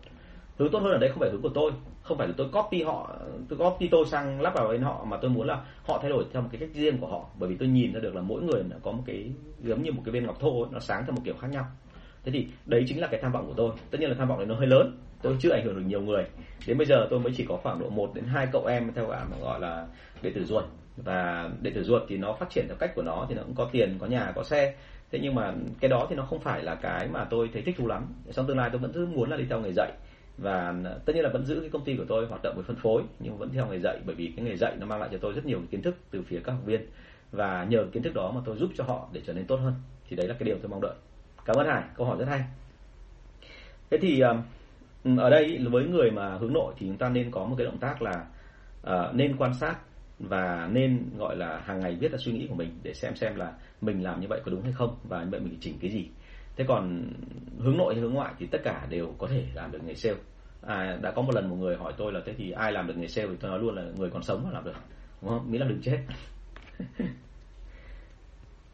[0.58, 1.72] Hướng tốt hơn ở đây không phải hướng của tôi
[2.02, 3.16] không phải là tôi copy họ
[3.50, 6.26] tôi copy tôi sang lắp vào bên họ mà tôi muốn là họ thay đổi
[6.34, 7.30] theo một cái cách riêng của họ.
[7.40, 10.02] Bởi vì tôi nhìn ra được là mỗi người có một cái giống như một
[10.06, 11.66] cái viên ngọc thô ấy, nó sáng theo một kiểu khác nhau.
[12.24, 13.72] Thế thì đấy chính là cái tham vọng của tôi.
[13.92, 16.02] Tất nhiên là tham vọng này nó hơi lớn tôi chưa ảnh hưởng được nhiều
[16.02, 16.26] người.
[16.68, 19.06] Đến bây giờ tôi mới chỉ có khoảng độ 1 đến hai cậu em theo
[19.12, 19.88] cả mà gọi là
[20.22, 20.64] đệ tử ruột.
[20.98, 23.56] Và đệ tử ruột thì nó phát triển theo cách của nó thì nó cũng
[23.56, 24.76] có tiền, có nhà, có xe.
[25.12, 27.76] Thế nhưng mà cái đó thì nó không phải là cái mà tôi thấy thích
[27.78, 28.06] thú lắm.
[28.34, 29.92] Trong tương lai tôi vẫn cứ muốn là đi theo nghề dạy.
[30.38, 32.76] Và tất nhiên là vẫn giữ cái công ty của tôi hoạt động với phân
[32.76, 35.18] phối, nhưng vẫn theo nghề dạy, bởi vì cái nghề dạy nó mang lại cho
[35.22, 36.82] tôi rất nhiều kiến thức từ phía các học viên.
[37.32, 39.74] Và nhờ kiến thức đó mà tôi giúp cho họ để trở nên tốt hơn.
[40.10, 40.94] Thì đấy là cái điều tôi mong đợi.
[41.46, 42.42] Cảm ơn hải, câu hỏi rất hay.
[43.90, 44.38] Thế thì ờ,
[45.04, 47.66] Ừ, ở đây với người mà hướng nội thì chúng ta nên có một cái
[47.66, 48.26] động tác là
[48.88, 49.76] uh, nên quan sát
[50.20, 53.36] và nên gọi là hàng ngày viết ra suy nghĩ của mình để xem xem
[53.36, 55.92] là mình làm như vậy có đúng hay không và như vậy mình chỉnh cái
[55.92, 56.10] gì.
[56.56, 57.12] Thế còn
[57.60, 60.18] hướng nội hay hướng ngoại thì tất cả đều có thể làm được nghề sale.
[60.62, 62.98] À, đã có một lần một người hỏi tôi là thế thì ai làm được
[62.98, 64.76] nghề sale thì tôi nói luôn là người còn sống mà làm được
[65.22, 65.52] đúng không?
[65.52, 66.00] Miễn là đừng chết.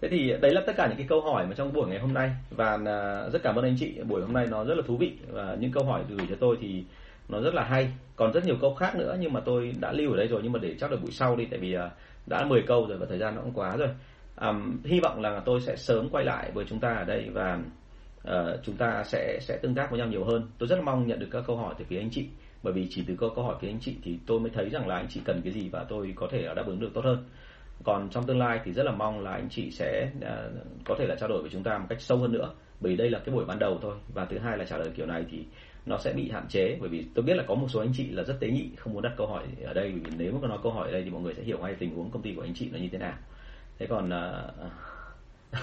[0.04, 2.14] thế thì đấy là tất cả những cái câu hỏi mà trong buổi ngày hôm
[2.14, 2.32] nay.
[2.49, 3.99] Và à, rất cảm ơn anh chị.
[4.08, 5.14] Buổi hôm nay nó rất là thú vị.
[5.32, 6.84] Và những câu hỏi gửi cho tôi thì
[7.30, 7.89] nó rất là hay.
[8.16, 10.39] Còn rất nhiều câu khác nữa nhưng mà tôi đã lưu ở đây rồi.
[10.43, 11.89] Nhưng mà để chắc là buổi sau đi tại vì à,
[12.26, 13.89] đã 10 câu rồi và thời gian nó cũng quá rồi.
[14.41, 17.60] Um, hy vọng là tôi sẽ sớm quay lại với chúng ta ở đây và
[18.28, 20.47] uh, chúng ta sẽ sẽ tương tác với nhau nhiều hơn.
[20.58, 22.28] Tôi rất là mong nhận được các câu hỏi từ phía anh chị.
[22.64, 24.88] Bởi vì chỉ từ câu câu hỏi phía anh chị thì tôi mới thấy rằng
[24.88, 27.24] là anh chị cần cái gì và tôi có thể đáp ứng được tốt hơn
[27.84, 30.26] còn trong tương lai thì rất là mong là anh chị sẽ uh,
[30.86, 32.54] có thể là trao đổi với chúng ta một cách sâu hơn nữa.
[32.80, 33.96] Bởi đây là cái buổi ban đầu thôi.
[34.14, 35.46] Và thứ hai là trả lời kiểu này thì
[35.86, 36.78] nó sẽ bị hạn chế.
[36.80, 38.94] Bởi vì tôi biết là có một số anh chị là rất tế nhị không
[38.94, 39.92] muốn đặt câu hỏi ở đây.
[39.92, 41.58] Bởi vì nếu mà có nói câu hỏi ở đây thì mọi người sẽ hiểu
[41.60, 43.18] ngay tình huống công ty của anh chị nó như thế nào.
[43.80, 44.72] Thế còn uh,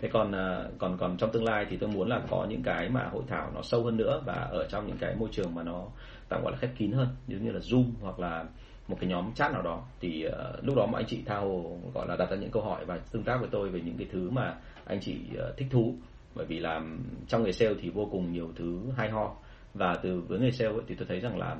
[0.00, 2.88] thế còn uh, còn còn trong tương lai thì tôi muốn là có những cái
[2.88, 5.62] mà hội thảo nó sâu hơn nữa và ở trong những cái môi trường mà
[5.62, 5.86] nó
[6.28, 7.08] tạm gọi là khép kín hơn.
[7.26, 8.44] Giống như là zoom hoặc là
[8.88, 12.06] một cái nhóm chat nào đó thì uh, lúc đó mà anh chị thao gọi
[12.08, 14.30] là đặt ra những câu hỏi và tương tác với tôi về những cái thứ
[14.30, 15.94] mà anh chị uh, thích thú.
[16.34, 16.82] Bởi vì là
[17.28, 19.34] trong nghề sale thì vô cùng nhiều thứ hay ho.
[19.74, 21.56] Và từ với nghề sale ấy, thì tôi thấy rằng là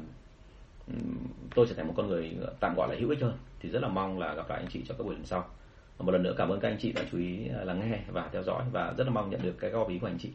[1.55, 3.37] tôi trở thành một con người ờ, tạm gọi là hữu ích hơn.
[3.61, 5.45] Thì rất là mong là gặp lại anh chị trong các buổi lần sau.
[5.99, 8.43] Một lần nữa cảm ơn các anh chị đã chú ý lắng nghe và theo
[8.43, 8.65] dõi.
[8.73, 10.31] Và rất là mong nhận được cái góp ý của anh chị.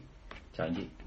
[0.56, 1.01] Chào anh chị.